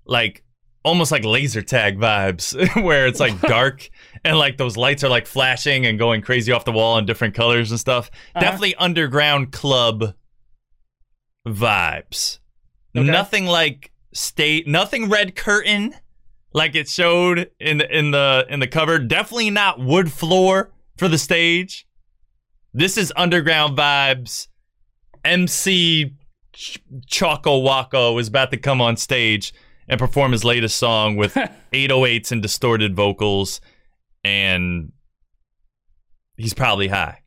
like 0.06 0.44
almost 0.84 1.10
like 1.10 1.24
laser 1.24 1.62
tag 1.62 1.98
vibes, 1.98 2.54
where 2.84 3.08
it's 3.08 3.18
like 3.18 3.40
dark 3.42 3.90
and 4.24 4.38
like 4.38 4.56
those 4.56 4.76
lights 4.76 5.02
are 5.04 5.08
like 5.08 5.26
flashing 5.26 5.86
and 5.86 5.98
going 5.98 6.22
crazy 6.22 6.52
off 6.52 6.64
the 6.64 6.72
wall 6.72 6.98
in 6.98 7.06
different 7.06 7.34
colors 7.34 7.70
and 7.70 7.80
stuff. 7.80 8.10
Uh-huh. 8.34 8.40
Definitely 8.40 8.74
underground 8.76 9.52
club 9.52 10.14
vibes. 11.46 12.38
Okay. 12.96 13.06
Nothing 13.06 13.46
like 13.46 13.90
state, 14.18 14.66
nothing 14.66 15.08
red 15.08 15.34
curtain 15.36 15.94
like 16.52 16.74
it 16.74 16.88
showed 16.88 17.50
in 17.60 17.78
the 17.78 17.96
in 17.98 18.10
the 18.10 18.46
in 18.48 18.60
the 18.60 18.66
cover. 18.66 18.98
Definitely 18.98 19.50
not 19.50 19.78
wood 19.80 20.10
floor 20.12 20.72
for 20.96 21.08
the 21.08 21.18
stage. 21.18 21.86
This 22.74 22.96
is 22.96 23.12
underground 23.16 23.76
vibes. 23.78 24.48
MC 25.24 26.12
Ch- 26.52 26.78
Choco 27.06 27.58
Waco 27.58 28.18
is 28.18 28.28
about 28.28 28.50
to 28.50 28.56
come 28.56 28.80
on 28.80 28.96
stage 28.96 29.52
and 29.88 29.98
perform 29.98 30.32
his 30.32 30.44
latest 30.44 30.76
song 30.76 31.16
with 31.16 31.34
808s 31.72 32.30
and 32.32 32.42
distorted 32.42 32.94
vocals, 32.94 33.60
and 34.24 34.92
he's 36.36 36.54
probably 36.54 36.88
high. 36.88 37.20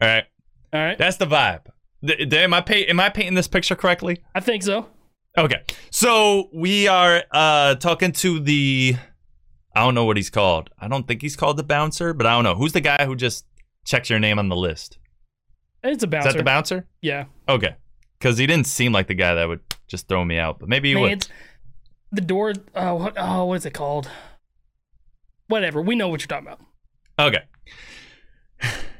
All 0.00 0.08
right, 0.08 0.24
All 0.72 0.80
right. 0.80 0.98
that's 0.98 1.16
the 1.18 1.26
vibe. 1.26 1.66
Th- 2.06 2.32
am 2.34 2.52
I 2.54 2.60
pay- 2.60 2.86
am 2.86 3.00
I 3.00 3.08
painting 3.10 3.34
this 3.34 3.48
picture 3.48 3.74
correctly? 3.76 4.22
I 4.34 4.40
think 4.40 4.62
so. 4.62 4.88
Okay. 5.38 5.62
So 5.90 6.48
we 6.52 6.88
are 6.88 7.22
uh 7.30 7.74
talking 7.76 8.12
to 8.12 8.40
the 8.40 8.96
I 9.74 9.80
don't 9.80 9.94
know 9.94 10.04
what 10.06 10.16
he's 10.16 10.30
called. 10.30 10.70
I 10.78 10.88
don't 10.88 11.06
think 11.06 11.20
he's 11.22 11.36
called 11.36 11.56
the 11.58 11.62
bouncer, 11.64 12.14
but 12.14 12.26
I 12.26 12.34
don't 12.34 12.44
know. 12.44 12.54
Who's 12.54 12.72
the 12.72 12.80
guy 12.80 13.04
who 13.04 13.14
just 13.14 13.44
checks 13.84 14.08
your 14.08 14.18
name 14.18 14.38
on 14.38 14.48
the 14.48 14.56
list? 14.56 14.98
It's 15.82 16.02
a 16.02 16.06
bouncer. 16.06 16.28
Is 16.28 16.34
that 16.34 16.38
the 16.38 16.44
bouncer? 16.44 16.86
yeah. 17.02 17.24
Okay. 17.48 17.76
Cuz 18.20 18.38
he 18.38 18.46
didn't 18.46 18.66
seem 18.66 18.92
like 18.92 19.08
the 19.08 19.14
guy 19.14 19.34
that 19.34 19.46
would 19.46 19.60
just 19.88 20.08
throw 20.08 20.24
me 20.24 20.38
out, 20.38 20.58
but 20.58 20.68
maybe 20.68 20.88
he 20.88 20.94
Man, 20.94 21.02
would. 21.02 21.28
the 22.12 22.22
door. 22.22 22.54
Oh, 22.74 22.94
what, 22.94 23.14
oh, 23.16 23.44
what 23.44 23.54
is 23.54 23.66
it 23.66 23.74
called? 23.74 24.08
Whatever. 25.48 25.82
We 25.82 25.94
know 25.94 26.08
what 26.08 26.20
you're 26.22 26.28
talking 26.28 26.46
about. 26.48 26.60
Okay. 27.18 27.44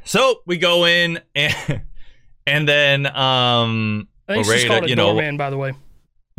So 0.04 0.42
we 0.46 0.58
go 0.58 0.84
in 0.86 1.20
and 1.34 1.82
and 2.46 2.68
then 2.68 3.06
um 3.06 4.08
I 4.28 4.34
think 4.34 4.46
it's 4.46 4.54
just 4.54 4.66
called 4.66 4.84
a 4.84 4.88
you 4.88 4.96
know- 4.96 5.06
doorman, 5.14 5.36
by 5.36 5.50
the 5.50 5.56
way. 5.56 5.72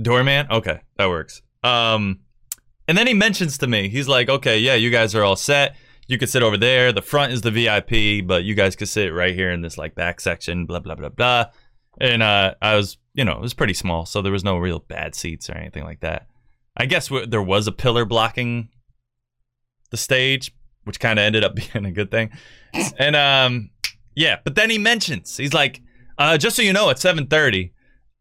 Doorman? 0.02 0.48
Okay, 0.52 0.82
that 0.98 1.10
works. 1.10 1.42
Um, 1.64 2.20
and 2.88 2.98
then 2.98 3.08
he 3.08 3.14
mentions 3.14 3.58
to 3.60 3.68
me, 3.68 3.90
he's 3.90 4.08
like, 4.08 4.30
okay, 4.30 4.60
yeah, 4.60 4.76
you 4.76 4.90
guys 4.90 5.16
are 5.16 5.24
all 5.24 5.36
set. 5.36 5.76
You 6.08 6.18
could 6.18 6.30
sit 6.30 6.44
over 6.44 6.56
there. 6.58 6.94
The 6.94 7.02
front 7.02 7.34
is 7.34 7.42
the 7.42 7.52
VIP, 7.52 8.26
but 8.26 8.44
you 8.46 8.56
guys 8.56 8.76
could 8.76 8.88
sit 8.88 9.14
right 9.14 9.34
here 9.36 9.52
in 9.52 9.62
this 9.62 9.78
like 9.78 9.94
back 9.96 10.22
section, 10.22 10.66
blah, 10.66 10.80
blah, 10.80 10.96
blah, 10.96 11.10
blah. 11.10 11.46
And 12.00 12.24
uh, 12.24 12.54
I 12.62 12.76
was, 12.76 12.98
you 13.14 13.26
know, 13.26 13.34
it 13.34 13.42
was 13.42 13.54
pretty 13.54 13.74
small, 13.74 14.06
so 14.06 14.22
there 14.22 14.32
was 14.32 14.44
no 14.44 14.58
real 14.58 14.80
bad 14.80 15.16
seats 15.16 15.50
or 15.50 15.54
anything 15.54 15.84
like 15.84 16.00
that. 16.02 16.28
I 16.78 16.86
guess 16.86 17.08
w- 17.10 17.26
there 17.26 17.42
was 17.42 17.68
a 17.68 17.72
pillar 17.72 18.06
blocking 18.06 18.70
the 19.90 19.98
stage, 19.98 20.54
which 20.84 21.00
kind 21.00 21.18
of 21.20 21.24
ended 21.24 21.44
up 21.44 21.56
being 21.74 21.86
a 21.86 21.92
good 21.92 22.12
thing. 22.12 22.30
And 22.98 23.16
um, 23.16 23.72
yeah, 24.16 24.38
but 24.44 24.56
then 24.56 24.70
he 24.70 24.78
mentions, 24.78 25.36
he's 25.36 25.54
like, 25.54 25.82
Uh, 26.18 26.38
just 26.38 26.56
so 26.56 26.62
you 26.62 26.72
know, 26.74 26.90
at 26.90 26.98
7:30, 26.98 27.72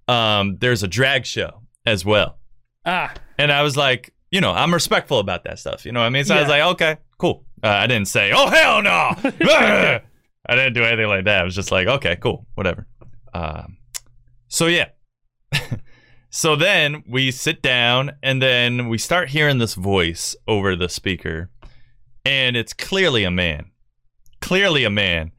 um, 0.08 0.56
there's 0.58 0.82
a 0.82 0.88
drag 0.88 1.24
show 1.26 1.62
as 1.86 2.04
well. 2.04 2.38
Ah, 2.84 3.12
And 3.38 3.50
I 3.52 3.62
was 3.62 3.76
like, 3.76 4.12
you 4.30 4.40
know, 4.40 4.52
I'm 4.52 4.74
respectful 4.74 5.18
about 5.18 5.44
that 5.44 5.58
stuff. 5.58 5.86
You 5.86 5.92
know 5.92 6.00
what 6.00 6.06
I 6.06 6.10
mean? 6.10 6.24
So 6.24 6.34
I 6.34 6.40
was 6.40 6.48
like, 6.48 6.62
okay, 6.62 6.96
cool. 7.18 7.44
Uh, 7.62 7.68
I 7.68 7.86
didn't 7.86 8.08
say, 8.08 8.32
oh 8.34 8.48
hell 8.48 8.82
no. 8.82 8.90
I 10.48 10.54
didn't 10.54 10.74
do 10.74 10.84
anything 10.84 11.08
like 11.08 11.24
that. 11.24 11.40
I 11.40 11.44
was 11.44 11.54
just 11.54 11.72
like, 11.72 11.86
okay, 11.86 12.16
cool, 12.16 12.46
whatever. 12.54 12.86
Um, 13.32 13.78
so 14.48 14.66
yeah. 14.66 14.88
so 16.30 16.54
then 16.56 17.02
we 17.08 17.30
sit 17.30 17.62
down 17.62 18.12
and 18.22 18.40
then 18.42 18.88
we 18.88 18.98
start 18.98 19.30
hearing 19.30 19.58
this 19.58 19.74
voice 19.74 20.36
over 20.46 20.76
the 20.76 20.88
speaker, 20.88 21.50
and 22.24 22.56
it's 22.56 22.72
clearly 22.72 23.24
a 23.24 23.30
man, 23.30 23.70
clearly 24.40 24.84
a 24.84 24.90
man, 24.90 25.32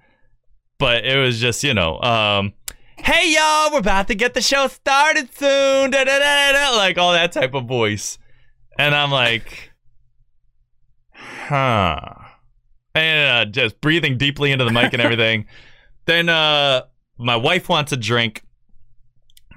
but 0.80 1.06
it 1.06 1.18
was 1.18 1.40
just 1.40 1.64
you 1.64 1.74
know, 1.74 2.02
um, 2.02 2.54
hey 3.08 3.34
y'all, 3.34 3.72
we're 3.72 3.80
about 3.80 4.10
to 4.10 4.16
get 4.16 4.34
the 4.34 4.42
show 4.42 4.68
started 4.68 5.34
soon, 5.34 5.92
da, 5.92 6.04
da, 6.04 6.20
da, 6.20 6.76
like 6.76 6.98
all 6.98 7.14
that 7.14 7.32
type 7.32 7.54
of 7.54 7.64
voice, 7.64 8.18
and 8.78 8.94
I'm 8.94 9.12
like, 9.12 9.72
huh, 11.14 12.02
and 12.94 13.48
uh, 13.48 13.50
just 13.50 13.80
breathing 13.80 14.18
deeply 14.18 14.52
into 14.52 14.66
the 14.66 14.72
mic 14.72 14.92
and 14.92 15.02
everything. 15.02 15.46
then 16.06 16.28
uh, 16.28 16.82
my 17.18 17.38
wife 17.38 17.70
wants 17.70 17.94
a 17.94 17.98
drink, 17.98 18.44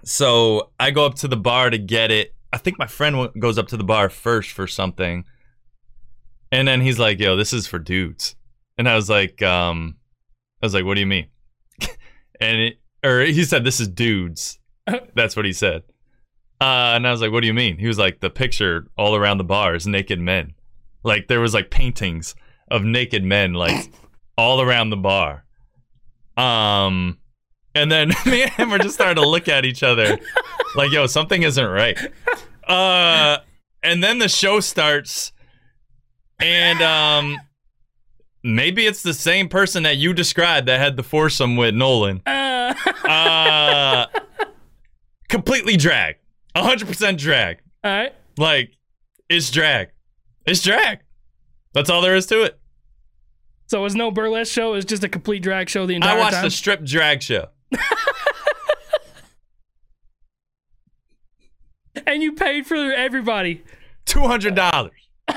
so 0.04 0.70
I 0.78 0.92
go 0.92 1.04
up 1.04 1.16
to 1.16 1.26
the 1.26 1.36
bar 1.36 1.70
to 1.70 1.78
get 1.78 2.12
it. 2.12 2.36
I 2.52 2.58
think 2.58 2.78
my 2.78 2.86
friend 2.86 3.16
w- 3.16 3.40
goes 3.40 3.58
up 3.58 3.66
to 3.68 3.76
the 3.76 3.82
bar 3.82 4.10
first 4.10 4.52
for 4.52 4.68
something, 4.68 5.24
and 6.52 6.68
then 6.68 6.82
he's 6.82 7.00
like, 7.00 7.18
"Yo, 7.18 7.34
this 7.34 7.52
is 7.52 7.66
for 7.66 7.80
dudes," 7.80 8.36
and 8.78 8.88
I 8.88 8.94
was 8.94 9.10
like, 9.10 9.42
um, 9.42 9.96
I 10.62 10.66
was 10.66 10.72
like, 10.72 10.84
"What 10.84 10.94
do 10.94 11.00
you 11.00 11.06
mean?" 11.06 11.26
and 12.40 12.60
it, 12.60 12.79
or 13.04 13.20
he 13.20 13.44
said, 13.44 13.64
"This 13.64 13.80
is 13.80 13.88
dudes." 13.88 14.58
That's 15.14 15.36
what 15.36 15.44
he 15.44 15.52
said. 15.52 15.82
Uh, 16.60 16.92
and 16.94 17.06
I 17.06 17.10
was 17.10 17.20
like, 17.20 17.32
"What 17.32 17.40
do 17.40 17.46
you 17.46 17.54
mean?" 17.54 17.78
He 17.78 17.86
was 17.86 17.98
like, 17.98 18.20
"The 18.20 18.30
picture 18.30 18.86
all 18.96 19.16
around 19.16 19.38
the 19.38 19.44
bar 19.44 19.74
is 19.74 19.86
naked 19.86 20.20
men. 20.20 20.54
Like 21.02 21.28
there 21.28 21.40
was 21.40 21.54
like 21.54 21.70
paintings 21.70 22.34
of 22.70 22.84
naked 22.84 23.24
men 23.24 23.54
like 23.54 23.92
all 24.38 24.60
around 24.60 24.90
the 24.90 24.96
bar." 24.96 25.44
Um, 26.36 27.18
and 27.74 27.90
then 27.90 28.08
me 28.26 28.42
and 28.42 28.50
him 28.52 28.70
were 28.70 28.78
just 28.78 28.94
starting 28.94 29.22
to 29.22 29.28
look 29.28 29.48
at 29.48 29.64
each 29.64 29.82
other, 29.82 30.18
like, 30.74 30.90
"Yo, 30.92 31.06
something 31.06 31.42
isn't 31.42 31.66
right." 31.66 31.98
Uh, 32.66 33.38
and 33.82 34.04
then 34.04 34.18
the 34.18 34.28
show 34.28 34.60
starts, 34.60 35.32
and 36.38 36.82
um, 36.82 37.36
maybe 38.42 38.86
it's 38.86 39.02
the 39.02 39.14
same 39.14 39.48
person 39.48 39.82
that 39.84 39.96
you 39.96 40.12
described 40.12 40.68
that 40.68 40.78
had 40.80 40.96
the 40.96 41.02
foursome 41.02 41.56
with 41.56 41.74
Nolan. 41.74 42.22
uh, 42.26 42.74
Uh, 43.04 44.06
completely 45.28 45.76
drag, 45.76 46.16
hundred 46.56 46.86
percent 46.88 47.18
drag. 47.18 47.58
all 47.84 47.90
right. 47.90 48.14
Like, 48.36 48.72
it's 49.28 49.50
drag. 49.50 49.88
It's 50.46 50.62
drag. 50.62 51.00
That's 51.74 51.90
all 51.90 52.00
there 52.02 52.14
is 52.16 52.26
to 52.26 52.42
it. 52.42 52.58
So 53.66 53.78
it 53.80 53.82
was 53.82 53.94
no 53.94 54.10
burlesque 54.10 54.52
show. 54.52 54.72
It 54.72 54.76
was 54.76 54.84
just 54.84 55.04
a 55.04 55.08
complete 55.08 55.42
drag 55.42 55.68
show 55.68 55.86
the 55.86 55.94
entire 55.94 56.10
time. 56.12 56.18
I 56.18 56.20
watched 56.20 56.34
time. 56.36 56.44
the 56.44 56.50
strip 56.50 56.84
drag 56.84 57.22
show. 57.22 57.46
and 62.06 62.22
you 62.22 62.32
paid 62.32 62.66
for 62.66 62.76
everybody. 62.76 63.62
Two 64.06 64.20
hundred 64.22 64.54
dollars. 64.54 64.92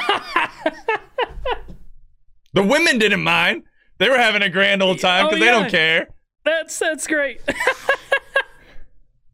the 2.53 2.63
women 2.63 2.97
didn't 2.99 3.23
mind. 3.23 3.63
They 3.99 4.09
were 4.09 4.17
having 4.17 4.41
a 4.41 4.49
grand 4.49 4.81
old 4.81 4.99
time 4.99 5.25
Oh, 5.25 5.29
because 5.29 5.39
they 5.39 5.51
don't 5.51 5.69
care. 5.69 6.07
That's 6.45 6.77
that's 6.79 7.07
great. 7.07 7.41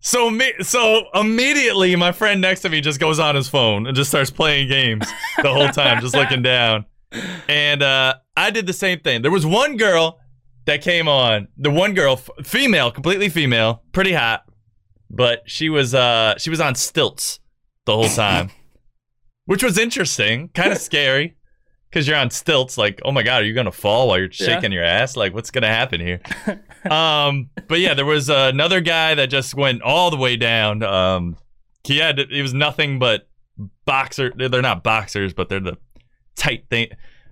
So 0.01 0.29
me, 0.29 0.53
so 0.61 1.07
immediately, 1.13 1.93
my 1.97 2.13
friend 2.13 2.39
next 2.39 2.61
to 2.61 2.69
me 2.69 2.79
just 2.79 3.01
goes 3.01 3.19
on 3.19 3.35
his 3.35 3.49
phone 3.49 3.85
and 3.85 3.95
just 3.97 4.09
starts 4.09 4.31
playing 4.31 4.69
games 4.69 5.05
the 5.41 5.53
whole 5.53 5.67
time, 5.67 5.99
just 5.99 6.15
looking 6.15 6.41
down. 6.41 6.85
And 7.49 7.83
uh, 7.83 8.13
I 8.37 8.49
did 8.49 8.65
the 8.65 8.71
same 8.73 9.01
thing. 9.01 9.23
There 9.23 9.31
was 9.31 9.45
one 9.45 9.75
girl 9.75 10.19
that 10.65 10.81
came 10.81 11.09
on. 11.09 11.49
The 11.57 11.69
one 11.69 11.93
girl, 11.95 12.13
f- 12.13 12.45
female, 12.47 12.91
completely 12.91 13.27
female, 13.27 13.83
pretty 13.91 14.13
hot, 14.13 14.45
but 15.09 15.41
she 15.47 15.67
was 15.67 15.93
uh, 15.93 16.35
she 16.37 16.49
was 16.49 16.61
on 16.61 16.75
stilts 16.75 17.41
the 17.85 17.93
whole 17.93 18.07
time, 18.07 18.51
which 19.45 19.63
was 19.63 19.77
interesting, 19.77 20.47
kind 20.49 20.71
of 20.71 20.77
scary. 20.77 21.35
Because 21.89 22.07
you're 22.07 22.17
on 22.17 22.29
stilts, 22.29 22.77
like, 22.77 23.01
oh 23.03 23.11
my 23.11 23.23
god, 23.23 23.41
are 23.41 23.45
you 23.45 23.53
gonna 23.53 23.71
fall 23.71 24.07
while 24.07 24.19
you're 24.19 24.29
Yeah. 24.31 24.45
shaking 24.45 24.71
your 24.71 24.83
ass? 24.83 25.15
Like, 25.17 25.33
what's 25.33 25.49
gonna 25.51 25.67
happen 25.67 25.99
here? 25.99 26.21
um, 26.91 27.49
but 27.67 27.79
yeah, 27.79 27.93
there 27.95 28.05
was 28.05 28.29
uh, 28.29 28.49
another 28.53 28.79
guy 28.81 29.15
that 29.15 29.27
just 29.27 29.55
went 29.55 29.81
all 29.81 30.11
the 30.11 30.17
way 30.17 30.35
down. 30.35 30.83
Um, 30.83 31.35
he 31.83 31.97
had 31.97 32.19
it 32.19 32.41
was 32.41 32.53
nothing 32.53 32.99
but 32.99 33.27
boxer. 33.85 34.31
They're 34.35 34.61
not 34.61 34.83
boxers, 34.83 35.33
but 35.33 35.49
they're 35.49 35.59
the 35.59 35.77
tight 36.35 36.65
thing. 36.69 36.89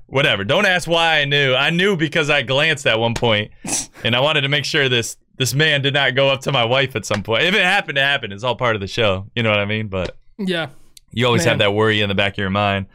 Whatever. 0.07 0.43
Don't 0.45 0.65
ask 0.65 0.87
why 0.87 1.19
I 1.19 1.25
knew. 1.25 1.53
I 1.53 1.69
knew 1.69 1.97
because 1.97 2.29
I 2.29 2.41
glanced 2.41 2.87
at 2.87 2.97
one 2.97 3.13
point, 3.13 3.51
and 4.03 4.15
I 4.15 4.21
wanted 4.21 4.41
to 4.41 4.49
make 4.49 4.65
sure 4.65 4.89
this 4.89 5.17
this 5.37 5.53
man 5.53 5.81
did 5.83 5.93
not 5.93 6.15
go 6.15 6.29
up 6.29 6.41
to 6.41 6.51
my 6.51 6.65
wife 6.65 6.95
at 6.95 7.05
some 7.05 7.21
point. 7.21 7.43
If 7.43 7.53
it 7.53 7.61
happened 7.61 7.97
to 7.97 8.01
happen, 8.01 8.31
it's 8.31 8.43
all 8.43 8.55
part 8.55 8.75
of 8.75 8.79
the 8.79 8.87
show. 8.87 9.29
You 9.35 9.43
know 9.43 9.51
what 9.51 9.59
I 9.59 9.65
mean? 9.65 9.87
But 9.87 10.17
yeah. 10.39 10.69
you 11.11 11.27
always 11.27 11.43
have 11.43 11.59
that 11.59 11.73
worry 11.75 12.01
in 12.01 12.09
the 12.09 12.15
back 12.15 12.33
of 12.33 12.37
your 12.39 12.49
mind. 12.49 12.87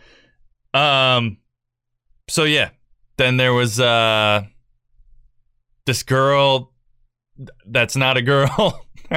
Um 0.75 1.37
so 2.29 2.45
yeah. 2.45 2.71
Then 3.17 3.37
there 3.37 3.53
was 3.53 3.79
uh 3.81 4.43
this 5.87 6.03
girl 6.03 6.73
that's 7.67 7.97
not 7.97 8.17
a 8.17 8.23
girl 8.23 8.87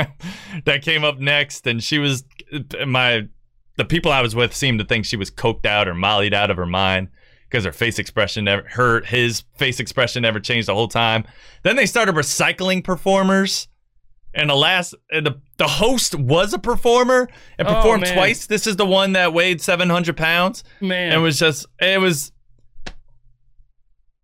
that 0.65 0.81
came 0.81 1.03
up 1.03 1.19
next 1.19 1.67
and 1.67 1.83
she 1.83 1.99
was 1.99 2.23
my 2.87 3.27
the 3.77 3.85
people 3.85 4.11
I 4.11 4.21
was 4.21 4.35
with 4.35 4.55
seemed 4.55 4.79
to 4.79 4.85
think 4.85 5.05
she 5.05 5.17
was 5.17 5.29
coked 5.29 5.65
out 5.65 5.87
or 5.87 5.93
mollied 5.93 6.33
out 6.33 6.49
of 6.49 6.57
her 6.57 6.65
mind 6.65 7.09
because 7.49 7.65
her 7.65 7.71
face 7.71 7.99
expression 7.99 8.45
never 8.45 8.67
her 8.69 9.01
his 9.03 9.43
face 9.57 9.79
expression 9.79 10.21
never 10.23 10.39
changed 10.39 10.67
the 10.67 10.73
whole 10.73 10.87
time. 10.87 11.25
Then 11.63 11.75
they 11.75 11.85
started 11.85 12.15
recycling 12.15 12.83
performers. 12.83 13.67
And 14.37 14.49
the 14.49 14.55
last, 14.55 14.93
and 15.11 15.25
the 15.25 15.39
the 15.57 15.67
host 15.67 16.13
was 16.13 16.53
a 16.53 16.59
performer 16.59 17.29
and 17.57 17.65
Oh, 17.69 17.75
performed 17.75 18.03
man. 18.03 18.15
twice. 18.15 18.47
This 18.47 18.67
is 18.67 18.75
the 18.75 18.85
one 18.85 19.13
that 19.13 19.31
weighed 19.31 19.61
seven 19.61 19.89
hundred 19.89 20.17
pounds. 20.17 20.65
Man. 20.81 21.13
And 21.13 21.23
was 21.23 21.39
just, 21.39 21.65
it 21.79 22.01
was, 22.01 22.33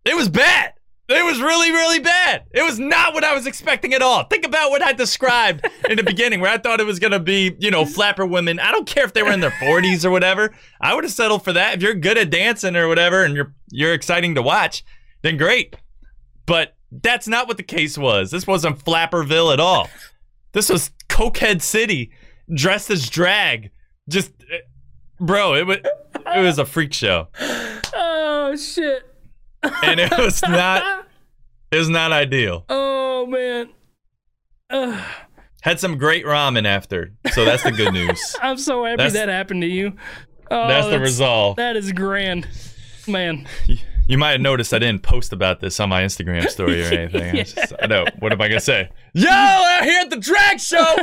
it 0.04 0.16
was 0.16 0.28
bad. 0.28 0.74
It 1.08 1.24
was 1.24 1.42
really, 1.42 1.70
really 1.72 1.98
bad. 1.98 2.44
It 2.52 2.62
was 2.62 2.78
not 2.78 3.12
what 3.12 3.24
I 3.24 3.34
was 3.34 3.46
expecting 3.46 3.92
at 3.92 4.02
all. 4.02 4.24
Think 4.24 4.46
about 4.46 4.70
what 4.70 4.82
I 4.82 4.92
described 4.92 5.68
in 5.90 5.96
the 5.96 6.02
beginning, 6.02 6.40
where 6.40 6.50
I 6.50 6.58
thought 6.58 6.80
it 6.80 6.86
was 6.86 6.98
gonna 6.98 7.18
be, 7.20 7.54
you 7.58 7.70
know, 7.70 7.84
flapper 7.84 8.24
women. 8.24 8.58
I 8.58 8.70
don't 8.70 8.86
care 8.86 9.04
if 9.04 9.12
they 9.12 9.22
were 9.22 9.32
in 9.32 9.40
their 9.40 9.50
forties 9.50 10.06
or 10.06 10.10
whatever. 10.10 10.54
I 10.80 10.94
would 10.94 11.04
have 11.04 11.12
settled 11.12 11.44
for 11.44 11.52
that. 11.52 11.74
If 11.74 11.82
you're 11.82 11.94
good 11.94 12.16
at 12.16 12.30
dancing 12.30 12.76
or 12.76 12.88
whatever, 12.88 13.24
and 13.24 13.34
you're 13.34 13.52
you're 13.70 13.92
exciting 13.92 14.34
to 14.36 14.42
watch, 14.42 14.84
then 15.22 15.36
great. 15.36 15.76
But 16.46 16.76
that's 16.90 17.28
not 17.28 17.48
what 17.48 17.56
the 17.56 17.62
case 17.62 17.98
was. 17.98 18.30
This 18.30 18.46
wasn't 18.46 18.82
Flapperville 18.82 19.52
at 19.52 19.60
all. 19.60 19.88
This 20.52 20.68
was 20.68 20.90
Cokehead 21.08 21.62
City, 21.62 22.10
dressed 22.54 22.90
as 22.90 23.08
drag. 23.08 23.70
Just, 24.08 24.32
eh, 24.50 24.58
bro, 25.18 25.54
it 25.54 25.66
was 25.66 25.78
it 25.78 26.40
was 26.40 26.58
a 26.58 26.64
freak 26.64 26.92
show, 26.92 27.28
oh 27.94 28.56
shit. 28.56 29.11
And 29.62 30.00
it 30.00 30.10
was 30.18 30.42
not 30.48 31.06
it 31.70 31.76
was 31.78 31.88
not 31.88 32.12
ideal. 32.12 32.64
Oh 32.68 33.26
man. 33.26 33.68
Ugh. 34.70 35.00
Had 35.62 35.78
some 35.78 35.96
great 35.96 36.24
ramen 36.24 36.66
after, 36.66 37.12
so 37.32 37.44
that's 37.44 37.62
the 37.62 37.70
good 37.72 37.92
news. 37.94 38.36
I'm 38.42 38.58
so 38.58 38.84
happy 38.84 38.96
That's- 38.96 39.12
that 39.12 39.28
happened 39.28 39.62
to 39.62 39.68
you. 39.68 39.92
Oh, 40.50 40.68
that's 40.68 40.88
the 40.88 40.98
resolve. 41.00 41.56
That 41.56 41.76
is 41.76 41.92
grand, 41.92 42.46
man. 43.06 43.46
You 44.08 44.18
might 44.18 44.32
have 44.32 44.40
noticed 44.40 44.74
I 44.74 44.78
didn't 44.80 45.02
post 45.02 45.32
about 45.32 45.60
this 45.60 45.78
on 45.80 45.88
my 45.88 46.02
Instagram 46.02 46.46
story 46.48 46.82
or 46.82 46.86
anything. 46.92 47.38
I, 47.38 47.42
just, 47.44 47.72
I 47.80 47.86
know. 47.86 48.04
What 48.18 48.32
am 48.32 48.40
I 48.42 48.48
gonna 48.48 48.60
say? 48.60 48.90
Yo, 49.14 49.30
out 49.30 49.84
here 49.84 50.00
at 50.00 50.10
the 50.10 50.16
drag 50.18 50.60
show. 50.60 50.96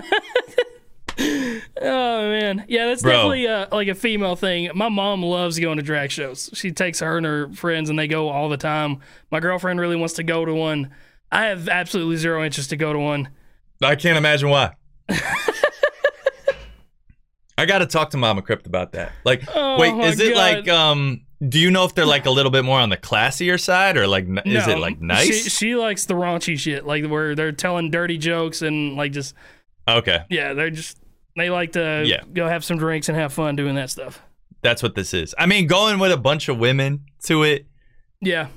Oh 1.82 2.29
man, 2.29 2.65
yeah, 2.67 2.88
that's 2.88 3.02
Bro. 3.02 3.12
definitely 3.12 3.48
uh, 3.48 3.67
like 3.71 3.87
a 3.87 3.96
female 3.96 4.35
thing. 4.35 4.69
My 4.75 4.89
mom 4.89 5.23
loves 5.23 5.60
going 5.60 5.77
to 5.77 5.83
drag 5.83 6.12
shows. 6.12 6.50
She 6.54 6.71
takes 6.71 7.00
her 7.00 7.17
and 7.17 7.25
her 7.25 7.50
friends, 7.54 7.89
and 7.89 7.98
they 7.98 8.08
go 8.08 8.29
all 8.29 8.50
the 8.50 8.58
time. 8.58 9.00
My 9.31 9.39
girlfriend 9.39 9.79
really 9.79 9.96
wants 9.96 10.13
to 10.15 10.23
go 10.23 10.46
to 10.46 10.54
one. 10.54 10.91
I 11.31 11.46
have 11.46 11.69
absolutely 11.69 12.17
zero 12.17 12.43
interest 12.43 12.69
to 12.71 12.75
go 12.77 12.91
to 12.93 13.00
one. 13.00 13.29
I 13.81 13.96
can't 13.96 14.17
imagine 14.17 14.50
why. 14.50 14.73
I 17.58 17.65
got 17.65 17.79
to 17.79 17.85
talk 17.85 18.12
to 18.12 18.17
Mama 18.17 18.41
Crypt 18.41 18.67
about 18.67 18.93
that. 18.93 19.12
Like, 19.25 19.43
Oh 19.54 19.77
wait, 19.79 19.93
is 20.06 20.19
it 20.19 20.33
God. 20.33 20.37
like 20.37 20.67
um? 20.69 21.21
Do 21.48 21.58
you 21.60 21.71
know 21.71 21.85
if 21.85 21.96
they're 21.96 22.06
like 22.06 22.25
a 22.25 22.29
little 22.31 22.52
bit 22.52 22.65
more 22.65 22.79
on 22.79 22.89
the 22.89 22.98
classier 22.98 23.58
side, 23.60 23.96
or 23.96 24.08
like, 24.08 24.25
n- 24.25 24.41
is 24.46 24.67
it 24.67 24.77
like 24.77 25.00
nice? 25.00 25.25
She, 25.43 25.50
she 25.50 25.75
likes 25.75 26.06
the 26.06 26.13
raunchy 26.13 26.60
shit, 26.60 26.85
like 26.85 27.06
where 27.06 27.33
they're 27.35 27.54
telling 27.54 27.91
dirty 27.91 28.17
jokes 28.17 28.62
and 28.62 28.96
like 28.98 29.13
just 29.13 29.33
okay, 29.87 30.23
yeah, 30.29 30.54
they're 30.54 30.69
just 30.69 30.98
they 31.40 31.50
like 31.50 31.71
to 31.73 32.04
Yeah. 32.06 32.21
go 32.33 32.48
have 32.48 32.63
some 32.63 32.77
drinks 32.77 33.10
and 33.10 33.17
have 33.17 33.33
fun 33.33 33.56
doing 33.56 33.75
that 33.75 33.90
stuff. 33.90 34.21
that's 34.62 34.83
what 34.83 34.94
this 34.96 35.13
is. 35.13 35.33
I 35.37 35.46
mean, 35.46 35.67
going 35.67 36.00
with 36.00 36.12
a 36.12 36.17
bunch 36.17 36.50
of 36.50 36.58
women 36.58 37.06
to 37.23 37.44
it. 37.44 37.65
Yeah, 38.21 38.48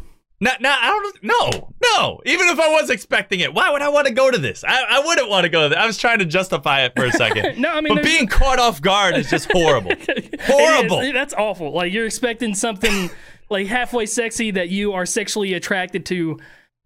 Not, 0.41 0.61
not, 0.61 0.79
I 0.83 0.89
don't 0.89 1.23
know. 1.23 1.73
No, 1.81 2.21
even 2.27 2.49
if 2.49 2.59
I 2.59 2.69
was 2.73 2.91
expecting 2.91 3.39
it, 3.39 3.55
why 3.55 3.71
would 3.71 3.81
I 3.83 3.89
want 3.89 4.09
to 4.09 4.13
go 4.13 4.29
to 4.29 4.39
this? 4.39 4.65
I, 4.65 4.83
I 4.97 4.99
wouldn't 5.07 5.29
want 5.29 5.45
to 5.45 5.49
go 5.49 5.63
to 5.63 5.69
this. 5.69 5.79
I 5.79 5.87
was 5.87 5.97
trying 5.99 6.19
to 6.19 6.25
justify 6.25 6.83
it 6.85 6.93
for 6.97 7.05
a 7.05 7.13
second. 7.13 7.59
No, 7.61 7.69
I 7.71 7.81
mean, 7.81 7.95
but 7.95 8.03
being 8.03 8.27
caught 8.27 8.59
off 8.59 8.83
guard 8.83 9.17
is 9.17 9.31
just 9.31 9.49
horrible. 9.53 9.93
Horrible. 10.41 11.01
is. 11.01 11.13
That's 11.13 11.35
awful. 11.35 11.71
Like 11.73 11.93
you're 11.93 12.07
expecting 12.07 12.55
something 12.55 13.09
like 13.51 13.69
halfway 13.69 14.07
sexy 14.07 14.51
that 14.51 14.69
you 14.71 14.93
are 14.95 15.07
sexually 15.07 15.55
attracted 15.55 16.05
to, 16.07 16.41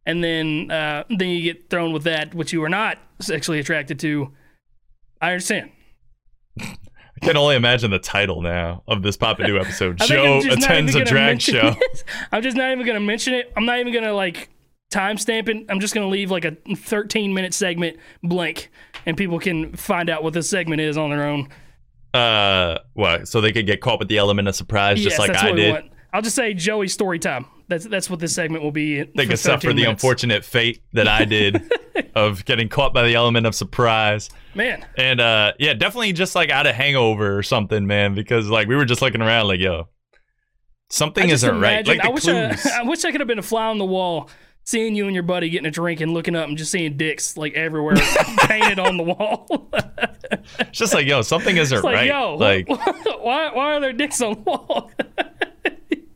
and 0.05 0.23
then 0.23 0.71
uh, 0.71 1.05
then 1.09 1.29
you 1.31 1.41
get 1.43 1.71
thrown 1.71 1.95
with 1.95 2.03
that 2.05 2.35
which 2.35 2.53
you 2.53 2.63
are 2.63 2.69
not 2.69 2.99
sexually 3.21 3.59
attracted 3.59 3.99
to. 4.01 4.33
I 5.23 5.31
understand. 5.31 5.71
I 6.61 7.27
can 7.27 7.37
only 7.37 7.57
imagine 7.57 7.91
the 7.91 7.99
title 7.99 8.43
now 8.43 8.83
of 8.87 9.03
this 9.03 9.17
Papa 9.17 9.47
New 9.47 9.59
episode. 9.59 9.99
Joe 9.99 10.41
just 10.43 10.59
attends 10.59 10.95
a 10.95 11.05
drag 11.05 11.41
show. 11.41 11.75
it. 11.81 12.05
I'm 12.33 12.43
just 12.43 12.57
not 12.57 12.71
even 12.73 12.87
gonna 12.87 13.01
mention 13.01 13.35
it. 13.35 13.53
I'm 13.57 13.65
not 13.65 13.79
even 13.79 13.93
gonna 13.93 14.13
like 14.13 14.51
timestamp 14.91 15.49
it. 15.49 15.67
I'm 15.69 15.81
just 15.81 15.95
gonna 15.95 16.09
leave 16.09 16.31
like 16.31 16.45
a 16.45 16.57
13 16.77 17.33
minute 17.33 17.55
segment 17.55 17.97
blank, 18.23 18.71
and 19.07 19.17
people 19.17 19.39
can 19.39 19.75
find 19.75 20.11
out 20.11 20.23
what 20.23 20.35
this 20.35 20.49
segment 20.49 20.81
is 20.81 20.99
on 20.99 21.11
their 21.11 21.27
own. 21.27 21.49
Uh, 22.13 22.79
what? 22.95 23.29
So 23.29 23.41
they 23.41 23.53
could 23.53 23.67
get 23.67 23.81
caught 23.81 23.99
with 23.99 24.09
the 24.09 24.19
element 24.19 24.49
of 24.49 24.55
surprise, 24.55 24.99
just 24.99 25.15
yes, 25.15 25.19
like 25.19 25.33
that's 25.33 25.43
I 25.43 25.53
did. 25.53 25.91
I'll 26.17 26.23
just 26.23 26.35
say 26.35 26.55
Joey 26.55 26.89
story 26.89 27.19
time. 27.19 27.45
That's 27.69 27.85
that's 27.85 28.09
what 28.09 28.21
this 28.21 28.35
segment 28.35 28.65
will 28.65 28.73
be. 28.73 29.03
They 29.03 29.27
could 29.27 29.39
suffer 29.39 29.75
the 29.75 29.85
unfortunate 29.85 30.47
fate 30.47 30.81
that 30.95 31.07
I 31.07 31.27
did 31.27 31.71
of 32.15 32.47
getting 32.47 32.71
caught 32.71 32.95
by 32.95 33.07
the 33.07 33.15
element 33.15 33.45
of 33.45 33.55
surprise. 33.55 34.31
Man, 34.55 34.87
And 34.97 35.21
uh, 35.21 35.53
yeah, 35.59 35.75
definitely 35.75 36.15
just 36.15 36.35
like 36.35 36.49
out 36.49 36.67
of 36.67 36.75
hangover 36.75 37.37
or 37.37 37.43
something, 37.43 37.87
man. 37.87 38.15
Because 38.15 38.49
like 38.49 38.67
we 38.67 38.77
were 38.77 38.87
just 38.87 39.03
looking 39.03 39.21
around, 39.21 39.49
like, 39.49 39.61
yo, 39.61 39.89
something 40.89 41.29
isn't 41.29 41.61
right. 41.61 41.87
Like 41.87 42.03
I 42.03 42.09
wish 42.09 42.27
I. 42.27 42.57
I 42.79 42.83
wish 42.85 43.05
I 43.05 43.11
could 43.11 43.21
have 43.21 43.29
been 43.29 43.39
a 43.39 43.43
fly 43.43 43.67
on 43.67 43.77
the 43.77 43.85
wall, 43.85 44.31
seeing 44.65 44.95
you 44.95 45.05
and 45.05 45.13
your 45.13 45.23
buddy 45.23 45.51
getting 45.51 45.67
a 45.67 45.71
drink 45.71 46.01
and 46.01 46.15
looking 46.15 46.35
up 46.35 46.49
and 46.49 46.57
just 46.57 46.73
seeing 46.73 46.97
dicks 46.97 47.37
like 47.37 47.53
everywhere, 47.53 47.97
painted 48.39 48.79
on 48.79 48.97
the 48.97 49.03
wall. 49.03 49.71
It's 50.61 50.79
just 50.79 50.95
like, 50.95 51.07
yo, 51.07 51.21
something 51.21 51.59
isn't 51.59 51.85
like, 51.85 51.95
right. 51.95 52.07
yo, 52.07 52.37
like, 52.37 52.67
why 52.69 53.51
why 53.53 53.75
are 53.75 53.81
there 53.81 53.93
dicks 53.93 54.23
on 54.23 54.33
the 54.33 54.41
wall? 54.41 54.91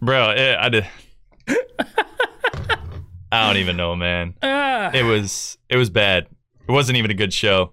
Bro, 0.01 0.31
it, 0.31 0.57
I 0.59 0.69
did. 0.69 0.87
I 3.33 3.47
don't 3.47 3.59
even 3.59 3.77
know, 3.77 3.95
man. 3.95 4.35
Ah, 4.43 4.91
It 4.93 5.05
was 5.05 5.57
it 5.69 5.77
was 5.77 5.91
bad. 5.91 6.27
It 6.69 6.73
wasn't 6.73 6.99
even 6.99 7.11
a 7.11 7.15
good 7.15 7.33
show. 7.33 7.73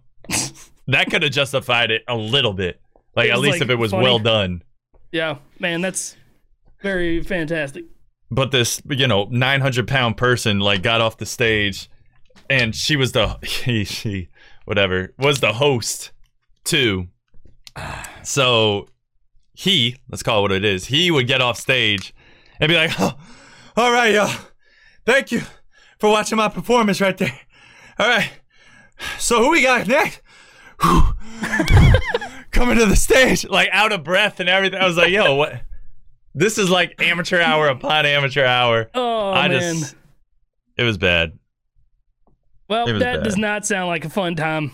that 0.87 1.09
could 1.09 1.23
have 1.23 1.31
justified 1.31 1.91
it 1.91 2.03
a 2.07 2.15
little 2.15 2.53
bit. 2.53 2.79
Like 3.15 3.31
at 3.31 3.39
least 3.39 3.55
like, 3.55 3.63
if 3.63 3.69
it 3.69 3.75
was 3.75 3.91
funny. 3.91 4.03
well 4.03 4.19
done. 4.19 4.61
yeah, 5.11 5.37
man, 5.59 5.81
that's 5.81 6.15
very 6.81 7.23
fantastic. 7.23 7.85
But 8.29 8.51
this, 8.51 8.81
you 8.89 9.07
know, 9.07 9.27
900 9.31 9.87
pound 9.87 10.17
person 10.17 10.59
like 10.59 10.83
got 10.83 11.01
off 11.01 11.17
the 11.17 11.25
stage, 11.25 11.89
and 12.49 12.75
she 12.75 12.95
was 12.95 13.13
the 13.13 13.37
he 13.43 13.83
she 13.83 14.29
whatever 14.65 15.13
was 15.17 15.39
the 15.39 15.53
host 15.53 16.11
too. 16.63 17.07
So 18.23 18.87
he, 19.53 19.97
let's 20.09 20.21
call 20.23 20.39
it 20.39 20.41
what 20.43 20.51
it 20.51 20.65
is, 20.65 20.85
he 20.85 21.09
would 21.09 21.25
get 21.27 21.41
off 21.41 21.57
stage 21.57 22.13
and 22.59 22.69
be 22.69 22.75
like, 22.75 22.91
oh, 22.99 23.13
"All 23.75 23.91
right, 23.91 24.13
y'all, 24.13 24.33
thank 25.05 25.31
you 25.31 25.41
for 25.99 26.09
watching 26.09 26.37
my 26.37 26.49
performance 26.49 27.01
right 27.01 27.17
there. 27.17 27.37
All 27.99 28.07
right, 28.07 28.31
so 29.17 29.43
who 29.43 29.51
we 29.51 29.61
got 29.63 29.87
next?" 29.87 30.21
Coming 32.51 32.77
to 32.77 32.85
the 32.85 32.95
stage, 32.95 33.47
like 33.47 33.69
out 33.71 33.91
of 33.91 34.03
breath 34.03 34.39
and 34.39 34.49
everything. 34.49 34.79
I 34.81 34.85
was 34.87 34.97
like, 34.97 35.11
"Yo, 35.11 35.35
what?" 35.35 35.61
This 36.33 36.57
is 36.57 36.69
like 36.69 37.01
amateur 37.01 37.41
hour 37.41 37.67
upon 37.67 38.05
amateur 38.05 38.45
hour. 38.45 38.89
Oh 38.93 39.31
I 39.31 39.47
man, 39.47 39.75
just, 39.79 39.95
it 40.77 40.83
was 40.83 40.97
bad. 40.97 41.37
well, 42.69 42.85
was 42.85 42.99
that 43.01 43.17
bad. 43.17 43.23
does 43.23 43.37
not 43.37 43.65
sound 43.65 43.87
like 43.87 44.05
a 44.05 44.09
fun 44.09 44.35
time. 44.35 44.71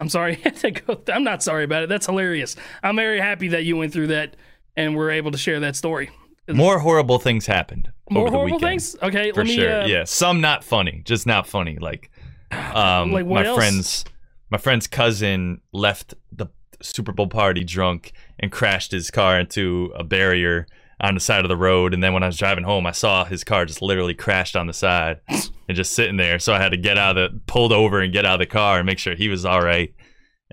I'm 0.00 0.08
sorry. 0.08 0.34
I 0.44 0.48
had 0.48 0.56
to 0.56 0.70
go- 0.72 1.02
I'm 1.12 1.22
not 1.24 1.42
sorry 1.42 1.64
about 1.64 1.84
it. 1.84 1.88
That's 1.88 2.06
hilarious. 2.06 2.56
I'm 2.82 2.96
very 2.96 3.20
happy 3.20 3.48
that 3.48 3.64
you 3.64 3.76
went 3.76 3.92
through 3.92 4.08
that 4.08 4.36
and 4.76 4.96
were 4.96 5.10
able 5.10 5.30
to 5.30 5.38
share 5.38 5.60
that 5.60 5.76
story. 5.76 6.10
More 6.48 6.78
horrible 6.78 7.18
things 7.18 7.46
happened 7.46 7.90
More 8.10 8.22
over 8.24 8.30
the 8.30 8.36
horrible 8.36 8.56
weekend. 8.58 8.70
things. 8.82 8.96
Okay, 9.02 9.30
for 9.32 9.38
let 9.40 9.46
me. 9.46 9.54
sure. 9.54 9.80
uh, 9.82 9.86
yeah, 9.86 10.04
some 10.04 10.40
not 10.40 10.62
funny, 10.64 11.02
just 11.04 11.26
not 11.26 11.46
funny. 11.46 11.78
Like, 11.80 12.10
um, 12.50 13.12
Like 13.12 13.26
my 13.26 13.44
else? 13.44 13.56
friend's 13.56 14.04
my 14.50 14.58
friend's 14.58 14.86
cousin 14.86 15.60
left 15.72 16.14
the 16.30 16.46
Super 16.82 17.12
Bowl 17.12 17.28
party 17.28 17.64
drunk 17.64 18.12
and 18.38 18.52
crashed 18.52 18.92
his 18.92 19.10
car 19.10 19.40
into 19.40 19.90
a 19.96 20.04
barrier 20.04 20.66
on 21.00 21.14
the 21.14 21.20
side 21.20 21.44
of 21.44 21.48
the 21.48 21.56
road. 21.56 21.92
And 21.94 22.02
then 22.04 22.12
when 22.12 22.22
I 22.22 22.26
was 22.26 22.36
driving 22.36 22.62
home, 22.64 22.86
I 22.86 22.92
saw 22.92 23.24
his 23.24 23.42
car 23.42 23.64
just 23.64 23.80
literally 23.82 24.14
crashed 24.14 24.54
on 24.54 24.66
the 24.66 24.72
side 24.72 25.20
and 25.28 25.74
just 25.76 25.92
sitting 25.92 26.18
there. 26.18 26.38
So 26.38 26.52
I 26.52 26.58
had 26.60 26.70
to 26.70 26.76
get 26.76 26.98
out 26.98 27.16
of 27.16 27.32
the 27.32 27.40
pulled 27.46 27.72
over 27.72 28.00
and 28.00 28.12
get 28.12 28.26
out 28.26 28.34
of 28.34 28.38
the 28.40 28.46
car 28.52 28.76
and 28.78 28.86
make 28.86 28.98
sure 28.98 29.14
he 29.14 29.28
was 29.28 29.44
all 29.44 29.62
right 29.62 29.92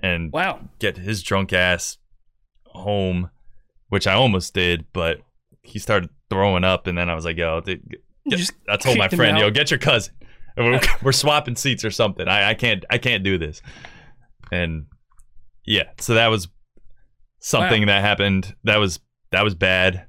and 0.02 0.32
Wow. 0.32 0.60
get 0.78 0.96
his 0.96 1.22
drunk 1.22 1.52
ass 1.52 1.98
home, 2.66 3.30
which 3.88 4.06
I 4.06 4.14
almost 4.14 4.54
did, 4.54 4.86
but 4.92 5.20
he 5.62 5.78
started 5.78 6.10
throwing 6.30 6.64
up, 6.64 6.86
and 6.86 6.96
then 6.96 7.08
I 7.08 7.14
was 7.14 7.24
like, 7.24 7.36
"Yo," 7.36 7.62
You 7.66 7.78
get- 8.28 8.50
I 8.68 8.76
told 8.76 8.98
my 8.98 9.08
friend, 9.08 9.38
"Yo, 9.38 9.50
get 9.50 9.70
your 9.70 9.78
cousin. 9.78 10.14
We're, 10.56 10.80
we're 11.02 11.12
swapping 11.12 11.56
seats 11.56 11.84
or 11.84 11.90
something. 11.90 12.28
I, 12.28 12.50
I 12.50 12.54
can't, 12.54 12.84
I 12.90 12.98
can't 12.98 13.24
do 13.24 13.38
this." 13.38 13.62
And 14.50 14.86
yeah, 15.64 15.90
so 15.98 16.14
that 16.14 16.28
was 16.28 16.48
something 17.38 17.86
that 17.86 18.00
happened. 18.02 18.54
That 18.64 18.78
was 18.78 19.00
that 19.30 19.44
was 19.44 19.54
bad. 19.54 20.06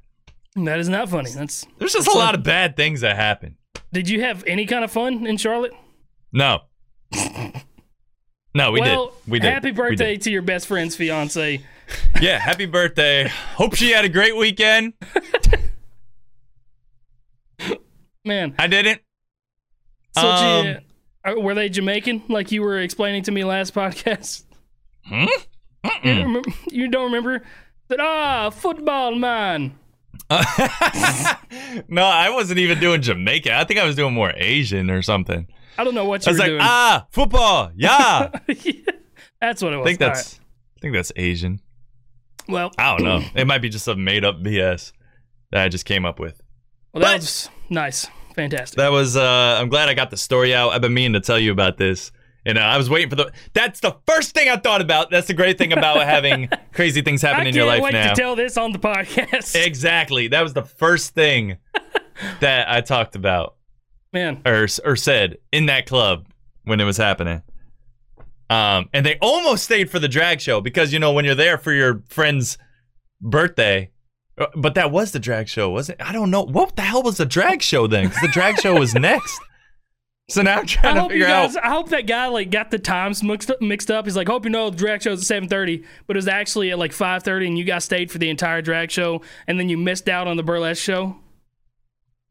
That 0.56 0.80
is 0.80 0.89
not 0.89 1.10
funny. 1.10 1.32
That's. 1.32 1.66
There's 1.80 1.93
just 1.93 2.08
a 2.08 2.18
lot 2.18 2.36
of 2.36 2.43
bad 2.43 2.76
things 2.76 3.01
that 3.01 3.16
happen. 3.16 3.58
Did 3.91 4.10
you 4.10 4.22
have 4.22 4.43
any 4.45 4.66
kind 4.66 4.84
of 4.84 4.91
fun 4.91 5.26
in 5.26 5.38
Charlotte? 5.38 5.74
No, 6.32 6.62
no, 8.56 8.72
we 8.72 8.80
well, 8.80 9.08
did. 9.08 9.32
We 9.32 9.39
did. 9.39 9.51
Happy 9.51 9.72
birthday 9.72 10.14
did. 10.14 10.24
to 10.24 10.32
your 10.32 10.41
best 10.41 10.68
friend's 10.68 10.95
fiance. 10.95 11.62
Yeah, 12.22 12.38
happy 12.40 12.66
birthday. 12.68 13.28
Hope 13.56 13.76
she 13.76 13.92
had 13.92 14.06
a 14.06 14.10
great 14.10 14.38
weekend. 14.38 14.94
Man, 18.26 18.56
I 18.58 18.68
didn't. 18.68 19.02
so 20.18 20.28
Um, 20.28 20.66
you, 20.66 20.78
uh, 21.26 21.40
were 21.42 21.54
they 21.54 21.70
Jamaican 21.70 22.24
like 22.30 22.52
you 22.52 22.62
were 22.62 22.80
explaining 22.80 23.24
to 23.24 23.32
me 23.32 23.44
last 23.44 23.74
podcast? 23.74 24.44
Hmm? 25.06 25.26
You, 25.26 25.30
don't 25.94 26.06
remember, 26.06 26.42
you 26.72 26.88
don't 26.88 27.06
remember? 27.06 27.44
That 27.90 28.00
ah, 28.00 28.50
football 28.50 29.14
man. 29.16 29.78
no, 31.90 32.06
I 32.06 32.30
wasn't 32.30 32.60
even 32.60 32.80
doing 32.80 33.02
Jamaica. 33.02 33.54
I 33.54 33.66
think 33.66 33.80
I 33.80 33.86
was 33.86 33.96
doing 33.98 34.14
more 34.14 34.32
Asian 34.38 34.90
or 34.90 35.02
something. 35.02 35.46
I 35.78 35.84
don't 35.84 35.94
know 35.94 36.06
what 36.06 36.26
you 36.26 36.30
I 36.30 36.32
was 36.32 36.40
like, 36.40 36.48
doing. 36.48 36.62
ah, 36.62 37.06
football, 37.10 37.72
yeah. 37.76 38.30
I 38.34 38.84
that's 39.42 39.62
what 39.62 39.74
it 39.74 39.78
was. 39.78 39.86
I 39.86 39.90
think 39.90 40.00
that's, 40.00 40.40
I 40.78 40.80
think 40.80 40.94
that's 40.94 41.12
Asian. 41.18 41.60
Well. 42.48 42.72
I 42.78 42.96
don't 42.98 43.04
know. 43.06 43.22
It 43.36 43.48
might 43.48 43.62
be 43.62 43.70
just 43.70 43.86
some 43.86 44.04
made 44.04 44.24
up 44.26 44.41
BS 44.41 44.91
that 45.52 45.64
I 45.64 45.70
just 45.70 45.86
came 45.86 46.06
up 46.06 46.20
with. 46.20 46.41
Well, 46.94 47.02
that 47.02 47.14
But- 47.14 47.22
was 47.22 47.50
nice, 47.70 48.08
fantastic. 48.36 48.78
That 48.78 48.91
was. 48.91 49.16
uh 49.18 49.58
I'm 49.60 49.70
glad 49.70 49.89
I 49.89 49.94
got 49.94 50.10
the 50.12 50.18
story 50.18 50.54
out. 50.54 50.70
I've 50.72 50.82
been 50.82 50.94
meaning 50.94 51.14
to 51.14 51.20
tell 51.22 51.39
you 51.39 51.52
about 51.52 51.78
this. 51.78 52.12
And 52.46 52.58
uh, 52.58 52.62
I 52.62 52.78
was 52.78 52.89
waiting 52.89 53.10
for 53.10 53.16
the. 53.16 53.32
That's 53.54 53.80
the 53.80 53.96
first 54.06 54.34
thing 54.36 54.50
I 54.50 54.58
thought 54.58 54.82
about. 54.82 55.10
That's 55.10 55.28
the 55.28 55.34
great 55.34 55.58
thing 55.58 55.72
about 55.72 56.02
having 56.04 56.50
crazy 56.74 57.02
things 57.02 57.22
happen 57.22 57.46
I 57.46 57.50
in 57.50 57.56
your 57.56 57.66
can't 57.68 57.82
life 57.82 57.84
wait 57.84 57.94
now. 57.94 58.10
to 58.14 58.22
tell 58.22 58.36
this 58.36 58.58
on 58.58 58.74
the 58.74 58.80
podcast. 58.80 59.56
exactly. 59.66 60.28
That 60.28 60.41
was 60.41 60.52
the 60.54 60.64
first 60.64 61.14
thing 61.16 61.56
that 62.41 62.70
I 62.70 62.82
talked 62.82 63.16
about. 63.16 63.56
Man, 64.12 64.41
or 64.46 64.68
or 64.84 64.96
said 64.98 65.38
in 65.54 65.68
that 65.68 65.86
club 65.88 66.28
when 66.66 66.82
it 66.82 66.84
was 66.84 66.98
happening. 66.98 67.41
Um, 68.54 68.89
and 68.93 69.06
they 69.06 69.18
almost 69.22 69.64
stayed 69.64 69.89
for 69.89 69.99
the 69.99 70.08
drag 70.08 70.39
show 70.41 70.62
because 70.62 70.93
you 70.93 70.99
know 70.99 71.12
when 71.12 71.26
you're 71.26 71.34
there 71.36 71.58
for 71.58 71.72
your 71.74 72.04
friend's 72.10 72.58
birthday. 73.22 73.89
uh, 74.38 74.47
But 74.56 74.76
that 74.76 74.91
was 74.91 75.12
the 75.12 75.20
drag 75.20 75.47
show, 75.47 75.70
wasn't 75.70 75.99
it? 75.99 76.06
I 76.08 76.12
don't 76.12 76.30
know 76.30 76.43
what 76.43 76.76
the 76.76 76.82
hell 76.84 77.01
was 77.04 77.18
the 77.18 77.26
drag 77.26 77.62
show 77.62 77.88
then, 77.88 78.06
because 78.08 78.22
the 78.22 78.28
drag 78.28 78.60
show 78.60 78.78
was 78.80 78.93
next. 78.93 79.39
So 80.30 80.41
now 80.41 80.54
I'm 80.58 80.64
I 80.64 80.66
trying 80.66 80.95
to 80.95 81.01
hope 81.01 81.12
you 81.12 81.16
figure 81.16 81.28
guys. 81.28 81.56
out. 81.58 81.66
I 81.66 81.70
hope 81.70 81.89
that 81.89 82.08
guy 82.08 82.28
like 82.28 82.49
got 82.49 82.72
the 82.72 82.80
times 82.80 83.22
mixed 83.24 83.51
up, 83.51 83.62
mixed 83.62 83.91
up. 83.91 84.06
He's 84.06 84.16
like, 84.16 84.28
hope 84.28 84.45
you 84.45 84.51
know 84.51 84.70
the 84.70 84.78
drag 84.78 85.01
show's 85.01 85.20
at 85.22 85.26
seven 85.28 85.49
thirty, 85.49 85.84
but 86.08 86.16
it 86.16 86.20
was 86.20 86.28
actually 86.30 86.72
at 86.72 86.80
like 86.80 86.93
five 86.93 87.24
thirty, 87.24 87.45
and 87.47 87.58
you 87.58 87.66
guys 87.66 87.84
stayed 87.84 88.10
for 88.10 88.20
the 88.20 88.30
entire 88.30 88.62
drag 88.62 88.89
show, 88.89 89.22
and 89.47 89.60
then 89.60 89.68
you 89.68 89.78
missed 89.78 90.08
out 90.08 90.28
on 90.28 90.38
the 90.38 90.43
burlesque 90.43 90.82
show. 90.82 91.18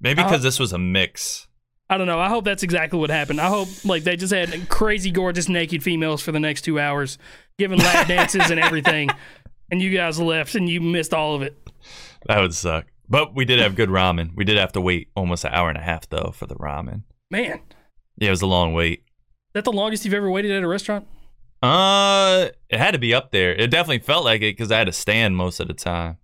Maybe 0.00 0.22
uh, 0.22 0.24
because 0.24 0.42
this 0.42 0.58
was 0.58 0.72
a 0.72 0.78
mix. 0.78 1.48
I 1.92 1.98
don't 1.98 2.06
know. 2.06 2.18
I 2.18 2.30
hope 2.30 2.44
that's 2.46 2.62
exactly 2.62 2.98
what 2.98 3.10
happened. 3.10 3.38
I 3.38 3.48
hope 3.48 3.68
like 3.84 4.02
they 4.04 4.16
just 4.16 4.32
had 4.32 4.68
crazy, 4.70 5.10
gorgeous, 5.10 5.46
naked 5.46 5.82
females 5.82 6.22
for 6.22 6.32
the 6.32 6.40
next 6.40 6.62
two 6.62 6.80
hours, 6.80 7.18
giving 7.58 7.78
lap 7.78 8.08
dances 8.08 8.50
and 8.50 8.58
everything, 8.58 9.10
and 9.70 9.82
you 9.82 9.90
guys 9.90 10.18
left 10.18 10.54
and 10.54 10.68
you 10.70 10.80
missed 10.80 11.12
all 11.12 11.34
of 11.34 11.42
it. 11.42 11.54
That 12.26 12.40
would 12.40 12.54
suck. 12.54 12.86
But 13.10 13.34
we 13.34 13.44
did 13.44 13.58
have 13.60 13.74
good 13.74 13.90
ramen. 13.90 14.30
We 14.34 14.44
did 14.44 14.56
have 14.56 14.72
to 14.72 14.80
wait 14.80 15.08
almost 15.14 15.44
an 15.44 15.52
hour 15.52 15.68
and 15.68 15.76
a 15.76 15.82
half 15.82 16.08
though 16.08 16.32
for 16.34 16.46
the 16.46 16.54
ramen. 16.54 17.02
Man, 17.30 17.60
Yeah, 18.16 18.28
it 18.28 18.30
was 18.30 18.40
a 18.42 18.46
long 18.46 18.72
wait. 18.72 19.04
that 19.52 19.64
the 19.64 19.72
longest 19.72 20.04
you've 20.06 20.14
ever 20.14 20.30
waited 20.30 20.50
at 20.50 20.62
a 20.62 20.68
restaurant? 20.68 21.06
Uh, 21.62 22.48
it 22.70 22.78
had 22.78 22.92
to 22.92 22.98
be 22.98 23.12
up 23.14 23.32
there. 23.32 23.52
It 23.54 23.70
definitely 23.70 23.98
felt 24.00 24.24
like 24.24 24.40
it 24.40 24.56
because 24.56 24.72
I 24.72 24.78
had 24.78 24.86
to 24.86 24.92
stand 24.92 25.36
most 25.36 25.60
of 25.60 25.68
the 25.68 25.74
time. 25.74 26.16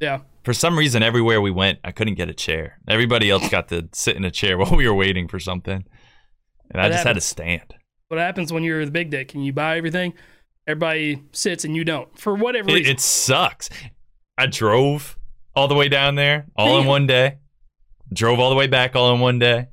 Yeah. 0.00 0.20
For 0.48 0.54
some 0.54 0.78
reason, 0.78 1.02
everywhere 1.02 1.42
we 1.42 1.50
went, 1.50 1.78
I 1.84 1.92
couldn't 1.92 2.14
get 2.14 2.30
a 2.30 2.32
chair. 2.32 2.78
Everybody 2.88 3.28
else 3.28 3.50
got 3.50 3.68
to 3.68 3.86
sit 3.92 4.16
in 4.16 4.24
a 4.24 4.30
chair 4.30 4.56
while 4.58 4.74
we 4.74 4.88
were 4.88 4.94
waiting 4.94 5.28
for 5.28 5.38
something, 5.38 5.84
and 6.70 6.80
I 6.80 6.88
That 6.88 6.94
just 6.94 7.06
had 7.06 7.12
to 7.16 7.20
stand. 7.20 7.74
What 8.08 8.18
happens 8.18 8.50
when 8.50 8.62
you're 8.62 8.82
the 8.86 8.90
big 8.90 9.10
dick 9.10 9.34
and 9.34 9.44
you 9.44 9.52
buy 9.52 9.76
everything? 9.76 10.14
Everybody 10.66 11.22
sits 11.32 11.66
and 11.66 11.76
you 11.76 11.84
don't 11.84 12.18
for 12.18 12.34
whatever 12.34 12.70
It, 12.70 12.74
reason. 12.76 12.92
it 12.92 13.00
sucks. 13.00 13.68
I 14.38 14.46
drove 14.46 15.18
all 15.54 15.68
the 15.68 15.74
way 15.74 15.90
down 15.90 16.14
there 16.14 16.46
all 16.56 16.80
in 16.80 16.86
one 16.86 17.06
day. 17.06 17.36
Drove 18.10 18.40
all 18.40 18.48
the 18.48 18.56
way 18.56 18.68
back 18.68 18.96
all 18.96 19.14
in 19.14 19.20
one 19.20 19.38
day. 19.38 19.66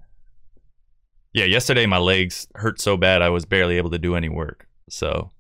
Yeah, 1.32 1.46
yesterday 1.46 1.86
my 1.86 2.00
legs 2.00 2.50
hurt 2.56 2.82
so 2.82 2.98
bad 2.98 3.22
I 3.22 3.30
was 3.30 3.46
barely 3.46 3.78
able 3.78 3.92
to 3.92 3.98
do 3.98 4.18
any 4.18 4.28
work. 4.28 4.68
So, 4.90 5.32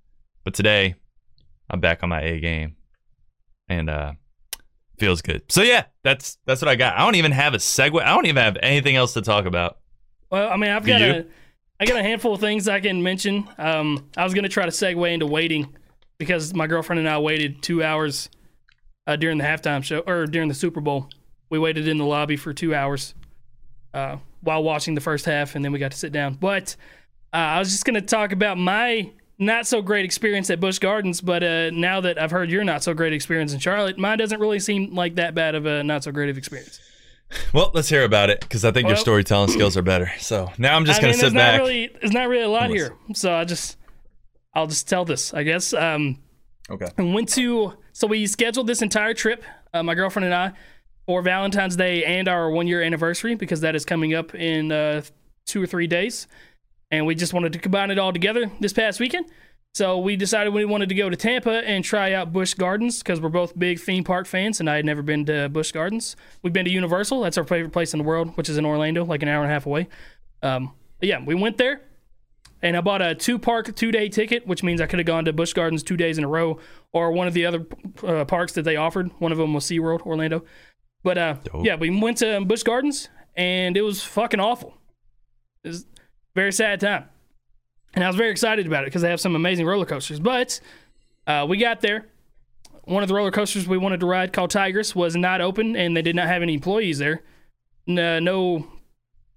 but 0.45 0.53
today 0.53 0.95
I'm 1.69 1.81
back 1.81 2.03
on 2.03 2.07
my 2.09 2.21
A 2.21 2.39
game, 2.39 2.77
and 3.67 3.89
uh 3.89 4.13
feels 4.97 5.21
good. 5.21 5.43
So 5.49 5.61
yeah, 5.61 5.85
that's 6.03 6.37
that's 6.45 6.61
what 6.61 6.69
I 6.69 6.75
got. 6.75 6.95
I 6.95 6.99
don't 6.99 7.15
even 7.15 7.31
have 7.31 7.53
a 7.53 7.57
segue. 7.57 8.01
I 8.01 8.13
don't 8.13 8.25
even 8.25 8.43
have 8.43 8.57
anything 8.61 8.95
else 8.95 9.13
to 9.13 9.21
talk 9.21 9.45
about. 9.45 9.77
Well, 10.29 10.49
I 10.51 10.57
mean, 10.57 10.71
I've 10.71 10.83
Do 10.83 10.91
got 10.91 11.01
you? 11.01 11.11
a, 11.11 11.25
I 11.79 11.85
got 11.85 11.97
a 11.97 12.03
handful 12.03 12.33
of 12.33 12.39
things 12.39 12.67
I 12.67 12.79
can 12.79 13.03
mention. 13.03 13.47
Um, 13.57 14.09
I 14.17 14.23
was 14.23 14.33
gonna 14.33 14.49
try 14.49 14.65
to 14.65 14.71
segue 14.71 15.13
into 15.13 15.25
waiting 15.25 15.75
because 16.17 16.53
my 16.53 16.67
girlfriend 16.67 16.99
and 16.99 17.09
I 17.09 17.17
waited 17.19 17.61
two 17.61 17.83
hours 17.83 18.29
uh, 19.07 19.15
during 19.15 19.37
the 19.37 19.43
halftime 19.43 19.83
show 19.83 19.99
or 19.99 20.25
during 20.25 20.47
the 20.47 20.55
Super 20.55 20.81
Bowl. 20.81 21.09
We 21.49 21.59
waited 21.59 21.87
in 21.87 21.97
the 21.97 22.05
lobby 22.05 22.37
for 22.37 22.53
two 22.53 22.73
hours 22.73 23.13
uh, 23.93 24.17
while 24.41 24.63
watching 24.63 24.95
the 24.95 25.01
first 25.01 25.25
half, 25.25 25.55
and 25.55 25.63
then 25.63 25.71
we 25.71 25.79
got 25.79 25.91
to 25.91 25.97
sit 25.97 26.11
down. 26.11 26.33
But 26.35 26.75
uh, 27.33 27.37
I 27.37 27.59
was 27.59 27.69
just 27.71 27.85
gonna 27.85 28.01
talk 28.01 28.31
about 28.31 28.57
my 28.57 29.11
not 29.37 29.67
so 29.67 29.81
great 29.81 30.05
experience 30.05 30.49
at 30.49 30.59
Busch 30.59 30.79
Gardens. 30.79 31.21
But 31.21 31.43
uh, 31.43 31.69
now 31.71 32.01
that 32.01 32.17
I've 32.17 32.31
heard 32.31 32.49
your 32.49 32.63
not 32.63 32.83
so 32.83 32.93
great 32.93 33.13
experience 33.13 33.53
in 33.53 33.59
Charlotte, 33.59 33.97
mine 33.97 34.17
doesn't 34.17 34.39
really 34.39 34.59
seem 34.59 34.93
like 34.95 35.15
that 35.15 35.35
bad 35.35 35.55
of 35.55 35.65
a 35.65 35.83
not 35.83 36.03
so 36.03 36.11
great 36.11 36.29
of 36.29 36.37
experience. 36.37 36.79
Well, 37.53 37.71
let's 37.73 37.89
hear 37.89 38.03
about 38.03 38.29
it 38.29 38.41
because 38.41 38.63
I 38.63 38.71
think 38.71 38.87
your 38.87 38.97
storytelling 38.97 39.49
skills 39.49 39.75
are 39.75 39.81
better. 39.81 40.11
So 40.19 40.51
now 40.57 40.75
I'm 40.75 40.85
just 40.85 40.99
I 40.99 41.01
gonna 41.01 41.13
sit 41.13 41.33
back. 41.33 41.59
Not 41.59 41.65
really, 41.65 41.87
there's 41.87 42.11
not 42.11 42.29
really 42.29 42.43
a 42.43 42.49
lot 42.49 42.69
here, 42.69 42.95
so 43.13 43.33
I 43.33 43.45
just, 43.45 43.77
I'll 44.53 44.67
just 44.67 44.87
tell 44.87 45.05
this, 45.05 45.33
I 45.33 45.43
guess. 45.43 45.73
Um, 45.73 46.19
okay. 46.69 46.87
and 46.97 47.13
went 47.13 47.29
to, 47.29 47.73
so 47.93 48.07
we 48.07 48.27
scheduled 48.27 48.67
this 48.67 48.81
entire 48.81 49.13
trip, 49.13 49.43
uh, 49.73 49.81
my 49.81 49.95
girlfriend 49.95 50.25
and 50.25 50.35
I, 50.35 50.51
for 51.07 51.21
Valentine's 51.23 51.75
Day 51.75 52.03
and 52.05 52.27
our 52.27 52.49
one 52.49 52.67
year 52.67 52.81
anniversary 52.81 53.35
because 53.35 53.61
that 53.61 53.75
is 53.75 53.85
coming 53.85 54.13
up 54.13 54.35
in 54.35 54.71
uh, 54.71 55.01
two 55.45 55.61
or 55.61 55.67
three 55.67 55.87
days, 55.87 56.27
and 56.95 57.05
we 57.05 57.15
just 57.15 57.33
wanted 57.33 57.53
to 57.53 57.59
combine 57.59 57.91
it 57.91 57.99
all 57.99 58.13
together 58.13 58.49
this 58.59 58.73
past 58.73 58.99
weekend. 58.99 59.25
So 59.73 59.99
we 59.99 60.15
decided 60.15 60.53
we 60.53 60.63
wanted 60.63 60.87
to 60.87 60.95
go 60.95 61.09
to 61.09 61.17
Tampa 61.17 61.67
and 61.67 61.83
try 61.83 62.13
out 62.13 62.31
Busch 62.31 62.53
Gardens 62.53 62.99
because 62.99 63.19
we're 63.19 63.27
both 63.27 63.59
big 63.59 63.77
theme 63.77 64.05
park 64.05 64.25
fans, 64.25 64.61
and 64.61 64.69
I 64.69 64.77
had 64.77 64.85
never 64.85 65.01
been 65.01 65.25
to 65.25 65.49
Busch 65.49 65.73
Gardens. 65.73 66.15
We've 66.41 66.53
been 66.53 66.63
to 66.63 66.71
Universal; 66.71 67.19
that's 67.21 67.37
our 67.37 67.43
favorite 67.43 67.73
place 67.73 67.93
in 67.93 67.97
the 67.97 68.05
world, 68.05 68.37
which 68.37 68.47
is 68.47 68.57
in 68.57 68.65
Orlando, 68.65 69.03
like 69.03 69.21
an 69.21 69.27
hour 69.27 69.43
and 69.43 69.51
a 69.51 69.53
half 69.53 69.65
away. 69.65 69.89
Um, 70.41 70.73
yeah, 71.01 71.21
we 71.23 71.35
went 71.35 71.57
there, 71.57 71.81
and 72.61 72.77
I 72.77 72.81
bought 72.81 73.01
a 73.01 73.15
two 73.15 73.37
park 73.37 73.75
two 73.75 73.91
day 73.91 74.07
ticket, 74.07 74.47
which 74.47 74.63
means 74.63 74.79
I 74.79 74.85
could 74.85 74.99
have 74.99 75.05
gone 75.05 75.25
to 75.25 75.33
Busch 75.33 75.51
Gardens 75.51 75.83
two 75.83 75.97
days 75.97 76.17
in 76.17 76.23
a 76.23 76.29
row, 76.29 76.57
or 76.93 77.11
one 77.11 77.27
of 77.27 77.33
the 77.33 77.45
other 77.45 77.65
uh, 78.01 78.23
parks 78.23 78.53
that 78.53 78.61
they 78.61 78.77
offered. 78.77 79.11
One 79.19 79.33
of 79.33 79.37
them 79.37 79.53
was 79.53 79.65
SeaWorld 79.65 80.03
Orlando. 80.03 80.45
But 81.03 81.17
uh, 81.17 81.35
yeah, 81.61 81.75
we 81.75 81.89
went 81.89 82.19
to 82.19 82.39
Busch 82.45 82.63
Gardens, 82.63 83.09
and 83.35 83.75
it 83.75 83.81
was 83.81 84.01
fucking 84.03 84.39
awful. 84.39 84.77
It 85.65 85.67
was 85.67 85.85
very 86.35 86.51
sad 86.51 86.79
time, 86.79 87.05
and 87.93 88.03
I 88.03 88.07
was 88.07 88.15
very 88.15 88.29
excited 88.29 88.67
about 88.67 88.83
it 88.83 88.87
because 88.87 89.01
they 89.01 89.09
have 89.09 89.21
some 89.21 89.35
amazing 89.35 89.65
roller 89.65 89.85
coasters. 89.85 90.19
But 90.19 90.59
uh, 91.25 91.45
we 91.49 91.57
got 91.57 91.81
there. 91.81 92.07
One 92.83 93.01
of 93.01 93.09
the 93.09 93.15
roller 93.15 93.31
coasters 93.31 93.67
we 93.67 93.79
wanted 93.79 94.01
to 94.01 94.05
ride, 94.05 94.31
called 94.31 94.51
Tigris, 94.51 94.95
was 94.95 95.15
not 95.15 95.41
open, 95.41 95.75
and 95.75 95.97
they 95.97 96.03
did 96.03 96.15
not 96.15 96.27
have 96.27 96.43
any 96.43 96.53
employees 96.53 96.99
there. 96.99 97.23
No, 97.87 98.19
no 98.19 98.67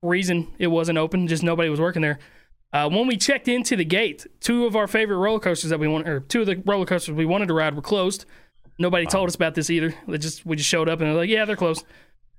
reason 0.02 0.48
it 0.58 0.66
wasn't 0.66 0.98
open, 0.98 1.26
just 1.26 1.42
nobody 1.42 1.70
was 1.70 1.80
working 1.80 2.02
there. 2.02 2.18
Uh, 2.72 2.88
when 2.90 3.06
we 3.06 3.16
checked 3.16 3.48
into 3.48 3.76
the 3.76 3.84
gate, 3.84 4.26
two 4.40 4.66
of 4.66 4.76
our 4.76 4.86
favorite 4.86 5.16
roller 5.16 5.40
coasters 5.40 5.70
that 5.70 5.80
we 5.80 5.88
want, 5.88 6.06
or 6.06 6.20
two 6.20 6.42
of 6.42 6.46
the 6.46 6.62
roller 6.66 6.84
coasters 6.84 7.14
we 7.14 7.24
wanted 7.24 7.48
to 7.48 7.54
ride, 7.54 7.74
were 7.74 7.80
closed. 7.80 8.26
Nobody 8.78 9.06
told 9.06 9.28
us 9.28 9.34
about 9.34 9.54
this 9.54 9.70
either. 9.70 9.94
They 10.06 10.18
just 10.18 10.44
we 10.44 10.56
just 10.56 10.68
showed 10.68 10.88
up 10.88 11.00
and 11.00 11.08
they're 11.08 11.16
like, 11.16 11.30
yeah, 11.30 11.44
they're 11.46 11.56
closed. 11.56 11.84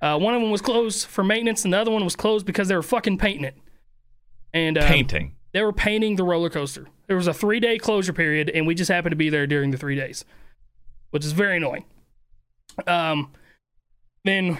Uh, 0.01 0.17
one 0.17 0.35
of 0.35 0.41
them 0.41 0.51
was 0.51 0.61
closed 0.61 1.07
for 1.07 1.23
maintenance, 1.23 1.63
and 1.63 1.73
the 1.73 1.77
other 1.77 1.91
one 1.91 2.03
was 2.03 2.15
closed 2.15 2.45
because 2.45 2.67
they 2.67 2.75
were 2.75 2.83
fucking 2.83 3.17
painting 3.17 3.43
it. 3.43 3.57
And 4.53 4.77
um, 4.77 4.85
Painting. 4.85 5.35
they 5.53 5.61
were 5.61 5.73
painting 5.73 6.15
the 6.15 6.23
roller 6.23 6.49
coaster. 6.49 6.87
There 7.07 7.15
was 7.15 7.27
a 7.27 7.33
three 7.33 7.59
day 7.59 7.77
closure 7.77 8.13
period, 8.13 8.49
and 8.49 8.67
we 8.67 8.75
just 8.75 8.89
happened 8.89 9.11
to 9.11 9.17
be 9.17 9.29
there 9.29 9.47
during 9.47 9.71
the 9.71 9.77
three 9.77 9.95
days, 9.95 10.25
which 11.11 11.25
is 11.25 11.31
very 11.31 11.57
annoying. 11.57 11.85
Um, 12.87 13.31
then 14.25 14.47
we 14.49 14.57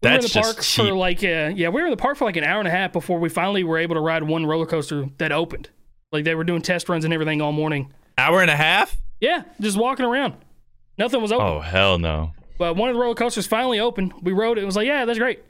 That's 0.00 0.34
were 0.34 0.40
in 0.40 0.46
the 0.46 0.54
park 0.54 0.64
for 0.64 0.92
like 0.92 1.22
uh, 1.24 1.52
yeah, 1.54 1.68
we 1.68 1.80
were 1.80 1.86
in 1.86 1.90
the 1.90 1.96
park 1.96 2.16
for 2.16 2.24
like 2.24 2.36
an 2.36 2.44
hour 2.44 2.58
and 2.58 2.68
a 2.68 2.70
half 2.70 2.92
before 2.92 3.18
we 3.18 3.28
finally 3.28 3.64
were 3.64 3.78
able 3.78 3.94
to 3.94 4.00
ride 4.00 4.22
one 4.22 4.46
roller 4.46 4.66
coaster 4.66 5.08
that 5.18 5.32
opened. 5.32 5.70
Like 6.12 6.24
they 6.24 6.34
were 6.34 6.44
doing 6.44 6.62
test 6.62 6.88
runs 6.88 7.04
and 7.04 7.14
everything 7.14 7.40
all 7.40 7.52
morning. 7.52 7.92
Hour 8.18 8.40
and 8.40 8.50
a 8.50 8.56
half? 8.56 8.96
Yeah, 9.20 9.42
just 9.60 9.76
walking 9.76 10.04
around. 10.04 10.34
Nothing 10.98 11.22
was 11.22 11.32
open. 11.32 11.46
Oh 11.46 11.60
hell 11.60 11.98
no. 11.98 12.32
But 12.58 12.76
one 12.76 12.88
of 12.88 12.94
the 12.94 13.00
roller 13.00 13.14
coasters 13.14 13.46
finally 13.46 13.80
opened. 13.80 14.12
We 14.22 14.32
rode 14.32 14.58
it. 14.58 14.62
It 14.62 14.66
was 14.66 14.76
like, 14.76 14.86
yeah, 14.86 15.04
that's 15.04 15.18
great. 15.18 15.42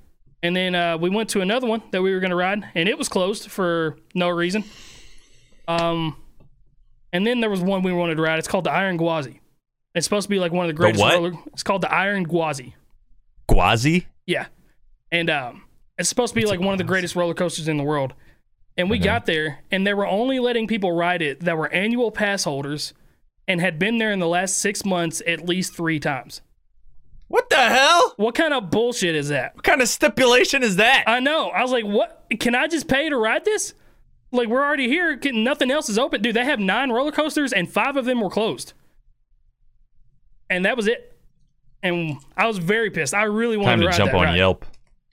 And 0.44 0.54
then 0.54 0.74
uh, 0.74 0.98
we 0.98 1.08
went 1.08 1.30
to 1.30 1.40
another 1.40 1.66
one 1.66 1.82
that 1.90 2.02
we 2.02 2.12
were 2.12 2.20
going 2.20 2.30
to 2.30 2.36
ride, 2.36 2.62
and 2.74 2.86
it 2.86 2.98
was 2.98 3.08
closed 3.08 3.50
for 3.50 3.96
no 4.14 4.28
reason. 4.28 4.62
Um, 5.66 6.16
and 7.14 7.26
then 7.26 7.40
there 7.40 7.48
was 7.48 7.62
one 7.62 7.82
we 7.82 7.94
wanted 7.94 8.16
to 8.16 8.22
ride. 8.22 8.38
It's 8.38 8.46
called 8.46 8.64
the 8.64 8.70
Iron 8.70 8.98
Gwazi. 8.98 9.40
It's 9.94 10.04
supposed 10.04 10.24
to 10.24 10.28
be 10.28 10.38
like 10.38 10.52
one 10.52 10.66
of 10.66 10.68
the 10.68 10.74
greatest 10.74 11.00
what? 11.00 11.14
roller. 11.14 11.32
It's 11.46 11.62
called 11.62 11.80
the 11.80 11.90
Iron 11.90 12.24
Gwazi. 12.26 12.74
Guazi? 13.48 14.04
Yeah, 14.26 14.46
and 15.10 15.30
um, 15.30 15.62
it's 15.96 16.10
supposed 16.10 16.34
to 16.34 16.40
be 16.40 16.46
like 16.46 16.60
one 16.60 16.72
of 16.72 16.78
the 16.78 16.84
greatest 16.84 17.16
roller 17.16 17.34
coasters 17.34 17.66
in 17.66 17.78
the 17.78 17.84
world. 17.84 18.12
And 18.76 18.90
we 18.90 18.98
got 18.98 19.24
there, 19.24 19.60
and 19.70 19.86
they 19.86 19.94
were 19.94 20.06
only 20.06 20.40
letting 20.40 20.66
people 20.66 20.92
ride 20.92 21.22
it 21.22 21.40
that 21.40 21.56
were 21.56 21.72
annual 21.72 22.10
pass 22.10 22.44
holders 22.44 22.92
and 23.48 23.62
had 23.62 23.78
been 23.78 23.96
there 23.96 24.12
in 24.12 24.18
the 24.18 24.28
last 24.28 24.58
six 24.58 24.84
months 24.84 25.22
at 25.26 25.48
least 25.48 25.74
three 25.74 25.98
times. 25.98 26.42
What 28.16 28.34
the 28.34 28.42
hell? 28.42 28.50
What 28.50 28.52
kind 28.52 28.54
of 28.54 28.70
bullshit 28.70 29.14
is 29.14 29.28
that? 29.28 29.54
What 29.54 29.64
kind 29.64 29.80
of 29.82 29.88
stipulation 29.88 30.62
is 30.62 30.76
that? 30.76 31.04
I 31.06 31.20
know. 31.20 31.48
I 31.48 31.62
was 31.62 31.72
like, 31.72 31.84
what? 31.84 32.24
Can 32.40 32.54
I 32.54 32.66
just 32.66 32.88
pay 32.88 33.08
to 33.08 33.16
ride 33.16 33.44
this? 33.44 33.74
Like, 34.32 34.48
we're 34.48 34.64
already 34.64 34.88
here. 34.88 35.16
Can- 35.16 35.44
Nothing 35.44 35.70
else 35.70 35.88
is 35.88 35.98
open. 35.98 36.22
Dude, 36.22 36.34
they 36.34 36.44
have 36.44 36.58
nine 36.58 36.90
roller 36.90 37.12
coasters, 37.12 37.52
and 37.52 37.70
five 37.70 37.96
of 37.96 38.04
them 38.04 38.20
were 38.20 38.30
closed. 38.30 38.72
And 40.50 40.64
that 40.64 40.76
was 40.76 40.86
it. 40.86 41.16
And 41.82 42.16
I 42.36 42.46
was 42.46 42.58
very 42.58 42.90
pissed. 42.90 43.14
I 43.14 43.24
really 43.24 43.56
wanted 43.56 43.70
Time 43.70 43.78
to 43.80 43.84
to 43.84 43.88
ride 43.90 43.96
jump 43.96 44.10
that 44.12 44.16
on 44.18 44.24
ride. 44.24 44.36
Yelp. 44.36 44.64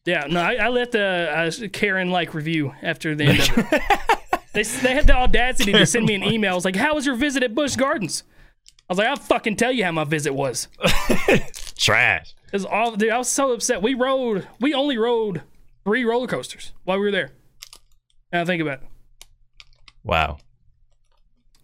Yeah, 0.05 0.25
no, 0.29 0.41
I, 0.41 0.55
I 0.55 0.67
left 0.69 0.95
a, 0.95 1.51
a 1.61 1.69
Karen 1.69 2.09
like 2.09 2.33
review 2.33 2.73
after 2.81 3.13
the 3.13 3.25
end 3.25 3.39
of 3.39 3.49
it. 3.71 3.81
they, 4.53 4.63
they 4.63 4.93
had 4.95 5.05
the 5.05 5.15
audacity 5.15 5.71
to 5.73 5.85
send 5.85 6.05
me 6.07 6.15
an 6.15 6.23
email. 6.23 6.53
I 6.53 6.55
was 6.55 6.65
like, 6.65 6.75
How 6.75 6.95
was 6.95 7.05
your 7.05 7.15
visit 7.15 7.43
at 7.43 7.53
Busch 7.53 7.75
Gardens? 7.75 8.23
I 8.89 8.93
was 8.93 8.97
like, 8.97 9.07
I'll 9.07 9.15
fucking 9.15 9.57
tell 9.57 9.71
you 9.71 9.83
how 9.83 9.91
my 9.91 10.03
visit 10.03 10.33
was. 10.33 10.67
Trash. 11.77 12.33
Was 12.51 12.65
all, 12.65 12.95
dude, 12.95 13.11
I 13.11 13.17
was 13.17 13.29
so 13.29 13.53
upset. 13.53 13.81
We 13.81 13.93
rode, 13.93 14.47
we 14.59 14.73
only 14.73 14.97
rode 14.97 15.41
three 15.85 16.03
roller 16.03 16.27
coasters 16.27 16.73
while 16.83 16.97
we 16.97 17.05
were 17.05 17.11
there. 17.11 17.31
Now 18.33 18.45
think 18.45 18.61
about 18.61 18.81
it. 18.81 18.87
Wow. 20.03 20.37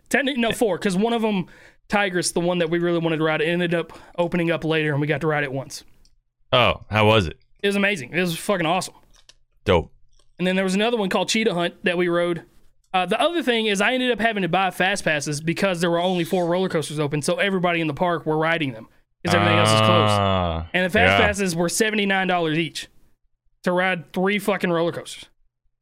Technically, 0.09 0.41
no, 0.41 0.51
four, 0.51 0.77
because 0.77 0.95
one 0.95 1.13
of 1.13 1.21
them, 1.21 1.47
Tigris, 1.89 2.31
the 2.31 2.39
one 2.39 2.59
that 2.59 2.69
we 2.69 2.79
really 2.79 2.99
wanted 2.99 3.17
to 3.17 3.23
ride, 3.23 3.41
ended 3.41 3.73
up 3.73 3.97
opening 4.17 4.51
up 4.51 4.63
later 4.63 4.91
and 4.91 5.01
we 5.01 5.07
got 5.07 5.21
to 5.21 5.27
ride 5.27 5.43
it 5.43 5.51
once. 5.51 5.83
Oh, 6.53 6.85
how 6.89 7.07
was 7.07 7.27
it? 7.27 7.38
It 7.61 7.67
was 7.67 7.75
amazing. 7.75 8.13
It 8.13 8.21
was 8.21 8.38
fucking 8.38 8.65
awesome. 8.65 8.93
Dope. 9.65 9.91
And 10.38 10.47
then 10.47 10.55
there 10.55 10.63
was 10.63 10.75
another 10.75 10.95
one 10.95 11.09
called 11.09 11.27
Cheetah 11.27 11.53
Hunt 11.53 11.83
that 11.83 11.97
we 11.97 12.07
rode. 12.07 12.43
Uh, 12.93 13.05
the 13.05 13.19
other 13.19 13.43
thing 13.43 13.65
is, 13.65 13.81
I 13.81 13.93
ended 13.93 14.11
up 14.11 14.19
having 14.19 14.43
to 14.43 14.47
buy 14.47 14.71
fast 14.71 15.03
passes 15.03 15.41
because 15.41 15.81
there 15.81 15.91
were 15.91 15.99
only 15.99 16.23
four 16.23 16.45
roller 16.45 16.69
coasters 16.69 16.99
open, 16.99 17.21
so 17.21 17.35
everybody 17.35 17.81
in 17.81 17.88
the 17.88 17.93
park 17.93 18.25
were 18.25 18.38
riding 18.38 18.71
them 18.71 18.88
because 19.24 19.36
everything 19.36 19.57
else 19.57 19.70
is 19.70 19.80
closed. 19.80 20.11
Ah, 20.11 20.68
And 20.74 20.86
the 20.86 20.89
fast 20.89 21.20
yeah. 21.20 21.26
passes 21.28 21.55
were 21.55 21.70
seventy 21.70 22.05
nine 22.05 22.28
dollars 22.28 22.57
each 22.57 22.88
to 23.63 23.72
ride 23.72 24.13
three 24.13 24.39
fucking 24.39 24.70
roller 24.70 24.91
coasters. 24.91 25.26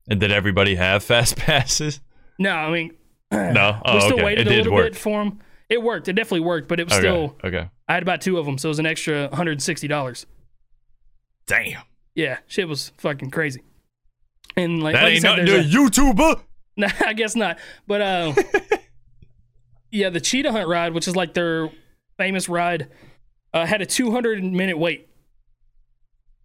And 0.10 0.20
did 0.20 0.32
everybody 0.32 0.76
have 0.76 1.04
fast 1.04 1.36
passes? 1.38 2.00
No, 2.40 2.52
I 2.52 2.72
mean, 2.72 2.92
No. 3.32 3.82
Oh, 3.86 3.96
we 3.96 4.02
still 4.02 4.14
okay. 4.16 4.24
waited 4.24 4.48
it 4.48 4.52
a 4.52 4.56
did 4.56 4.58
little 4.66 4.74
work. 4.74 4.86
bit 4.94 4.96
for 4.96 5.24
them. 5.24 5.40
It 5.70 5.82
worked. 5.82 6.08
It 6.08 6.14
definitely 6.14 6.42
worked, 6.42 6.68
but 6.68 6.80
it 6.80 6.84
was 6.86 6.94
Okay. 6.94 7.02
still. 7.02 7.36
Okay. 7.44 7.70
I 7.88 7.94
had 7.94 8.04
about 8.04 8.22
two 8.22 8.38
of 8.38 8.46
them, 8.46 8.58
so 8.58 8.68
it 8.68 8.72
was 8.72 8.80
an 8.80 8.86
extra 8.86 9.24
one 9.28 9.34
hundred 9.34 9.54
and 9.54 9.64
sixty 9.64 9.88
dollars. 9.88 10.26
Damn. 11.48 11.82
Yeah, 12.16 12.38
shit 12.48 12.68
was 12.68 12.92
fucking 12.98 13.32
crazy. 13.32 13.62
And 14.58 14.82
like, 14.82 14.94
That 14.96 15.04
like 15.04 15.14
ain't 15.16 15.24
nothing 15.24 15.46
to 15.48 15.60
a 15.60 15.64
YouTuber. 15.64 16.42
Nah, 16.78 16.90
I 17.06 17.14
guess 17.14 17.38
not. 17.38 17.58
But 17.88 18.02
uh, 18.02 18.34
yeah, 19.92 20.10
the 20.10 20.20
Cheetah 20.20 20.52
Hunt 20.52 20.68
ride, 20.68 20.94
which 20.94 21.08
is 21.08 21.16
like 21.16 21.34
their 21.34 21.70
famous 22.18 22.50
ride, 22.50 22.90
uh, 23.56 23.66
had 23.66 23.82
a 23.82 23.86
200 23.88 24.44
minute 24.44 24.78
wait. 24.78 25.08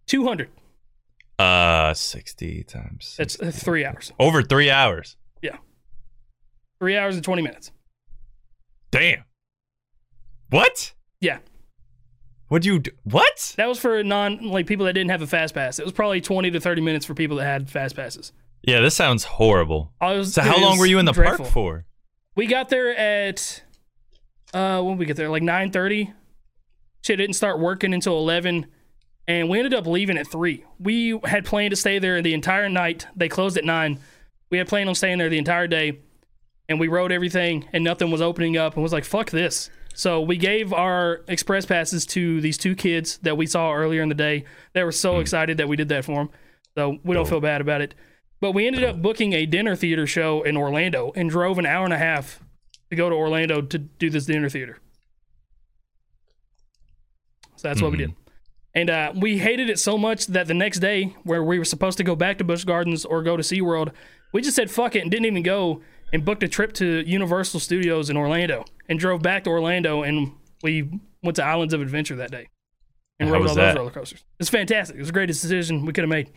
200. 0.07 0.49
Uh, 1.37 1.93
sixty 1.93 2.63
times. 2.63 3.15
That's 3.17 3.39
uh, 3.39 3.51
three 3.51 3.83
hours. 3.85 4.11
over 4.19 4.41
three 4.43 4.69
hours. 4.69 5.17
Yeah. 5.41 5.57
Three 6.79 6.95
hours 6.97 7.15
and 7.15 7.23
20 7.23 7.41
minutes. 7.41 7.71
Damn. 8.91 9.23
What? 10.49 10.93
Yeah. 11.19 11.39
What'd 12.49 12.65
you 12.65 12.79
do? 12.79 12.91
What? 13.03 13.53
That 13.57 13.67
was 13.67 13.79
for 13.79 14.03
non 14.03 14.49
like 14.49 14.67
people 14.67 14.85
that 14.85 14.93
didn't 14.93 15.09
have 15.11 15.21
a 15.21 15.27
fast 15.27 15.53
pass. 15.53 15.79
It 15.79 15.85
was 15.85 15.93
probably 15.93 16.19
twenty 16.19 16.51
to 16.51 16.59
thirty 16.59 16.81
minutes 16.81 17.05
for 17.05 17.13
people 17.13 17.37
that 17.37 17.45
had 17.45 17.69
fast 17.69 17.95
passes. 17.95 18.33
Yeah, 18.61 18.81
this 18.81 18.93
sounds 18.93 19.23
horrible. 19.23 19.93
Was, 20.01 20.33
So 20.33 20.41
how 20.41 20.59
long 20.61 20.77
were 20.77 20.85
you 20.85 20.99
in 20.99 21.05
the 21.05 21.13
dreadful. 21.13 21.45
park 21.45 21.53
for? 21.53 21.85
We 22.35 22.47
got 22.47 22.67
there 22.67 22.93
at 22.95 23.63
uh 24.53 24.81
when 24.81 24.97
we 24.97 25.05
get 25.05 25.15
there 25.15 25.29
like 25.29 25.43
nine 25.43 25.71
thirty. 25.71 26.11
Shit 27.01 27.17
didn't 27.17 27.35
start 27.35 27.59
working 27.59 27.93
until 27.93 28.17
eleven, 28.17 28.67
and 29.27 29.49
we 29.49 29.57
ended 29.57 29.73
up 29.73 29.87
leaving 29.87 30.17
at 30.17 30.27
three. 30.27 30.65
We 30.79 31.19
had 31.25 31.45
planned 31.45 31.71
to 31.71 31.75
stay 31.75 31.99
there 31.99 32.21
the 32.21 32.33
entire 32.33 32.69
night. 32.69 33.07
They 33.15 33.29
closed 33.29 33.57
at 33.57 33.65
nine. 33.65 33.99
We 34.49 34.57
had 34.57 34.67
planned 34.67 34.89
on 34.89 34.95
staying 34.95 35.17
there 35.17 35.29
the 35.29 35.37
entire 35.37 35.67
day, 35.67 35.99
and 36.69 36.79
we 36.79 36.87
rode 36.87 37.11
everything, 37.11 37.67
and 37.73 37.83
nothing 37.83 38.11
was 38.11 38.21
opening 38.21 38.57
up, 38.57 38.75
and 38.75 38.83
was 38.83 38.93
like, 38.93 39.05
"Fuck 39.05 39.31
this." 39.31 39.69
So 39.93 40.21
we 40.21 40.37
gave 40.37 40.73
our 40.73 41.21
express 41.27 41.65
passes 41.65 42.05
to 42.07 42.39
these 42.41 42.57
two 42.57 42.75
kids 42.75 43.17
that 43.19 43.37
we 43.37 43.45
saw 43.45 43.73
earlier 43.73 44.01
in 44.01 44.09
the 44.09 44.15
day. 44.15 44.45
They 44.73 44.83
were 44.83 44.91
so 44.91 45.15
hmm. 45.15 45.21
excited 45.21 45.57
that 45.57 45.67
we 45.67 45.75
did 45.75 45.89
that 45.89 46.05
for 46.05 46.15
them. 46.15 46.29
So 46.75 46.99
we 47.03 47.13
don't 47.13 47.27
feel 47.27 47.41
bad 47.41 47.61
about 47.61 47.81
it. 47.81 47.93
But 48.39 48.53
we 48.53 48.65
ended 48.65 48.83
up 48.83 49.01
booking 49.01 49.33
a 49.33 49.45
dinner 49.45 49.75
theater 49.75 50.07
show 50.07 50.41
in 50.41 50.57
Orlando 50.57 51.11
and 51.15 51.29
drove 51.29 51.59
an 51.59 51.65
hour 51.65 51.83
and 51.83 51.93
a 51.93 51.97
half 51.97 52.39
to 52.89 52.95
go 52.95 53.09
to 53.09 53.15
Orlando 53.15 53.61
to 53.61 53.77
do 53.77 54.09
this 54.09 54.25
dinner 54.25 54.49
theater. 54.49 54.79
So 57.61 57.67
that's 57.67 57.81
what 57.81 57.91
we 57.91 57.97
did. 57.97 58.15
And 58.73 58.89
uh, 58.89 59.13
we 59.15 59.37
hated 59.37 59.69
it 59.69 59.79
so 59.79 59.97
much 59.97 60.27
that 60.27 60.47
the 60.47 60.53
next 60.53 60.79
day, 60.79 61.15
where 61.23 61.43
we 61.43 61.59
were 61.59 61.65
supposed 61.65 61.97
to 61.99 62.03
go 62.03 62.15
back 62.15 62.37
to 62.39 62.43
Busch 62.43 62.63
Gardens 62.63 63.05
or 63.05 63.21
go 63.21 63.37
to 63.37 63.43
SeaWorld, 63.43 63.91
we 64.33 64.41
just 64.41 64.55
said 64.55 64.71
fuck 64.71 64.95
it 64.95 65.01
and 65.01 65.11
didn't 65.11 65.25
even 65.25 65.43
go 65.43 65.81
and 66.11 66.25
booked 66.25 66.41
a 66.41 66.47
trip 66.47 66.73
to 66.73 67.03
Universal 67.05 67.59
Studios 67.59 68.09
in 68.09 68.17
Orlando 68.17 68.65
and 68.89 68.97
drove 68.97 69.21
back 69.21 69.43
to 69.43 69.49
Orlando 69.49 70.01
and 70.03 70.31
we 70.63 70.89
went 71.21 71.35
to 71.35 71.43
Islands 71.43 71.73
of 71.73 71.81
Adventure 71.81 72.15
that 72.15 72.31
day 72.31 72.47
and 73.19 73.29
How 73.29 73.35
rode 73.35 73.49
all 73.49 73.55
that? 73.55 73.73
those 73.73 73.77
roller 73.77 73.91
coasters. 73.91 74.23
It's 74.39 74.49
fantastic. 74.49 74.95
It 74.95 74.99
was 74.99 75.09
the 75.09 75.13
greatest 75.13 75.41
decision 75.41 75.85
we 75.85 75.93
could 75.93 76.03
have 76.03 76.09
made. 76.09 76.31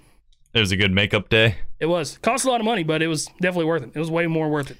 It 0.52 0.60
was 0.60 0.72
a 0.72 0.76
good 0.76 0.92
makeup 0.92 1.28
day. 1.28 1.56
It 1.80 1.86
was. 1.86 2.18
Cost 2.18 2.44
a 2.44 2.50
lot 2.50 2.60
of 2.60 2.64
money, 2.66 2.82
but 2.84 3.00
it 3.00 3.06
was 3.08 3.26
definitely 3.40 3.64
worth 3.66 3.82
it. 3.84 3.90
It 3.94 3.98
was 3.98 4.10
way 4.10 4.26
more 4.26 4.48
worth 4.50 4.70
it. 4.70 4.76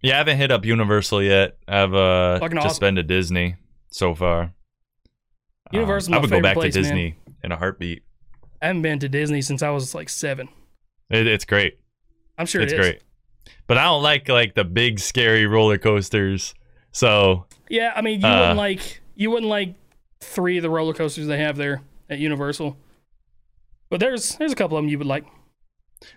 Yeah, 0.00 0.14
I 0.14 0.18
haven't 0.18 0.36
hit 0.38 0.50
up 0.50 0.64
Universal 0.64 1.22
yet. 1.22 1.56
I've 1.68 1.94
uh, 1.94 2.38
Fucking 2.40 2.56
just 2.56 2.66
awesome. 2.66 2.80
been 2.80 2.94
to 2.96 3.02
Disney 3.02 3.56
so 3.90 4.14
far. 4.14 4.52
Universal's 5.74 6.08
Um, 6.08 6.14
I 6.14 6.18
would 6.20 6.30
go 6.30 6.40
back 6.40 6.54
place, 6.54 6.74
to 6.74 6.80
man. 6.82 6.90
Disney 6.90 7.16
in 7.42 7.52
a 7.52 7.56
heartbeat. 7.56 8.02
I 8.62 8.68
haven't 8.68 8.82
been 8.82 8.98
to 9.00 9.08
Disney 9.08 9.42
since 9.42 9.62
I 9.62 9.70
was 9.70 9.94
like 9.94 10.08
seven. 10.08 10.48
It, 11.10 11.26
it's 11.26 11.44
great. 11.44 11.78
I'm 12.38 12.46
sure 12.46 12.62
it's 12.62 12.72
it 12.72 12.80
is. 12.80 12.86
great. 12.86 13.02
But 13.66 13.78
I 13.78 13.84
don't 13.84 14.02
like 14.02 14.28
like 14.28 14.54
the 14.54 14.64
big 14.64 14.98
scary 14.98 15.46
roller 15.46 15.78
coasters. 15.78 16.54
So 16.92 17.46
Yeah, 17.68 17.92
I 17.94 18.00
mean, 18.00 18.20
you 18.20 18.26
Uh, 18.26 18.40
wouldn't 18.40 18.56
like 18.58 19.02
you 19.14 19.30
wouldn't 19.30 19.50
like 19.50 19.74
three 20.20 20.56
of 20.56 20.62
the 20.62 20.70
roller 20.70 20.94
coasters 20.94 21.26
they 21.26 21.38
have 21.38 21.56
there 21.56 21.82
at 22.08 22.18
Universal. 22.18 22.76
But 23.90 24.00
there's 24.00 24.36
there's 24.36 24.52
a 24.52 24.56
couple 24.56 24.76
of 24.78 24.82
them 24.84 24.88
you 24.90 24.98
would 24.98 25.06
like. 25.06 25.24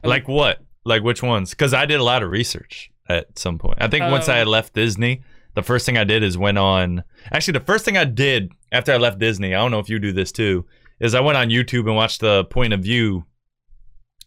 I 0.03 0.07
like 0.07 0.27
what? 0.27 0.63
Like 0.85 1.03
which 1.03 1.21
ones? 1.21 1.51
Because 1.51 1.73
I 1.73 1.85
did 1.85 1.99
a 1.99 2.03
lot 2.03 2.23
of 2.23 2.31
research 2.31 2.91
at 3.09 3.37
some 3.37 3.57
point. 3.57 3.77
I 3.81 3.87
think 3.87 4.09
once 4.09 4.27
Um, 4.29 4.35
I 4.35 4.37
had 4.39 4.47
left 4.47 4.73
Disney, 4.73 5.21
the 5.53 5.63
first 5.63 5.85
thing 5.85 5.97
I 5.97 6.03
did 6.05 6.23
is 6.23 6.37
went 6.37 6.57
on. 6.57 7.03
Actually, 7.31 7.59
the 7.59 7.65
first 7.65 7.83
thing 7.85 7.97
I 7.97 8.05
did 8.05 8.51
after 8.71 8.91
I 8.93 8.97
left 8.97 9.19
Disney, 9.19 9.53
I 9.55 9.59
don't 9.59 9.71
know 9.71 9.79
if 9.79 9.89
you 9.89 9.99
do 9.99 10.11
this 10.11 10.31
too, 10.31 10.65
is 10.99 11.13
I 11.15 11.19
went 11.21 11.37
on 11.37 11.49
YouTube 11.49 11.85
and 11.87 11.95
watched 11.95 12.21
the 12.21 12.45
point 12.45 12.73
of 12.73 12.81
view 12.81 13.25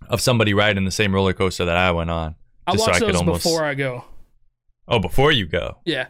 of 0.08 0.20
somebody 0.20 0.54
riding 0.54 0.84
the 0.84 0.90
same 0.90 1.14
roller 1.14 1.32
coaster 1.32 1.64
that 1.64 1.76
I 1.76 1.90
went 1.92 2.10
on. 2.10 2.34
I 2.66 2.76
so 2.76 2.82
watch 2.86 2.96
I 2.96 2.98
could 3.00 3.08
those 3.08 3.16
almost- 3.16 3.42
before 3.44 3.64
I 3.64 3.74
go. 3.74 4.04
Oh, 4.88 4.98
before 4.98 5.30
you 5.32 5.46
go. 5.46 5.78
Yeah, 5.84 6.06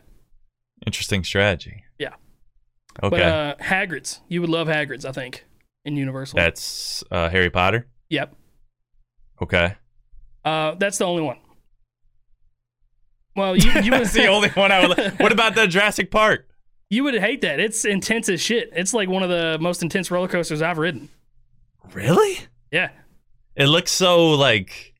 Interesting 0.87 1.23
strategy. 1.25 1.85
Yeah. 1.99 2.15
Okay. 3.03 3.11
but 3.17 3.21
uh, 3.21 3.55
Hagrid's, 3.61 4.21
you 4.29 4.41
would 4.41 4.49
love 4.51 4.67
Hagrid's, 4.69 5.05
I 5.05 5.13
think, 5.13 5.45
in 5.85 5.97
Universal. 5.97 6.37
That's 6.39 7.05
uh, 7.11 7.29
Harry 7.29 7.51
Potter. 7.51 7.87
yep, 8.09 8.35
Okay. 9.43 9.75
uh, 10.45 10.75
that's 10.77 10.97
the 10.99 11.05
only 11.05 11.23
one. 11.23 11.37
Well, 13.37 13.57
you 13.57 13.71
you 13.83 13.91
That's 13.91 14.13
the 14.13 14.27
only 14.29 14.49
one 14.51 14.73
I 14.73 14.87
would. 14.87 15.21
What 15.21 15.33
about 15.33 15.55
the 15.55 15.67
Jurassic 15.67 16.11
Park? 16.11 16.49
You 16.91 17.05
would 17.05 17.15
hate 17.15 17.41
that. 17.41 17.59
It's 17.61 17.85
intense 17.87 18.29
as 18.29 18.41
shit. 18.41 18.71
It's 18.75 18.93
like 18.93 19.09
one 19.09 19.23
of 19.23 19.31
the 19.31 19.57
most 19.61 19.83
intense 19.83 20.11
roller 20.11 20.29
coasters 20.29 20.61
I've 20.61 20.77
ridden. 20.79 21.09
Really? 21.95 22.41
Yeah, 22.71 22.91
It 23.57 23.67
looks 23.67 23.91
so 23.91 24.31
like 24.33 24.95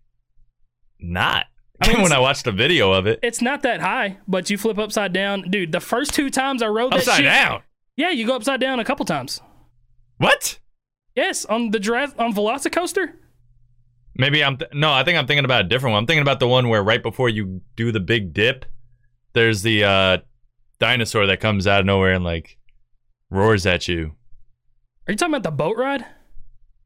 not. 0.99 1.47
I 1.81 1.89
mean, 1.93 2.03
when 2.03 2.13
I 2.13 2.19
watched 2.19 2.47
a 2.47 2.53
video 2.53 2.93
of 2.93 3.07
it, 3.07 3.21
it's 3.23 3.41
not 3.41 3.63
that 3.63 3.81
high, 3.81 4.19
but 4.27 4.51
you 4.51 4.59
flip 4.59 4.79
upside 4.79 5.13
down, 5.13 5.51
dude. 5.51 5.73
The 5.73 5.81
first 5.81 6.15
two 6.15 6.31
times 6.31 6.63
I 6.63 6.67
rode 6.69 6.93
that 6.93 6.99
upside 7.01 7.17
shit, 7.17 7.25
down. 7.27 7.63
yeah, 7.97 8.11
you 8.11 8.27
go 8.27 8.35
upside 8.37 8.61
down 8.61 8.81
a 8.81 8.85
couple 8.85 9.05
times. 9.05 9.41
What? 10.19 10.59
Yes, 11.15 11.45
on 11.45 11.71
the 11.71 11.79
Jura- 11.79 12.13
on 12.19 12.33
Velocicoaster. 12.35 13.13
Maybe 14.17 14.43
I'm. 14.45 14.57
Th- 14.59 14.71
no, 14.75 14.93
I 14.93 15.05
think 15.05 15.17
I'm 15.17 15.27
thinking 15.27 15.45
about 15.45 15.61
a 15.65 15.69
different 15.69 15.93
one. 15.93 16.03
I'm 16.03 16.07
thinking 16.07 16.23
about 16.23 16.41
the 16.41 16.49
one 16.49 16.69
where 16.69 16.83
right 16.83 17.03
before 17.03 17.29
you 17.29 17.63
do 17.77 17.93
the 17.93 18.01
big 18.01 18.35
dip, 18.35 18.65
there's 19.33 19.63
the 19.63 19.85
uh, 19.85 20.19
dinosaur 20.81 21.27
that 21.27 21.41
comes 21.41 21.67
out 21.67 21.81
of 21.81 21.87
nowhere 21.87 22.15
and 22.15 22.25
like 22.25 22.59
roars 23.31 23.67
at 23.67 23.87
you. 23.87 24.13
Are 25.07 25.13
you 25.13 25.17
talking 25.17 25.35
about 25.35 25.45
the 25.45 25.51
boat 25.55 25.77
ride? 25.77 26.05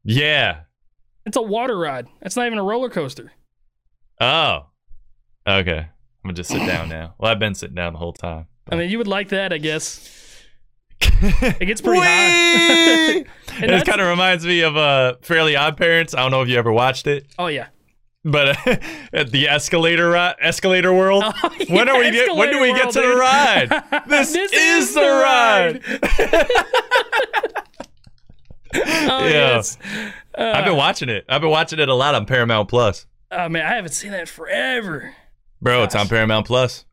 Yeah. 0.03 0.61
It's 1.25 1.37
a 1.37 1.41
water 1.41 1.77
ride. 1.77 2.07
It's 2.21 2.35
not 2.35 2.45
even 2.45 2.59
a 2.59 2.63
roller 2.63 2.89
coaster. 2.89 3.31
Oh. 4.21 4.67
Okay. 5.47 5.77
I'm 5.79 5.87
gonna 6.23 6.33
just 6.33 6.49
sit 6.49 6.65
down 6.65 6.89
now. 6.89 7.15
Well, 7.17 7.31
I've 7.31 7.39
been 7.39 7.55
sitting 7.55 7.75
down 7.75 7.93
the 7.93 7.99
whole 7.99 8.13
time. 8.13 8.47
I 8.71 8.75
mean, 8.75 8.89
you 8.89 8.97
would 8.97 9.07
like 9.07 9.29
that, 9.29 9.51
I 9.53 9.57
guess. 9.57 10.11
It 11.21 11.65
gets 11.65 11.81
pretty 11.81 12.01
high. 12.01 13.25
And 13.61 13.71
it 13.71 13.85
kind 13.85 14.01
of 14.01 14.07
reminds 14.07 14.45
me 14.45 14.61
of 14.61 14.75
uh, 14.75 15.15
Fairly 15.21 15.55
Odd 15.55 15.77
Parents. 15.77 16.13
I 16.13 16.19
don't 16.19 16.31
know 16.31 16.41
if 16.41 16.49
you 16.49 16.57
ever 16.57 16.71
watched 16.73 17.07
it, 17.07 17.27
Oh 17.39 17.47
yeah. 17.47 17.67
But 18.27 18.67
uh, 18.67 18.75
at 19.13 19.31
the 19.31 19.47
escalator 19.47 20.09
ri- 20.11 20.33
escalator 20.41 20.91
world. 20.93 21.23
Oh, 21.25 21.49
when 21.69 21.87
are 21.87 21.97
we 21.99 22.09
get? 22.11 22.35
When 22.35 22.49
do 22.51 22.59
we 22.59 22.73
get 22.73 22.89
to 22.91 22.99
Escalator 22.99 23.13
the 23.13 23.19
ride? 23.19 23.83
This, 24.09 24.33
This 24.33 24.51
is, 24.51 24.87
is 24.89 24.93
the 24.95 24.99
the 25.01 25.07
ride. 25.07 25.81
Oh 28.73 29.25
Yeah. 29.25 29.27
yes. 29.29 29.77
I've 30.37 30.65
been 30.65 30.75
watching 30.75 31.07
it. 31.09 31.23
I've 31.29 31.41
been 31.41 31.49
watching 31.51 31.79
it 31.79 31.87
a 31.87 31.93
lot 31.93 32.13
on 32.15 32.25
Paramount 32.25 32.67
Plus. 32.67 33.05
Oh 33.31 33.47
man, 33.47 33.65
I 33.65 33.75
haven't 33.75 33.93
seen 33.93 34.11
that 34.11 34.27
forever. 34.27 35.15
Bro, 35.61 35.83
it's 35.83 35.95
on 35.95 36.07
Paramount 36.07 36.45
Plus. 36.47 36.85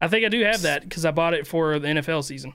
I 0.00 0.08
think 0.08 0.26
I 0.26 0.28
do 0.28 0.42
have 0.42 0.62
that 0.62 0.82
because 0.82 1.04
I 1.04 1.10
bought 1.12 1.34
it 1.34 1.46
for 1.46 1.78
the 1.78 1.88
NFL 1.88 2.24
season. 2.24 2.54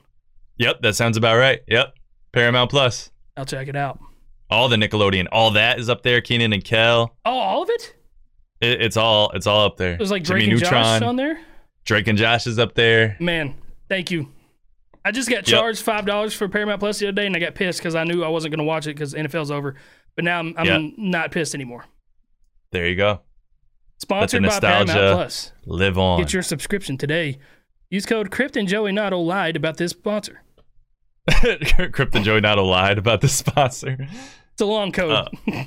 Yep, 0.57 0.82
that 0.82 0.95
sounds 0.95 1.16
about 1.16 1.38
right. 1.38 1.62
Yep, 1.68 1.93
Paramount 2.34 2.70
Plus. 2.70 3.12
I'll 3.38 3.45
check 3.45 3.68
it 3.68 3.76
out. 3.76 3.99
All 4.49 4.68
the 4.68 4.76
Nickelodeon, 4.76 5.28
all 5.32 5.51
that 5.51 5.80
is 5.80 5.89
up 5.89 6.03
there. 6.03 6.20
Kenan 6.22 6.51
and 6.53 6.64
Kel. 6.64 7.16
Oh, 7.24 7.32
all 7.32 7.64
of 7.64 7.70
it? 7.70 7.95
It, 8.62 8.82
it's 8.82 8.97
all 8.97 9.32
it's 9.32 9.47
all 9.47 9.66
up 9.66 9.78
there. 9.78 9.97
There's 9.97 10.12
like 10.12 10.24
Jimmy 10.24 10.41
Drake 10.47 10.51
and 10.51 10.62
Neutron. 10.62 10.84
Josh 10.99 11.01
on 11.01 11.16
there. 11.16 11.39
Drake 11.86 12.07
and 12.07 12.18
Josh 12.18 12.45
is 12.47 12.60
up 12.60 12.76
there. 12.76 13.16
Man, 13.20 13.55
thank 13.88 14.12
you. 14.12 14.32
I 15.05 15.12
just 15.12 15.30
got 15.30 15.45
charged 15.45 15.82
five 15.82 16.05
dollars 16.05 16.34
for 16.34 16.47
Paramount 16.49 16.80
Plus 16.82 16.99
the 16.99 17.07
other 17.07 17.14
day, 17.16 17.26
and 17.26 17.36
I 17.36 17.39
got 17.39 17.55
pissed 17.55 17.80
because 17.80 17.95
I 17.95 18.03
knew 18.03 18.24
I 18.24 18.28
wasn't 18.28 18.51
going 18.53 18.60
to 18.60 18.66
watch 18.66 18.86
it 18.86 18.95
because 18.95 19.14
NFL's 19.14 19.49
over. 19.51 19.76
But 20.16 20.26
now 20.26 20.39
I'm, 20.39 20.53
I'm 20.57 20.66
Yeah. 20.66 20.89
not 20.97 21.32
pissed 21.32 21.55
anymore. 21.55 21.86
There 22.72 22.86
you 22.88 22.95
go. 22.95 23.22
Sponsored 23.99 24.43
by. 24.43 24.60
Paramount 24.60 24.89
Plus. 24.89 25.51
Live 25.66 25.97
on. 25.97 26.20
Get 26.20 26.34
your 26.34 26.43
subscription 26.43 26.97
today. 26.97 27.38
Use 27.89 28.05
code 28.05 28.30
Crypt 28.30 28.55
and 28.57 28.68
Joey 28.68 28.91
Nato 28.91 29.20
lied 29.20 29.55
about 29.55 29.78
this 29.78 29.91
sponsor. 29.91 30.43
Crypto 31.91 32.22
Joey 32.22 32.41
not 32.41 32.57
lied 32.60 32.97
about 32.97 33.22
the 33.22 33.28
sponsor. 33.30 33.97
It's 34.53 34.62
a 34.62 34.66
long 34.66 34.91
code. 34.91 35.12
Uh, 35.47 35.64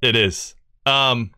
It 0.00 0.16
is. 0.16 0.54
Um, 0.86 1.30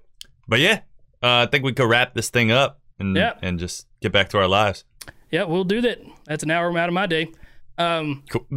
but 0.49 0.61
yeah, 0.61 0.81
uh, 1.25 1.43
I 1.43 1.47
think 1.47 1.64
we 1.64 1.72
could 1.72 1.89
wrap 1.89 2.14
this 2.14 2.29
thing 2.31 2.51
up 2.53 2.81
and 2.99 3.16
Yeah. 3.16 3.33
and 3.43 3.59
just 3.59 3.87
get 4.03 4.12
back 4.12 4.29
to 4.31 4.39
our 4.39 4.47
lives. 4.49 4.85
yeah, 5.31 5.45
we'll 5.45 5.64
do 5.64 5.81
that. 5.81 5.99
That's 6.27 6.43
an 6.45 6.51
hour 6.51 6.77
out 6.79 6.89
of 6.89 6.93
my 6.95 7.07
day. 7.07 7.33
Um, 7.79 8.22
Cool. 8.31 8.47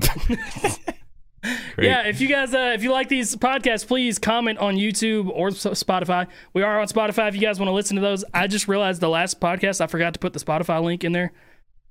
Yeah, 1.79 2.07
if 2.07 2.19
you 2.19 2.27
guys, 2.27 2.53
uh, 2.53 2.71
if 2.75 2.83
you 2.83 2.91
like 2.91 3.07
these 3.07 3.35
podcasts, 3.35 3.87
please 3.87 4.17
comment 4.19 4.57
on 4.57 4.75
YouTube 4.75 5.29
or 5.29 5.49
Spotify. 5.51 6.27
We 6.53 6.63
are 6.63 6.81
on 6.81 6.87
Spotify. 6.87 7.29
If 7.29 7.35
you 7.35 7.41
guys 7.41 7.59
want 7.59 7.69
to 7.69 7.73
listen 7.73 7.95
to 7.95 8.01
those, 8.01 8.25
I 8.33 8.47
just 8.47 8.67
realized 8.67 8.99
the 8.99 9.07
last 9.07 9.39
podcast 9.39 9.79
I 9.79 9.87
forgot 9.87 10.13
to 10.15 10.19
put 10.19 10.33
the 10.33 10.39
Spotify 10.39 10.83
link 10.83 11.03
in 11.05 11.11
there, 11.13 11.31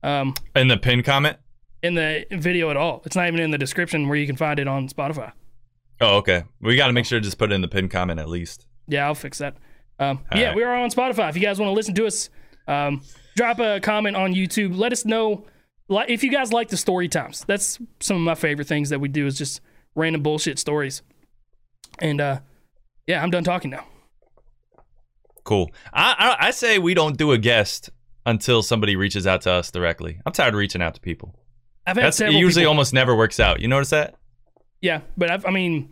um, 0.03 0.35
In 0.57 0.68
the 0.68 0.77
pin 0.77 1.03
comment. 1.03 1.39
in 1.83 1.95
the 1.95 2.27
video 2.33 2.68
at 2.70 2.77
all. 2.77 3.01
It's 3.07 3.16
not 3.16 3.29
even 3.29 3.41
in 3.41 3.53
the 3.53 3.57
description 3.59 4.09
where 4.09 4.18
you 4.18 4.27
can 4.27 4.37
find 4.37 4.59
it 4.59 4.66
on 4.68 4.89
Spotify. 4.89 5.33
Oh, 6.01 6.16
okay. 6.18 6.43
We 6.61 6.77
got 6.77 6.89
to 6.89 6.93
make 6.93 7.07
sure 7.07 7.18
to 7.20 7.24
just 7.24 7.39
put 7.39 7.51
it 7.51 7.55
in 7.55 7.61
the 7.62 7.68
pin 7.68 7.89
comment 7.89 8.18
at 8.20 8.29
least. 8.29 8.66
Yeah, 8.89 9.07
I'll 9.07 9.14
fix 9.14 9.39
that. 9.39 9.57
Um, 9.99 10.20
yeah, 10.34 10.49
right. 10.49 10.57
we 10.57 10.62
are 10.62 10.74
on 10.74 10.90
Spotify. 10.90 11.28
If 11.30 11.36
you 11.36 11.42
guys 11.42 11.59
want 11.59 11.68
to 11.70 11.72
listen 11.74 11.94
to 11.94 12.07
us, 12.07 12.28
um, 12.68 13.03
drop 13.36 13.59
a 13.61 13.80
comment 13.80 14.16
on 14.16 14.34
YouTube. 14.34 14.76
Let 14.76 14.92
us 14.92 15.05
know 15.05 15.47
li- 15.88 16.05
if 16.09 16.22
you 16.22 16.30
guys 16.30 16.53
like 16.53 16.68
the 16.68 16.76
story 16.76 17.09
times. 17.09 17.44
That's 17.47 17.78
some 18.01 18.16
of 18.16 18.22
my 18.22 18.34
favorite 18.34 18.68
things 18.68 18.90
that 18.90 19.01
we 19.01 19.09
do 19.09 19.26
is 19.26 19.38
just 19.38 19.61
random 19.94 20.22
bullshit 20.22 20.59
stories. 20.59 21.03
And 22.01 22.20
uh, 22.20 22.40
yeah, 23.07 23.22
I'm 23.22 23.30
done 23.30 23.44
talking 23.44 23.70
now. 23.70 23.86
Cool. 25.44 25.70
I, 25.92 26.36
I 26.40 26.47
I 26.49 26.51
say 26.51 26.78
we 26.78 26.92
don't 26.94 27.16
do 27.16 27.32
a 27.32 27.38
guest 27.38 27.90
until 28.26 28.62
somebody 28.62 28.97
reaches 28.97 29.26
out 29.26 29.42
to 29.42 29.53
us 29.53 29.70
directly. 29.70 30.18
I'm 30.26 30.32
tired 30.32 30.55
of 30.55 30.59
reaching 30.59 30.82
out 30.82 30.94
to 30.94 31.01
people. 31.01 31.38
I've 31.86 31.97
had 31.97 32.07
That's 32.07 32.20
it 32.20 32.32
usually 32.32 32.62
people- 32.62 32.70
almost 32.70 32.92
never 32.92 33.14
works 33.14 33.38
out. 33.38 33.61
You 33.61 33.68
notice 33.68 33.90
that? 33.90 34.16
Yeah, 34.82 35.01
but 35.16 35.30
I've, 35.30 35.47
I 35.47 35.51
mean, 35.51 35.90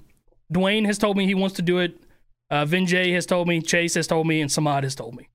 Dwayne 0.53 0.85
has 0.87 0.99
told 0.99 1.17
me 1.17 1.25
he 1.27 1.35
wants 1.35 1.57
to 1.57 1.63
do 1.63 1.79
it. 1.79 1.97
Uh, 2.51 2.65
Vinjay 2.65 3.15
has 3.15 3.27
told 3.27 3.49
me. 3.49 3.61
Chase 3.61 3.95
has 3.95 4.07
told 4.07 4.27
me, 4.27 4.41
and 4.41 4.51
Samad 4.51 4.83
has 4.83 4.95
told 4.95 5.15
me. 5.17 5.29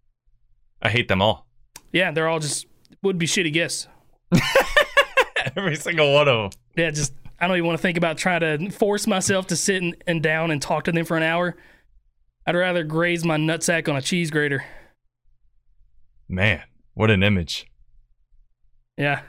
I 0.81 0.89
hate 0.89 1.07
them 1.07 1.21
all. 1.21 1.47
Yeah, 1.91 2.11
they're 2.11 2.27
all 2.27 2.39
just 2.39 2.67
would 3.01 3.17
be 3.17 3.25
shitty 3.25 3.51
guests. 3.51 3.87
Every 5.55 5.75
single 5.75 6.13
one 6.13 6.27
of 6.27 6.51
them. 6.51 6.61
Yeah, 6.75 6.91
just 6.91 7.13
I 7.39 7.47
don't 7.47 7.57
even 7.57 7.67
want 7.67 7.77
to 7.79 7.81
think 7.81 7.97
about 7.97 8.17
trying 8.17 8.41
to 8.41 8.69
force 8.69 9.07
myself 9.07 9.47
to 9.47 9.55
sit 9.55 9.81
and, 9.81 9.95
and 10.05 10.21
down 10.21 10.51
and 10.51 10.61
talk 10.61 10.83
to 10.85 10.91
them 10.91 11.05
for 11.05 11.17
an 11.17 11.23
hour. 11.23 11.57
I'd 12.45 12.55
rather 12.55 12.83
graze 12.83 13.25
my 13.25 13.37
nutsack 13.37 13.87
on 13.89 13.95
a 13.95 14.01
cheese 14.01 14.31
grater. 14.31 14.63
Man, 16.27 16.61
what 16.93 17.09
an 17.09 17.23
image. 17.23 17.65
Yeah, 18.97 19.21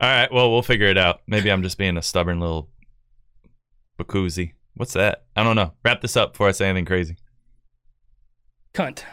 All 0.00 0.08
right, 0.08 0.32
well, 0.32 0.52
we'll 0.52 0.62
figure 0.62 0.86
it 0.86 0.96
out. 0.96 1.22
Maybe 1.26 1.50
I'm 1.50 1.62
just 1.64 1.78
being 1.78 1.96
a 1.96 2.02
stubborn 2.02 2.38
little 2.38 2.68
bakoozy. 3.98 4.52
What's 4.74 4.92
that? 4.94 5.24
I 5.36 5.42
don't 5.44 5.56
know. 5.56 5.72
Wrap 5.84 6.00
this 6.00 6.16
up 6.16 6.32
before 6.32 6.48
I 6.48 6.52
say 6.52 6.66
anything 6.68 6.84
crazy. 6.84 7.16
cunt. 8.74 9.04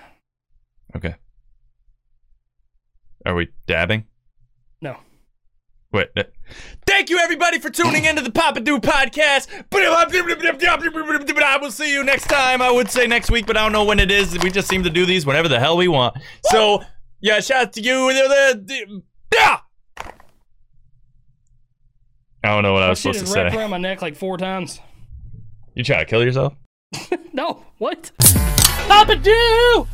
Okay. 0.96 1.16
Are 3.26 3.36
we 3.36 3.50
dabbing? 3.68 4.06
No. 4.82 4.98
Wait. 5.94 6.08
uh, 6.18 6.24
Thank 6.88 7.10
you, 7.12 7.20
everybody, 7.20 7.60
for 7.60 7.70
tuning 7.70 8.06
into 8.06 8.22
the 8.24 8.32
Papa 8.32 8.62
Do 8.62 8.80
podcast. 8.80 9.48
I 11.44 11.58
will 11.62 11.72
see 11.72 11.94
you 11.94 12.04
next 12.04 12.28
time. 12.28 12.62
I 12.62 12.72
would 12.72 12.90
say 12.90 13.06
next 13.08 13.30
week, 13.30 13.46
but 13.46 13.56
I 13.58 13.62
don't 13.64 13.72
know 13.72 13.84
when 13.84 14.00
it 14.00 14.12
is. 14.12 14.38
We 14.40 14.50
just 14.50 14.68
seem 14.68 14.84
to 14.84 14.90
do 14.90 15.06
these 15.06 15.26
whenever 15.26 15.48
the 15.48 15.60
hell 15.60 15.78
we 15.78 15.88
want. 15.88 16.18
So, 16.46 16.82
yeah, 17.20 17.40
shout 17.40 17.62
out 17.68 17.74
to 17.74 17.82
you. 17.82 18.10
Yeah. 19.34 19.60
I 22.44 22.48
don't 22.50 22.64
know 22.64 22.74
what 22.74 22.82
I 22.84 22.90
was 22.90 23.00
supposed 23.00 23.28
to 23.28 23.34
wrapped 23.34 23.54
say. 23.54 23.58
around 23.60 23.70
my 23.70 23.78
neck 23.78 24.02
like 24.02 24.16
four 24.16 24.38
times. 24.38 24.80
You 25.74 25.84
try 25.84 26.00
to 26.00 26.06
kill 26.06 26.24
yourself? 26.24 26.54
No, 27.34 27.64
what? 27.78 28.12
Papa 28.90 29.16
do. 29.16 29.88